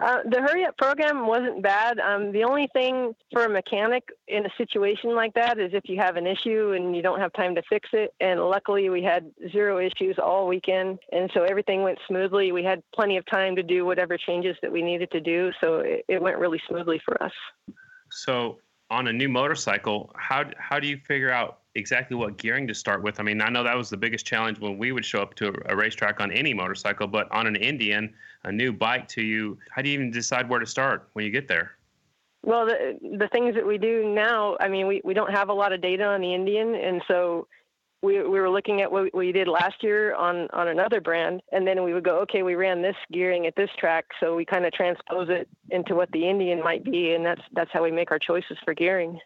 Uh, 0.00 0.18
the 0.30 0.40
hurry 0.40 0.64
up 0.64 0.76
program 0.76 1.26
wasn't 1.26 1.62
bad. 1.62 1.98
Um, 1.98 2.30
the 2.30 2.44
only 2.44 2.68
thing 2.72 3.14
for 3.32 3.44
a 3.44 3.48
mechanic 3.48 4.04
in 4.28 4.46
a 4.46 4.50
situation 4.56 5.14
like 5.14 5.34
that 5.34 5.58
is 5.58 5.70
if 5.74 5.88
you 5.88 5.96
have 5.98 6.16
an 6.16 6.26
issue 6.26 6.72
and 6.76 6.94
you 6.94 7.02
don't 7.02 7.18
have 7.18 7.32
time 7.32 7.54
to 7.56 7.62
fix 7.68 7.88
it. 7.92 8.14
And 8.20 8.40
luckily, 8.40 8.90
we 8.90 9.02
had 9.02 9.30
zero 9.50 9.78
issues 9.78 10.16
all 10.22 10.46
weekend. 10.46 11.00
And 11.10 11.30
so 11.34 11.42
everything 11.42 11.82
went 11.82 11.98
smoothly. 12.06 12.52
We 12.52 12.62
had 12.62 12.82
plenty 12.94 13.16
of 13.16 13.26
time 13.26 13.56
to 13.56 13.62
do 13.62 13.84
whatever 13.84 14.16
changes 14.16 14.56
that 14.62 14.70
we 14.70 14.82
needed 14.82 15.10
to 15.10 15.20
do. 15.20 15.50
So 15.60 15.78
it, 15.78 16.04
it 16.08 16.22
went 16.22 16.38
really 16.38 16.60
smoothly 16.68 17.00
for 17.04 17.20
us. 17.22 17.32
So, 18.10 18.58
on 18.90 19.08
a 19.08 19.12
new 19.12 19.28
motorcycle, 19.28 20.10
how, 20.16 20.44
how 20.56 20.80
do 20.80 20.86
you 20.86 20.98
figure 21.06 21.30
out 21.30 21.58
exactly 21.78 22.16
what 22.16 22.36
gearing 22.36 22.66
to 22.66 22.74
start 22.74 23.02
with? 23.02 23.20
I 23.20 23.22
mean, 23.22 23.40
I 23.40 23.48
know 23.48 23.62
that 23.62 23.76
was 23.76 23.88
the 23.88 23.96
biggest 23.96 24.26
challenge 24.26 24.58
when 24.58 24.76
we 24.76 24.92
would 24.92 25.04
show 25.04 25.22
up 25.22 25.34
to 25.36 25.54
a 25.66 25.76
racetrack 25.76 26.20
on 26.20 26.30
any 26.32 26.52
motorcycle, 26.52 27.06
but 27.06 27.30
on 27.32 27.46
an 27.46 27.56
Indian, 27.56 28.12
a 28.44 28.52
new 28.52 28.72
bike 28.72 29.08
to 29.08 29.22
you, 29.22 29.58
how 29.70 29.82
do 29.82 29.88
you 29.88 29.94
even 29.94 30.10
decide 30.10 30.48
where 30.48 30.60
to 30.60 30.66
start 30.66 31.08
when 31.14 31.24
you 31.24 31.30
get 31.30 31.48
there? 31.48 31.72
Well, 32.44 32.66
the 32.66 32.98
the 33.18 33.28
things 33.28 33.54
that 33.54 33.66
we 33.66 33.78
do 33.78 34.08
now, 34.08 34.56
I 34.60 34.68
mean, 34.68 34.86
we, 34.86 35.00
we 35.04 35.12
don't 35.12 35.32
have 35.32 35.48
a 35.48 35.52
lot 35.52 35.72
of 35.72 35.80
data 35.80 36.04
on 36.04 36.20
the 36.20 36.32
Indian, 36.32 36.74
and 36.74 37.02
so 37.08 37.48
we 38.00 38.22
we 38.22 38.38
were 38.38 38.50
looking 38.50 38.80
at 38.80 38.90
what 38.90 39.12
we 39.12 39.32
did 39.32 39.48
last 39.48 39.82
year 39.82 40.14
on 40.14 40.48
on 40.52 40.68
another 40.68 41.00
brand, 41.00 41.42
and 41.52 41.66
then 41.66 41.82
we 41.82 41.94
would 41.94 42.04
go, 42.04 42.20
okay, 42.20 42.42
we 42.42 42.54
ran 42.54 42.80
this 42.80 42.96
gearing 43.12 43.46
at 43.46 43.56
this 43.56 43.70
track, 43.78 44.06
so 44.20 44.36
we 44.36 44.44
kind 44.44 44.64
of 44.66 44.72
transpose 44.72 45.28
it 45.28 45.48
into 45.70 45.94
what 45.94 46.10
the 46.12 46.28
Indian 46.28 46.62
might 46.62 46.84
be, 46.84 47.14
and 47.14 47.26
that's 47.26 47.42
that's 47.52 47.70
how 47.72 47.82
we 47.82 47.90
make 47.90 48.10
our 48.10 48.18
choices 48.20 48.56
for 48.64 48.72
gearing. 48.72 49.18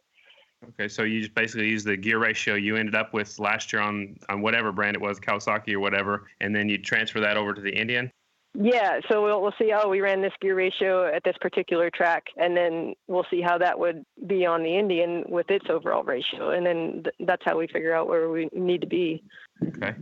Okay, 0.69 0.89
so 0.89 1.03
you 1.03 1.21
just 1.21 1.35
basically 1.35 1.69
use 1.69 1.85
the 1.85 1.97
gear 1.97 2.19
ratio 2.19 2.55
you 2.55 2.77
ended 2.77 2.95
up 2.95 3.13
with 3.13 3.39
last 3.39 3.73
year 3.73 3.83
on 3.83 4.17
on 4.29 4.41
whatever 4.43 4.73
brand 4.73 4.97
it 4.97 5.01
was, 5.01 5.19
Kawasaki 5.19 5.75
or 5.75 5.81
whatever, 5.81 6.29
and 6.41 6.55
then 6.55 6.69
you 6.69 6.79
transfer 6.79 7.21
that 7.21 7.37
over 7.37 7.53
to 7.53 7.61
the 7.61 7.71
Indian. 7.71 8.11
Yeah, 8.55 9.01
so 9.11 9.23
we'll 9.23 9.41
we'll 9.41 9.55
see 9.59 9.71
how 9.71 9.89
we 9.89 10.01
ran 10.01 10.21
this 10.21 10.33
gear 10.41 10.55
ratio 10.55 11.07
at 11.07 11.25
this 11.25 11.37
particular 11.41 11.91
track, 11.91 12.25
and 12.37 12.55
then 12.57 12.95
we'll 13.09 13.27
see 13.31 13.41
how 13.41 13.57
that 13.59 13.79
would 13.79 14.05
be 14.27 14.45
on 14.45 14.63
the 14.63 14.77
Indian 14.77 15.25
with 15.27 15.51
its 15.51 15.67
overall 15.71 16.03
ratio, 16.03 16.51
and 16.51 16.67
then 16.67 17.03
th- 17.03 17.15
that's 17.21 17.43
how 17.45 17.57
we 17.57 17.67
figure 17.67 17.95
out 17.95 18.09
where 18.09 18.29
we 18.29 18.51
need 18.53 18.83
to 18.83 18.87
be. 18.87 19.23
Okay, 19.69 19.95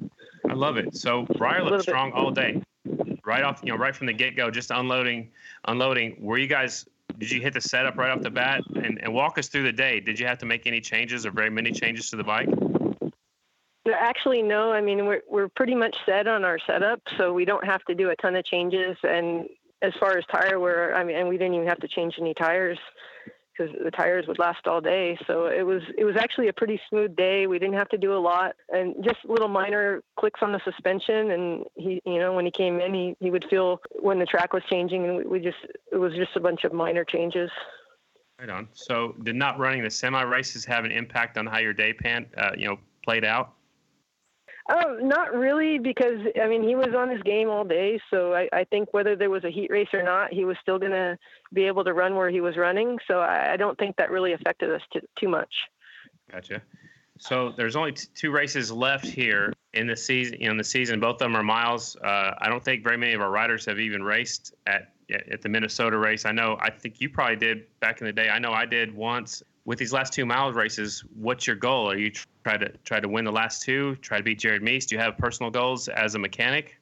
I 0.49 0.53
love 0.53 0.77
it. 0.79 0.97
So 0.97 1.27
Briar 1.39 1.63
looked 1.63 1.83
strong 1.83 2.11
all 2.13 2.33
day, 2.33 2.61
right 3.25 3.45
off, 3.45 3.61
you 3.63 3.71
know, 3.71 3.79
right 3.79 3.95
from 3.95 4.09
the 4.09 4.13
get 4.13 4.37
go, 4.37 4.51
just 4.51 4.73
unloading, 4.73 5.31
unloading. 5.67 6.17
Were 6.19 6.39
you 6.39 6.49
guys? 6.49 6.87
Did 7.19 7.31
you 7.31 7.41
hit 7.41 7.55
the 7.55 7.61
setup 7.61 7.97
right 7.97 8.11
off 8.11 8.23
the 8.23 8.31
bat? 8.31 8.63
And, 8.75 9.03
and 9.03 9.13
walk 9.13 9.39
us 9.39 9.49
through 9.49 9.65
the 9.65 9.73
day. 9.73 10.01
Did 10.01 10.19
you 10.19 10.27
have 10.27 10.39
to 10.39 10.47
make 10.47 10.67
any 10.67 10.81
changes 10.81 11.27
or 11.27 11.31
very 11.31 11.51
many 11.51 11.73
changes 11.73 12.11
to 12.11 12.17
the 12.17 12.25
bike? 12.25 12.49
Actually, 13.93 14.43
no. 14.43 14.73
I 14.73 14.81
mean, 14.81 15.07
we're 15.07 15.23
we're 15.29 15.49
pretty 15.49 15.75
much 15.75 15.97
set 16.07 16.27
on 16.27 16.45
our 16.45 16.59
setup, 16.67 17.01
so 17.17 17.33
we 17.33 17.45
don't 17.45 17.65
have 17.65 17.83
to 17.85 17.95
do 17.95 18.11
a 18.11 18.17
ton 18.17 18.37
of 18.37 18.45
changes. 18.45 18.97
And 19.03 19.49
as 19.83 19.93
far 19.99 20.17
as 20.19 20.25
tire 20.31 20.61
wear, 20.61 20.95
I 20.95 21.03
mean, 21.03 21.17
and 21.17 21.29
we 21.29 21.39
didn't 21.39 21.55
even 21.55 21.67
have 21.67 21.81
to 21.81 21.89
change 21.89 22.17
any 22.21 22.35
tires 22.35 22.79
because 23.61 23.75
the 23.83 23.91
tires 23.91 24.27
would 24.27 24.39
last 24.39 24.67
all 24.67 24.81
day. 24.81 25.19
So 25.27 25.47
it 25.47 25.63
was 25.63 25.83
it 25.97 26.05
was 26.05 26.17
actually 26.17 26.49
a 26.49 26.53
pretty 26.53 26.81
smooth 26.89 27.17
day. 27.17 27.47
We 27.47 27.59
didn't 27.59 27.77
have 27.77 27.89
to 27.91 27.99
do 27.99 28.15
a 28.15 28.19
lot, 28.19 28.57
and 28.71 28.95
just 29.05 29.19
little 29.25 29.49
minor 29.49 30.03
clicks 30.19 30.41
on 30.43 30.53
the 30.53 30.61
suspension. 30.65 31.31
And 31.31 31.65
he, 31.75 32.01
you 32.05 32.19
know, 32.19 32.33
when 32.33 32.45
he 32.45 32.51
came 32.51 32.81
in, 32.81 32.95
he 32.95 33.17
he 33.21 33.31
would 33.31 33.45
feel 33.51 33.81
when 34.01 34.19
the 34.19 34.27
track 34.27 34.53
was 34.53 34.63
changing, 34.71 35.05
and 35.05 35.29
we, 35.29 35.41
just 35.41 35.59
it 35.93 35.97
was 35.97 36.15
just 36.15 36.37
a 36.37 36.41
bunch 36.41 36.65
of 36.65 36.73
minor 36.73 37.05
changes. 37.05 37.51
Right 38.39 38.49
on. 38.49 38.69
So 38.73 39.15
did 39.23 39.37
not 39.37 39.59
running 39.59 39.83
the 39.83 39.91
semi 39.91 40.23
races 40.23 40.65
have 40.65 40.85
an 40.85 40.93
impact 40.93 41.37
on 41.37 41.47
how 41.47 41.59
your 41.59 41.75
day 41.75 41.93
pan, 41.93 42.27
uh, 42.37 42.53
you 42.57 42.69
know, 42.69 42.79
played 43.05 43.25
out? 43.25 43.55
Um, 44.71 45.09
not 45.09 45.35
really, 45.35 45.79
because 45.79 46.21
I 46.41 46.47
mean 46.47 46.63
he 46.63 46.77
was 46.77 46.95
on 46.97 47.11
his 47.11 47.21
game 47.23 47.49
all 47.49 47.65
day, 47.65 48.01
so 48.09 48.35
I, 48.35 48.49
I 48.53 48.65
think 48.65 48.95
whether 48.95 49.17
there 49.17 49.31
was 49.31 49.43
a 49.43 49.51
heat 49.51 49.69
race 49.71 49.89
or 49.93 50.03
not, 50.03 50.33
he 50.33 50.45
was 50.45 50.57
still 50.63 50.79
going 50.79 50.93
to 50.93 51.19
be 51.53 51.65
able 51.65 51.83
to 51.85 51.93
run 51.93 52.15
where 52.15 52.31
he 52.31 52.41
was 52.41 52.57
running. 52.57 52.99
So 53.09 53.19
I, 53.19 53.55
I 53.55 53.57
don't 53.57 53.77
think 53.79 53.97
that 53.97 54.11
really 54.11 54.33
affected 54.33 54.71
us 54.71 54.83
too, 54.93 55.01
too 55.19 55.29
much. 55.29 55.53
Gotcha. 56.31 56.63
So 57.19 57.53
there's 57.57 57.75
only 57.75 57.93
t- 57.93 58.07
two 58.15 58.31
races 58.31 58.71
left 58.71 59.07
here 59.07 59.53
in 59.75 59.89
the 59.89 59.97
season. 59.97 60.35
In 60.37 60.57
the 60.57 60.65
season, 60.65 61.01
both 61.01 61.15
of 61.15 61.19
them 61.19 61.37
are 61.37 61.43
miles. 61.43 61.97
Uh, 61.97 62.35
I 62.39 62.49
don't 62.49 62.65
think 62.65 62.85
very 62.85 62.97
many 62.97 63.13
of 63.13 63.21
our 63.21 63.31
riders 63.31 63.65
have 63.67 63.81
even 63.81 64.03
raced 64.03 64.55
at 64.67 64.93
at 65.33 65.43
the 65.43 65.49
Minnesota 65.49 65.99
race. 65.99 66.25
I 66.25 66.31
know. 66.31 66.57
I 66.61 66.71
think 66.71 67.01
you 67.01 67.09
probably 67.11 67.35
did 67.35 67.67
back 67.81 68.01
in 68.01 68.07
the 68.07 68.13
day. 68.13 68.29
I 68.29 68.39
know 68.39 68.53
I 68.53 68.65
did 68.65 68.95
once 68.95 69.43
with 69.71 69.79
these 69.79 69.93
last 69.93 70.13
two 70.13 70.27
miles 70.27 70.57
races, 70.57 71.05
what's 71.15 71.47
your 71.47 71.55
goal? 71.55 71.89
Are 71.89 71.97
you 71.97 72.11
try 72.43 72.57
to 72.57 72.73
try 72.85 72.99
to 72.99 73.09
win 73.09 73.25
the 73.25 73.31
last 73.31 73.63
two? 73.63 73.95
Try 74.03 74.19
to 74.19 74.25
beat 74.25 74.41
Jared 74.41 74.65
Mees? 74.65 74.85
Do 74.85 74.97
you 74.97 75.01
have 75.01 75.17
personal 75.17 75.49
goals 75.49 75.87
as 75.87 76.17
a 76.17 76.19
mechanic? 76.19 76.77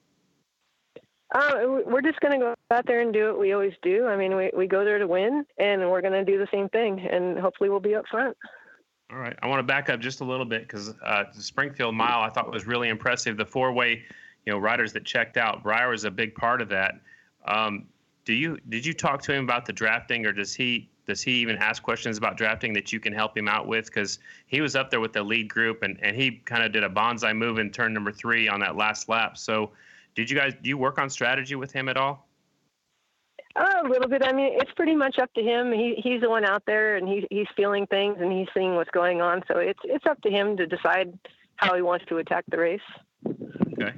Uh, 1.34 1.82
we're 1.84 2.00
just 2.00 2.18
going 2.20 2.40
to 2.40 2.46
go 2.46 2.54
out 2.70 2.86
there 2.86 3.02
and 3.02 3.12
do 3.12 3.26
what 3.26 3.38
we 3.38 3.52
always 3.52 3.74
do. 3.82 4.06
I 4.06 4.16
mean, 4.16 4.34
we, 4.34 4.50
we 4.56 4.66
go 4.66 4.86
there 4.86 4.98
to 4.98 5.06
win, 5.06 5.44
and 5.58 5.90
we're 5.90 6.00
going 6.00 6.14
to 6.14 6.24
do 6.24 6.38
the 6.38 6.48
same 6.50 6.70
thing, 6.70 7.00
and 7.00 7.38
hopefully 7.38 7.68
we'll 7.68 7.78
be 7.78 7.94
up 7.94 8.06
front. 8.10 8.34
All 9.12 9.18
right. 9.18 9.36
I 9.42 9.48
want 9.48 9.58
to 9.58 9.64
back 9.64 9.90
up 9.90 10.00
just 10.00 10.22
a 10.22 10.24
little 10.24 10.46
bit 10.46 10.62
because 10.62 10.94
uh, 11.04 11.24
the 11.36 11.42
Springfield 11.42 11.94
Mile 11.94 12.22
I 12.22 12.30
thought 12.30 12.50
was 12.50 12.66
really 12.66 12.88
impressive. 12.88 13.36
The 13.36 13.44
four-way, 13.44 14.02
you 14.46 14.52
know, 14.54 14.58
riders 14.58 14.94
that 14.94 15.04
checked 15.04 15.36
out, 15.36 15.62
Briar 15.62 15.90
was 15.90 16.04
a 16.04 16.10
big 16.10 16.34
part 16.34 16.62
of 16.62 16.70
that. 16.70 16.94
Um, 17.44 17.84
do 18.24 18.32
you 18.32 18.56
did 18.70 18.86
you 18.86 18.94
talk 18.94 19.20
to 19.24 19.34
him 19.34 19.44
about 19.44 19.66
the 19.66 19.74
drafting, 19.74 20.24
or 20.24 20.32
does 20.32 20.54
he 20.54 20.88
does 21.08 21.22
he 21.22 21.32
even 21.32 21.56
ask 21.56 21.82
questions 21.82 22.18
about 22.18 22.36
drafting 22.36 22.74
that 22.74 22.92
you 22.92 23.00
can 23.00 23.14
help 23.14 23.36
him 23.36 23.48
out 23.48 23.66
with? 23.66 23.86
Because 23.86 24.18
he 24.46 24.60
was 24.60 24.76
up 24.76 24.90
there 24.90 25.00
with 25.00 25.14
the 25.14 25.22
lead 25.22 25.48
group 25.48 25.82
and, 25.82 25.98
and 26.02 26.14
he 26.14 26.32
kind 26.44 26.62
of 26.62 26.70
did 26.70 26.84
a 26.84 26.88
bonsai 26.88 27.34
move 27.34 27.58
in 27.58 27.70
turn 27.70 27.94
number 27.94 28.12
three 28.12 28.46
on 28.46 28.60
that 28.60 28.76
last 28.76 29.08
lap. 29.08 29.38
So, 29.38 29.72
did 30.14 30.30
you 30.30 30.36
guys 30.36 30.52
do 30.62 30.68
you 30.68 30.76
work 30.76 30.98
on 30.98 31.08
strategy 31.08 31.54
with 31.54 31.72
him 31.72 31.88
at 31.88 31.96
all? 31.96 32.28
Uh, 33.56 33.82
a 33.84 33.88
little 33.88 34.08
bit. 34.08 34.22
I 34.22 34.32
mean, 34.32 34.52
it's 34.60 34.70
pretty 34.76 34.94
much 34.94 35.18
up 35.18 35.32
to 35.32 35.42
him. 35.42 35.72
He 35.72 35.94
he's 36.02 36.20
the 36.20 36.28
one 36.28 36.44
out 36.44 36.62
there, 36.66 36.96
and 36.96 37.08
he 37.08 37.26
he's 37.30 37.46
feeling 37.56 37.86
things 37.86 38.18
and 38.20 38.30
he's 38.30 38.48
seeing 38.52 38.74
what's 38.74 38.90
going 38.90 39.22
on. 39.22 39.42
So 39.48 39.58
it's 39.58 39.80
it's 39.84 40.04
up 40.06 40.20
to 40.22 40.30
him 40.30 40.56
to 40.58 40.66
decide 40.66 41.18
how 41.56 41.74
he 41.74 41.80
wants 41.80 42.04
to 42.08 42.18
attack 42.18 42.44
the 42.48 42.58
race. 42.58 42.80
Okay. 43.72 43.94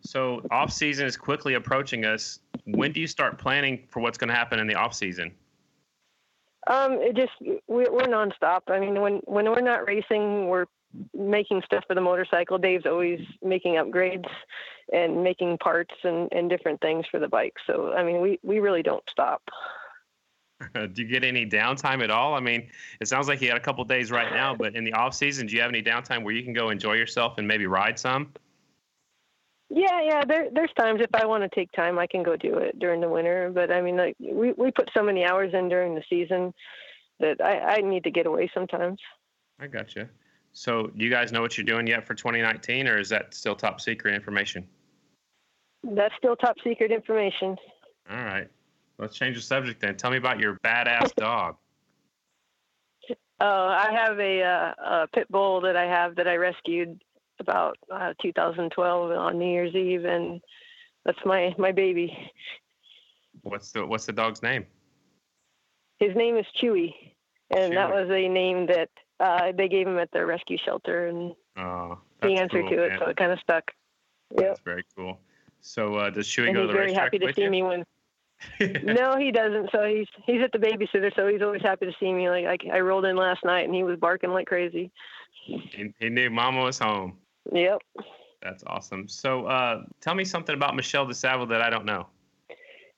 So 0.00 0.46
off 0.52 0.72
season 0.72 1.06
is 1.06 1.16
quickly 1.16 1.54
approaching 1.54 2.04
us. 2.04 2.38
When 2.66 2.92
do 2.92 3.00
you 3.00 3.08
start 3.08 3.38
planning 3.38 3.84
for 3.90 4.00
what's 4.00 4.16
going 4.16 4.28
to 4.28 4.34
happen 4.34 4.60
in 4.60 4.68
the 4.68 4.76
off 4.76 4.94
season? 4.94 5.34
Um, 6.66 6.92
it 7.00 7.16
just 7.16 7.32
we're, 7.68 7.92
we're 7.92 8.08
nonstop. 8.08 8.62
I 8.68 8.80
mean, 8.80 9.00
when 9.00 9.20
when 9.24 9.46
we're 9.46 9.60
not 9.60 9.86
racing, 9.86 10.48
we're 10.48 10.66
making 11.14 11.62
stuff 11.64 11.84
for 11.86 11.94
the 11.94 12.00
motorcycle. 12.00 12.58
Dave's 12.58 12.86
always 12.86 13.20
making 13.42 13.74
upgrades 13.74 14.28
and 14.92 15.22
making 15.22 15.58
parts 15.58 15.94
and, 16.04 16.28
and 16.32 16.48
different 16.48 16.80
things 16.80 17.04
for 17.10 17.20
the 17.20 17.28
bike. 17.28 17.54
So 17.66 17.92
I 17.92 18.02
mean, 18.02 18.20
we 18.20 18.38
we 18.42 18.58
really 18.58 18.82
don't 18.82 19.04
stop. 19.10 19.42
do 20.74 21.02
you 21.02 21.08
get 21.08 21.22
any 21.22 21.46
downtime 21.46 22.02
at 22.02 22.10
all? 22.10 22.34
I 22.34 22.40
mean, 22.40 22.68
it 23.00 23.08
sounds 23.08 23.28
like 23.28 23.40
you 23.40 23.48
had 23.48 23.56
a 23.56 23.60
couple 23.60 23.84
days 23.84 24.10
right 24.10 24.32
now, 24.32 24.54
but 24.54 24.74
in 24.74 24.84
the 24.84 24.92
off 24.94 25.14
season, 25.14 25.46
do 25.46 25.54
you 25.54 25.60
have 25.60 25.70
any 25.70 25.82
downtime 25.82 26.24
where 26.24 26.34
you 26.34 26.42
can 26.42 26.52
go 26.52 26.70
enjoy 26.70 26.94
yourself 26.94 27.34
and 27.38 27.46
maybe 27.46 27.66
ride 27.66 27.98
some? 27.98 28.32
Yeah, 29.68 30.00
yeah. 30.02 30.24
There, 30.24 30.48
there's 30.52 30.70
times 30.78 31.00
if 31.00 31.10
I 31.14 31.26
want 31.26 31.42
to 31.42 31.48
take 31.48 31.72
time, 31.72 31.98
I 31.98 32.06
can 32.06 32.22
go 32.22 32.36
do 32.36 32.58
it 32.58 32.78
during 32.78 33.00
the 33.00 33.08
winter. 33.08 33.50
But 33.52 33.72
I 33.72 33.80
mean, 33.80 33.96
like 33.96 34.16
we 34.20 34.52
we 34.52 34.70
put 34.70 34.90
so 34.94 35.02
many 35.02 35.24
hours 35.24 35.54
in 35.54 35.68
during 35.68 35.94
the 35.94 36.04
season 36.08 36.54
that 37.18 37.40
I 37.40 37.76
I 37.76 37.76
need 37.80 38.04
to 38.04 38.10
get 38.10 38.26
away 38.26 38.50
sometimes. 38.54 39.00
I 39.58 39.66
got 39.66 39.96
you. 39.96 40.08
So, 40.52 40.86
do 40.86 41.04
you 41.04 41.10
guys 41.10 41.32
know 41.32 41.42
what 41.42 41.58
you're 41.58 41.66
doing 41.66 41.86
yet 41.86 42.06
for 42.06 42.14
2019, 42.14 42.88
or 42.88 42.98
is 42.98 43.10
that 43.10 43.34
still 43.34 43.54
top 43.54 43.80
secret 43.80 44.14
information? 44.14 44.66
That's 45.82 46.14
still 46.16 46.34
top 46.36 46.56
secret 46.64 46.90
information. 46.90 47.56
All 48.10 48.24
right. 48.24 48.48
Let's 48.98 49.16
change 49.16 49.36
the 49.36 49.42
subject 49.42 49.80
then. 49.80 49.96
Tell 49.96 50.10
me 50.10 50.16
about 50.16 50.40
your 50.40 50.58
badass 50.64 51.14
dog. 51.16 51.56
Oh, 53.38 53.66
I 53.68 53.92
have 53.92 54.18
a, 54.18 54.42
uh, 54.42 55.02
a 55.02 55.08
pit 55.08 55.30
bull 55.30 55.60
that 55.60 55.76
I 55.76 55.84
have 55.84 56.16
that 56.16 56.26
I 56.26 56.36
rescued 56.36 57.02
about 57.40 57.76
uh, 57.92 58.14
2012 58.22 59.10
on 59.12 59.38
New 59.38 59.50
Year's 59.50 59.74
Eve, 59.74 60.04
and 60.04 60.40
that's 61.04 61.18
my 61.24 61.54
my 61.58 61.72
baby. 61.72 62.16
What's 63.42 63.72
the 63.72 63.86
What's 63.86 64.06
the 64.06 64.12
dog's 64.12 64.42
name? 64.42 64.66
His 65.98 66.14
name 66.14 66.36
is 66.36 66.46
Chewy, 66.62 66.92
and 67.50 67.72
Chewy. 67.72 67.74
that 67.74 67.90
was 67.90 68.08
a 68.10 68.28
name 68.28 68.66
that 68.66 68.90
uh, 69.20 69.52
they 69.56 69.68
gave 69.68 69.86
him 69.86 69.98
at 69.98 70.10
the 70.12 70.24
rescue 70.26 70.58
shelter, 70.64 71.06
and 71.06 71.34
oh, 71.56 71.98
he 72.22 72.36
answered 72.36 72.66
cool, 72.68 72.70
to 72.70 72.82
it, 72.84 72.88
man. 72.90 72.98
so 72.98 73.06
it 73.06 73.16
kind 73.16 73.32
of 73.32 73.38
stuck. 73.40 73.64
Yep. 74.32 74.40
That's 74.40 74.60
very 74.60 74.84
cool. 74.96 75.18
So, 75.60 75.94
uh, 75.94 76.10
does 76.10 76.26
Chewy 76.26 76.48
and 76.48 76.54
go 76.54 76.62
he's 76.62 76.68
to 76.68 76.72
the 76.72 76.78
very 76.78 76.92
happy 76.92 77.18
to 77.18 77.26
with 77.26 77.36
see 77.36 77.42
you? 77.42 77.50
me 77.50 77.62
when. 77.62 77.84
no, 78.84 79.16
he 79.16 79.32
doesn't. 79.32 79.70
So 79.72 79.84
he's 79.84 80.06
he's 80.24 80.42
at 80.42 80.52
the 80.52 80.58
babysitter, 80.58 81.14
so 81.16 81.26
he's 81.26 81.40
always 81.40 81.62
happy 81.62 81.86
to 81.86 81.92
see 81.98 82.12
me. 82.12 82.28
Like 82.28 82.62
I, 82.70 82.76
I 82.76 82.80
rolled 82.80 83.06
in 83.06 83.16
last 83.16 83.44
night, 83.44 83.64
and 83.64 83.74
he 83.74 83.82
was 83.82 83.98
barking 83.98 84.30
like 84.30 84.46
crazy. 84.46 84.90
he, 85.44 85.92
he 85.98 86.08
knew 86.10 86.28
Mama 86.28 86.62
was 86.62 86.78
home. 86.78 87.16
Yep. 87.52 87.82
That's 88.42 88.64
awesome. 88.66 89.08
So, 89.08 89.46
uh, 89.46 89.82
tell 90.00 90.14
me 90.14 90.24
something 90.24 90.54
about 90.54 90.76
Michelle 90.76 91.06
Disalvo 91.06 91.48
that 91.48 91.62
I 91.62 91.70
don't 91.70 91.84
know. 91.84 92.06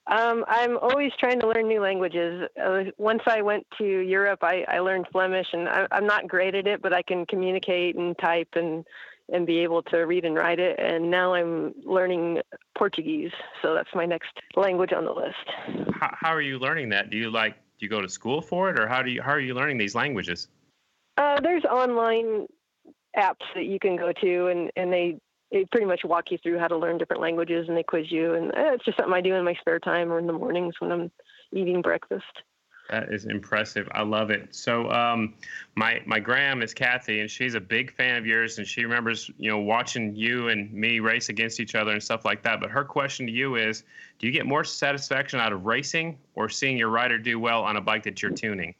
Um, 0.08 0.44
I'm 0.48 0.78
always 0.78 1.12
trying 1.18 1.38
to 1.40 1.48
learn 1.48 1.68
new 1.68 1.80
languages. 1.80 2.48
Uh, 2.62 2.84
once 2.96 3.22
I 3.26 3.42
went 3.42 3.66
to 3.76 3.84
Europe, 3.84 4.40
I, 4.42 4.64
I 4.66 4.78
learned 4.78 5.06
Flemish, 5.12 5.48
and 5.52 5.68
I, 5.68 5.86
I'm 5.90 6.06
not 6.06 6.26
great 6.26 6.54
at 6.54 6.66
it, 6.66 6.80
but 6.80 6.94
I 6.94 7.02
can 7.02 7.26
communicate 7.26 7.96
and 7.96 8.18
type 8.18 8.48
and 8.54 8.84
and 9.30 9.46
be 9.46 9.58
able 9.58 9.82
to 9.82 9.98
read 9.98 10.24
and 10.24 10.34
write 10.34 10.58
it. 10.58 10.78
And 10.78 11.10
now 11.10 11.34
I'm 11.34 11.74
learning 11.84 12.40
Portuguese, 12.78 13.32
so 13.60 13.74
that's 13.74 13.90
my 13.94 14.06
next 14.06 14.30
language 14.56 14.94
on 14.94 15.04
the 15.04 15.12
list. 15.12 15.92
How, 15.92 16.08
how 16.18 16.30
are 16.30 16.40
you 16.40 16.58
learning 16.58 16.88
that? 16.90 17.10
Do 17.10 17.18
you 17.18 17.30
like 17.30 17.56
do 17.78 17.84
you 17.84 17.90
go 17.90 18.00
to 18.00 18.08
school 18.08 18.40
for 18.40 18.70
it, 18.70 18.80
or 18.80 18.88
how 18.88 19.02
do 19.02 19.10
you 19.10 19.20
how 19.20 19.32
are 19.32 19.40
you 19.40 19.52
learning 19.52 19.76
these 19.76 19.94
languages? 19.94 20.48
Uh, 21.18 21.38
there's 21.40 21.64
online 21.64 22.46
apps 23.18 23.44
that 23.54 23.66
you 23.66 23.78
can 23.78 23.96
go 23.96 24.12
to, 24.12 24.46
and 24.46 24.70
and 24.76 24.92
they 24.92 25.18
they 25.50 25.64
pretty 25.70 25.86
much 25.86 26.00
walk 26.04 26.30
you 26.30 26.38
through 26.38 26.58
how 26.58 26.68
to 26.68 26.76
learn 26.76 26.98
different 26.98 27.22
languages, 27.22 27.66
and 27.68 27.76
they 27.76 27.82
quiz 27.82 28.10
you. 28.10 28.34
And 28.34 28.48
uh, 28.48 28.72
it's 28.74 28.84
just 28.84 28.98
something 28.98 29.14
I 29.14 29.20
do 29.20 29.34
in 29.34 29.44
my 29.44 29.54
spare 29.54 29.78
time 29.78 30.12
or 30.12 30.18
in 30.18 30.26
the 30.26 30.32
mornings 30.32 30.74
when 30.78 30.92
I'm 30.92 31.10
eating 31.52 31.82
breakfast. 31.82 32.24
That 32.90 33.12
is 33.12 33.26
impressive. 33.26 33.86
I 33.92 34.02
love 34.02 34.30
it. 34.30 34.54
So, 34.54 34.90
um, 34.90 35.34
my 35.76 36.00
my 36.06 36.18
gram 36.18 36.62
is 36.62 36.72
Kathy, 36.72 37.20
and 37.20 37.30
she's 37.30 37.54
a 37.54 37.60
big 37.60 37.94
fan 37.94 38.16
of 38.16 38.26
yours, 38.26 38.56
and 38.58 38.66
she 38.66 38.82
remembers 38.82 39.30
you 39.36 39.50
know 39.50 39.58
watching 39.58 40.14
you 40.14 40.48
and 40.48 40.72
me 40.72 41.00
race 41.00 41.28
against 41.28 41.60
each 41.60 41.74
other 41.74 41.92
and 41.92 42.02
stuff 42.02 42.24
like 42.24 42.42
that. 42.44 42.60
But 42.60 42.70
her 42.70 42.84
question 42.84 43.26
to 43.26 43.32
you 43.32 43.56
is, 43.56 43.84
do 44.18 44.26
you 44.26 44.32
get 44.32 44.46
more 44.46 44.64
satisfaction 44.64 45.38
out 45.38 45.52
of 45.52 45.66
racing 45.66 46.18
or 46.34 46.48
seeing 46.48 46.78
your 46.78 46.88
rider 46.88 47.18
do 47.18 47.38
well 47.38 47.62
on 47.62 47.76
a 47.76 47.80
bike 47.80 48.04
that 48.04 48.22
you're 48.22 48.30
tuning? 48.30 48.74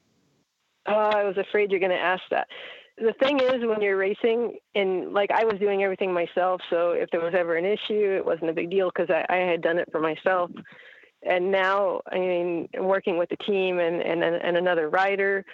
Oh, 0.86 0.94
I 0.94 1.24
was 1.24 1.36
afraid 1.36 1.70
you're 1.70 1.80
going 1.80 1.92
to 1.92 1.98
ask 1.98 2.22
that. 2.30 2.48
The 3.00 3.12
thing 3.22 3.40
is, 3.40 3.64
when 3.64 3.80
you're 3.80 3.96
racing, 3.96 4.58
and 4.74 5.12
like 5.12 5.30
I 5.30 5.44
was 5.44 5.58
doing 5.60 5.82
everything 5.82 6.12
myself, 6.12 6.60
so 6.68 6.90
if 6.90 7.10
there 7.10 7.20
was 7.20 7.34
ever 7.34 7.56
an 7.56 7.64
issue, 7.64 8.16
it 8.16 8.24
wasn't 8.24 8.50
a 8.50 8.52
big 8.52 8.70
deal 8.70 8.90
because 8.94 9.08
I, 9.10 9.24
I 9.28 9.36
had 9.36 9.62
done 9.62 9.78
it 9.78 9.88
for 9.92 10.00
myself. 10.00 10.50
And 11.22 11.50
now, 11.50 12.00
I 12.10 12.18
mean, 12.18 12.68
working 12.78 13.18
with 13.18 13.28
the 13.28 13.36
team 13.36 13.78
and, 13.78 14.00
and, 14.00 14.22
and 14.22 14.56
another 14.56 14.88
rider, 14.88 15.44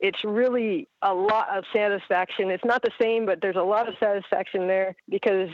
it's 0.00 0.22
really 0.24 0.88
a 1.02 1.14
lot 1.14 1.48
of 1.56 1.64
satisfaction. 1.72 2.50
It's 2.50 2.64
not 2.64 2.82
the 2.82 2.90
same, 3.00 3.26
but 3.26 3.40
there's 3.40 3.56
a 3.56 3.62
lot 3.62 3.88
of 3.88 3.94
satisfaction 4.00 4.66
there 4.66 4.94
because 5.08 5.48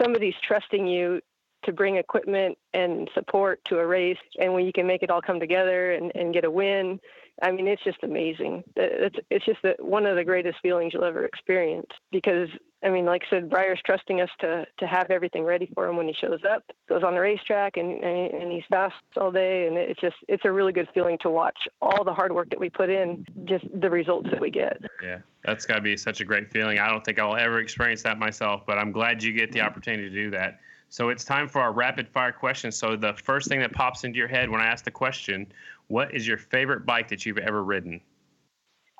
somebody's 0.00 0.34
trusting 0.46 0.86
you 0.86 1.20
to 1.64 1.72
bring 1.72 1.96
equipment 1.96 2.58
and 2.74 3.08
support 3.14 3.64
to 3.66 3.78
a 3.78 3.86
race, 3.86 4.18
and 4.38 4.52
when 4.52 4.66
you 4.66 4.72
can 4.72 4.86
make 4.86 5.02
it 5.02 5.10
all 5.10 5.22
come 5.22 5.40
together 5.40 5.92
and, 5.92 6.12
and 6.14 6.34
get 6.34 6.44
a 6.44 6.50
win, 6.50 7.00
I 7.42 7.50
mean, 7.50 7.66
it's 7.66 7.82
just 7.82 7.98
amazing. 8.02 8.62
It's 8.76 9.16
it's 9.30 9.44
just 9.44 9.60
the, 9.62 9.74
one 9.80 10.06
of 10.06 10.16
the 10.16 10.24
greatest 10.24 10.58
feelings 10.62 10.92
you'll 10.94 11.04
ever 11.04 11.24
experience 11.24 11.90
because 12.12 12.48
I 12.84 12.90
mean, 12.90 13.06
like 13.06 13.22
I 13.26 13.30
said, 13.30 13.50
Briar's 13.50 13.80
trusting 13.84 14.20
us 14.20 14.28
to 14.40 14.66
to 14.78 14.86
have 14.86 15.10
everything 15.10 15.42
ready 15.42 15.68
for 15.74 15.88
him 15.88 15.96
when 15.96 16.06
he 16.06 16.14
shows 16.14 16.40
up. 16.48 16.62
Goes 16.88 17.02
on 17.02 17.14
the 17.14 17.20
racetrack 17.20 17.76
and 17.76 18.02
and 18.04 18.52
he's 18.52 18.62
fast 18.70 18.94
all 19.16 19.32
day, 19.32 19.66
and 19.66 19.76
it's 19.76 20.00
just 20.00 20.16
it's 20.28 20.44
a 20.44 20.52
really 20.52 20.72
good 20.72 20.88
feeling 20.94 21.18
to 21.22 21.30
watch 21.30 21.58
all 21.82 22.04
the 22.04 22.14
hard 22.14 22.32
work 22.32 22.50
that 22.50 22.60
we 22.60 22.70
put 22.70 22.88
in, 22.88 23.26
just 23.46 23.64
the 23.80 23.90
results 23.90 24.28
that 24.30 24.40
we 24.40 24.50
get. 24.50 24.80
Yeah, 25.02 25.18
that's 25.44 25.66
got 25.66 25.76
to 25.76 25.80
be 25.80 25.96
such 25.96 26.20
a 26.20 26.24
great 26.24 26.50
feeling. 26.52 26.78
I 26.78 26.88
don't 26.88 27.04
think 27.04 27.18
I'll 27.18 27.36
ever 27.36 27.58
experience 27.58 28.02
that 28.04 28.18
myself, 28.18 28.62
but 28.64 28.78
I'm 28.78 28.92
glad 28.92 29.22
you 29.22 29.32
get 29.32 29.50
the 29.50 29.58
mm-hmm. 29.58 29.66
opportunity 29.66 30.08
to 30.08 30.14
do 30.14 30.30
that. 30.30 30.60
So 30.94 31.08
it's 31.08 31.24
time 31.24 31.48
for 31.48 31.60
our 31.60 31.72
rapid 31.72 32.08
fire 32.08 32.30
questions. 32.30 32.76
So 32.76 32.94
the 32.94 33.14
first 33.14 33.48
thing 33.48 33.58
that 33.58 33.72
pops 33.72 34.04
into 34.04 34.16
your 34.16 34.28
head 34.28 34.48
when 34.48 34.60
I 34.60 34.66
ask 34.66 34.84
the 34.84 34.92
question, 34.92 35.52
what 35.88 36.14
is 36.14 36.26
your 36.26 36.38
favorite 36.38 36.86
bike 36.86 37.08
that 37.08 37.26
you've 37.26 37.38
ever 37.38 37.62
ridden? 37.62 38.00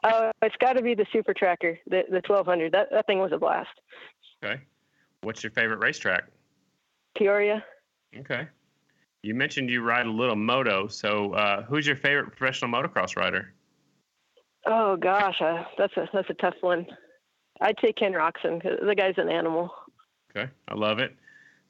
Uh, 0.02 0.30
it's 0.42 0.56
got 0.60 0.74
to 0.74 0.82
be 0.82 0.94
the 0.94 1.06
Super 1.12 1.32
Tracker, 1.32 1.78
the 1.86 2.02
the 2.08 2.22
1200. 2.26 2.72
That 2.72 2.88
that 2.90 3.06
thing 3.06 3.18
was 3.20 3.32
a 3.32 3.38
blast. 3.38 3.70
Okay. 4.42 4.60
What's 5.22 5.42
your 5.42 5.52
favorite 5.52 5.78
racetrack? 5.78 6.24
Peoria. 7.16 7.64
Okay. 8.18 8.46
You 9.22 9.34
mentioned 9.34 9.70
you 9.70 9.82
ride 9.82 10.04
a 10.04 10.10
little 10.10 10.36
moto. 10.36 10.86
So 10.86 11.32
uh, 11.32 11.62
who's 11.62 11.86
your 11.86 11.96
favorite 11.96 12.36
professional 12.36 12.70
motocross 12.70 13.16
rider? 13.16 13.54
Oh 14.66 14.96
gosh, 14.96 15.40
uh, 15.40 15.64
that's 15.78 15.96
a 15.96 16.08
that's 16.12 16.28
a 16.28 16.34
tough 16.34 16.54
one. 16.60 16.86
I'd 17.60 17.76
say 17.82 17.92
Ken 17.92 18.12
Roczen. 18.12 18.62
The 18.62 18.94
guy's 18.94 19.14
an 19.16 19.30
animal. 19.30 19.70
Okay, 20.36 20.50
I 20.68 20.74
love 20.74 20.98
it. 20.98 21.16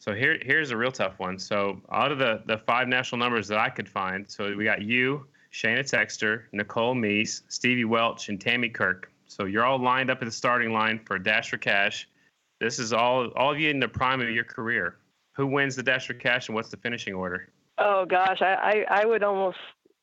So 0.04 0.12
here, 0.12 0.38
here's 0.42 0.70
a 0.70 0.76
real 0.76 0.92
tough 0.92 1.18
one. 1.18 1.38
So 1.38 1.80
out 1.90 2.12
of 2.12 2.18
the, 2.18 2.42
the 2.44 2.58
five 2.58 2.88
national 2.88 3.18
numbers 3.18 3.48
that 3.48 3.56
I 3.56 3.70
could 3.70 3.88
find, 3.88 4.30
so 4.30 4.54
we 4.54 4.62
got 4.62 4.82
you, 4.82 5.24
Shayna 5.50 5.80
Texter, 5.80 6.42
Nicole 6.52 6.94
Mees, 6.94 7.42
Stevie 7.48 7.86
Welch, 7.86 8.28
and 8.28 8.38
Tammy 8.38 8.68
Kirk. 8.68 9.10
So 9.28 9.46
you're 9.46 9.64
all 9.64 9.78
lined 9.78 10.10
up 10.10 10.18
at 10.20 10.26
the 10.26 10.30
starting 10.30 10.74
line 10.74 11.00
for 11.06 11.18
Dash 11.18 11.48
for 11.48 11.56
Cash. 11.56 12.06
This 12.60 12.78
is 12.78 12.92
all 12.92 13.28
all 13.28 13.52
of 13.52 13.58
you 13.58 13.70
in 13.70 13.80
the 13.80 13.88
prime 13.88 14.20
of 14.20 14.28
your 14.28 14.44
career. 14.44 14.98
Who 15.32 15.46
wins 15.46 15.74
the 15.74 15.82
Dash 15.82 16.06
for 16.06 16.12
Cash 16.12 16.48
and 16.48 16.54
what's 16.54 16.68
the 16.68 16.76
finishing 16.76 17.14
order? 17.14 17.48
Oh 17.78 18.04
gosh, 18.04 18.42
I, 18.42 18.84
I, 18.90 19.00
I 19.00 19.06
would 19.06 19.22
almost 19.22 19.56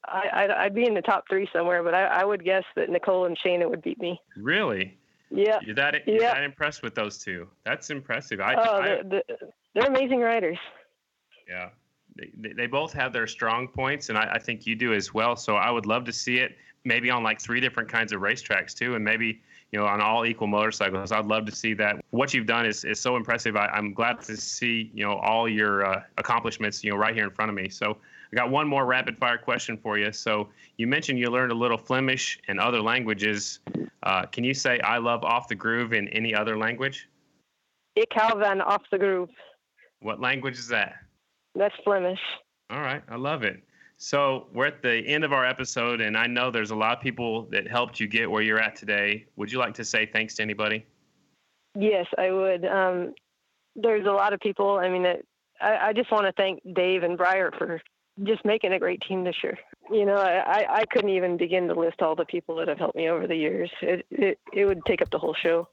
I, 0.06 0.48
I'd, 0.58 0.74
be 0.74 0.88
in 0.88 0.96
the 0.96 1.04
top 1.04 1.26
three 1.30 1.48
somewhere, 1.54 1.84
but 1.84 1.94
I, 1.94 2.06
I 2.06 2.26
would 2.26 2.44
guess 2.44 2.64
that 2.76 2.90
Nicole 2.90 3.26
and 3.26 3.38
Shayna 3.38 3.70
would 3.70 3.84
beat 3.84 4.00
me. 4.00 4.20
Really? 4.36 4.98
Yeah. 5.30 5.60
You're 5.64 5.76
that, 5.76 6.08
you're 6.08 6.22
that 6.22 6.44
impressed 6.44 6.82
with 6.82 6.96
those 6.96 7.20
two. 7.20 7.48
That's 7.66 7.92
impressive. 7.92 8.42
I, 8.42 8.56
oh, 8.56 8.82
I, 8.82 8.88
the, 9.04 9.24
they're 9.74 9.88
amazing 9.88 10.20
riders. 10.20 10.58
Yeah, 11.48 11.70
they, 12.18 12.54
they 12.54 12.68
both 12.68 12.94
have 12.94 13.14
their 13.14 13.28
strong 13.28 13.68
points, 13.68 14.10
and 14.10 14.18
I, 14.18 14.34
I 14.34 14.40
think 14.40 14.66
you 14.66 14.76
do 14.76 14.94
as 14.94 15.14
well. 15.14 15.36
So 15.36 15.56
I 15.56 15.72
would 15.72 15.86
love 15.86 16.06
to 16.06 16.14
see 16.14 16.38
it 16.38 16.58
maybe 16.84 17.10
on 17.10 17.24
like 17.24 17.40
three 17.40 17.60
different 17.60 17.90
kinds 17.90 18.12
of 18.12 18.22
racetracks 18.22 18.74
too, 18.74 18.96
and 18.96 19.04
maybe 19.04 19.42
you 19.72 19.80
know 19.80 19.86
on 19.86 20.02
all 20.02 20.26
equal 20.26 20.48
motorcycles. 20.48 21.12
I'd 21.12 21.26
love 21.26 21.46
to 21.46 21.52
see 21.52 21.74
that. 21.76 22.04
What 22.12 22.34
you've 22.34 22.48
done 22.48 22.66
is, 22.66 22.84
is 22.84 23.00
so 23.00 23.16
impressive. 23.16 23.56
I, 23.56 23.70
am 23.78 23.94
glad 23.94 24.22
to 24.22 24.38
see 24.38 24.92
you 24.94 25.06
know 25.06 25.18
all 25.18 25.48
your 25.48 25.86
uh, 25.86 26.04
accomplishments 26.18 26.84
you 26.84 26.92
know 26.92 26.98
right 26.98 27.14
here 27.14 27.26
in 27.26 27.32
front 27.32 27.50
of 27.50 27.56
me. 27.56 27.70
So 27.70 27.98
I 28.32 28.36
got 28.36 28.50
one 28.50 28.68
more 28.68 28.86
rapid 28.86 29.18
fire 29.18 29.38
question 29.38 29.78
for 29.78 29.98
you. 29.98 30.12
So 30.12 30.50
you 30.78 30.88
mentioned 30.88 31.20
you 31.20 31.30
learned 31.30 31.52
a 31.52 31.56
little 31.56 31.78
Flemish 31.78 32.40
and 32.48 32.60
other 32.60 32.82
languages. 32.82 33.60
Uh, 34.04 34.26
can 34.26 34.44
you 34.44 34.54
say 34.54 34.80
"I 34.80 34.98
love 34.98 35.24
off 35.24 35.48
the 35.48 35.56
groove" 35.56 35.94
in 35.94 36.08
any 36.10 36.34
other 36.34 36.58
language? 36.58 37.08
Ik 37.96 38.14
hou 38.14 38.40
van 38.40 38.62
off 38.62 38.84
the 38.90 38.98
groove. 38.98 39.30
What 40.02 40.20
language 40.20 40.58
is 40.58 40.68
that? 40.68 40.96
That's 41.56 41.76
Flemish. 41.84 42.20
All 42.70 42.82
right, 42.82 43.04
I 43.10 43.16
love 43.16 43.44
it. 43.44 43.64
So 43.98 44.48
we're 44.52 44.66
at 44.66 44.82
the 44.82 44.98
end 45.06 45.24
of 45.24 45.32
our 45.32 45.46
episode, 45.46 46.02
and 46.02 46.18
I 46.18 46.26
know 46.26 46.50
there's 46.50 46.72
a 46.72 46.76
lot 46.76 46.98
of 46.98 47.04
people 47.04 47.44
that 47.52 47.68
helped 47.68 48.00
you 48.00 48.08
get 48.08 48.30
where 48.30 48.42
you're 48.42 48.60
at 48.60 48.76
today. 48.76 49.28
Would 49.36 49.52
you 49.52 49.60
like 49.60 49.76
to 49.76 49.86
say 49.86 50.08
thanks 50.08 50.36
to 50.36 50.42
anybody? 50.42 50.86
Yes, 51.78 52.08
I 52.18 52.32
would. 52.32 52.66
Um, 52.66 53.14
there's 53.76 54.08
a 54.08 54.12
lot 54.12 54.34
of 54.34 54.40
people. 54.40 54.80
I 54.80 54.90
mean, 54.90 55.06
it, 55.06 55.28
I, 55.62 55.90
I 55.90 55.94
just 55.94 56.12
want 56.12 56.26
to 56.26 56.34
thank 56.34 56.62
Dave 56.74 57.04
and 57.04 57.16
Briar 57.16 57.52
for 57.58 57.80
just 58.24 58.44
making 58.46 58.74
a 58.74 58.80
great 58.80 59.02
team 59.08 59.24
this 59.24 59.36
year. 59.44 59.58
You 59.90 60.06
know, 60.06 60.16
I, 60.16 60.66
I 60.70 60.86
couldn't 60.92 61.10
even 61.10 61.38
begin 61.38 61.68
to 61.68 61.74
list 61.74 62.02
all 62.02 62.16
the 62.16 62.26
people 62.26 62.56
that 62.58 62.68
have 62.68 62.78
helped 62.78 62.96
me 62.96 63.10
over 63.10 63.28
the 63.28 63.36
years. 63.36 63.70
It, 63.82 64.06
it, 64.10 64.40
it 64.54 64.66
would 64.66 64.86
take 64.86 65.02
up 65.02 65.10
the 65.10 65.20
whole 65.20 65.34
show. 65.34 65.68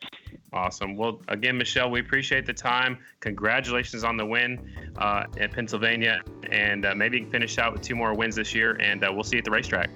Awesome. 0.53 0.97
Well, 0.97 1.21
again, 1.29 1.59
Michelle, 1.59 1.91
we 1.91 2.01
appreciate 2.01 2.47
the 2.47 2.55
time. 2.55 2.99
Congratulations 3.21 4.03
on 4.03 4.17
the 4.17 4.25
win 4.25 4.73
uh, 4.97 5.25
in 5.37 5.51
Pennsylvania, 5.51 6.23
and 6.51 6.87
uh, 6.87 6.95
maybe 6.95 7.19
you 7.19 7.25
can 7.25 7.33
finish 7.33 7.59
out 7.59 7.73
with 7.73 7.83
two 7.83 7.95
more 7.95 8.15
wins 8.15 8.35
this 8.37 8.55
year, 8.55 8.77
and 8.81 9.05
uh, 9.05 9.11
we'll 9.13 9.25
see 9.25 9.37
you 9.37 9.41
at 9.41 9.45
the 9.45 9.51
racetrack. 9.51 9.91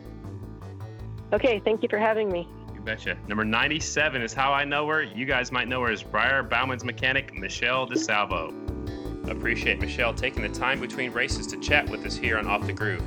Okay, 1.32 1.61
thank 1.64 1.82
you 1.82 1.88
for 1.88 1.99
having 1.99 2.30
me. 2.30 2.47
You 2.74 2.80
betcha. 2.80 3.16
Number 3.26 3.45
97 3.45 4.20
is 4.20 4.34
how 4.34 4.53
I 4.53 4.64
know 4.64 4.86
her. 4.88 5.03
You 5.03 5.24
guys 5.24 5.51
might 5.51 5.68
know 5.68 5.80
her 5.82 5.90
as 5.90 6.03
Briar 6.03 6.43
Bauman's 6.43 6.84
mechanic, 6.84 7.34
Michelle 7.34 7.86
Disalvo. 7.86 8.62
Appreciate 9.29 9.81
Michelle 9.81 10.14
taking 10.14 10.43
the 10.43 10.49
time 10.49 10.81
between 10.81 11.12
races 11.12 11.47
to 11.49 11.57
chat 11.59 11.89
with 11.89 12.05
us 12.07 12.16
here 12.16 12.39
on 12.39 12.47
Off 12.47 12.66
the 12.66 12.73
Groove. 12.73 13.03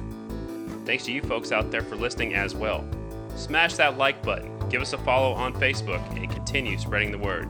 Thanks 0.85 1.05
to 1.05 1.11
you 1.11 1.21
folks 1.21 1.51
out 1.51 1.71
there 1.71 1.81
for 1.81 1.95
listening 1.95 2.35
as 2.35 2.55
well. 2.55 2.87
Smash 3.35 3.75
that 3.75 3.97
like 3.97 4.23
button 4.23 4.55
give 4.69 4.81
us 4.81 4.93
a 4.93 4.97
follow 4.97 5.33
on 5.33 5.53
Facebook, 5.53 6.01
and 6.15 6.29
continue 6.29 6.77
spreading 6.77 7.11
the 7.11 7.17
word. 7.17 7.47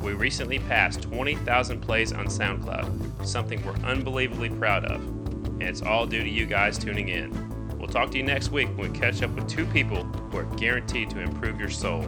We 0.00 0.12
recently 0.12 0.58
passed 0.58 1.02
20,000 1.02 1.80
plays 1.80 2.12
on 2.12 2.26
SoundCloud, 2.26 3.26
something 3.26 3.64
we're 3.64 3.74
unbelievably 3.84 4.50
proud 4.50 4.84
of, 4.86 5.02
and 5.02 5.62
it's 5.62 5.82
all 5.82 6.06
due 6.06 6.22
to 6.22 6.28
you 6.28 6.46
guys 6.46 6.78
tuning 6.78 7.08
in. 7.10 7.78
We'll 7.78 7.88
talk 7.88 8.10
to 8.12 8.16
you 8.16 8.22
next 8.22 8.50
week 8.50 8.68
when 8.76 8.92
we 8.92 8.98
catch 8.98 9.22
up 9.22 9.30
with 9.32 9.48
two 9.48 9.66
people 9.66 10.04
who 10.04 10.38
are 10.38 10.44
guaranteed 10.56 11.10
to 11.10 11.20
improve 11.20 11.60
your 11.60 11.70
soul. 11.70 12.02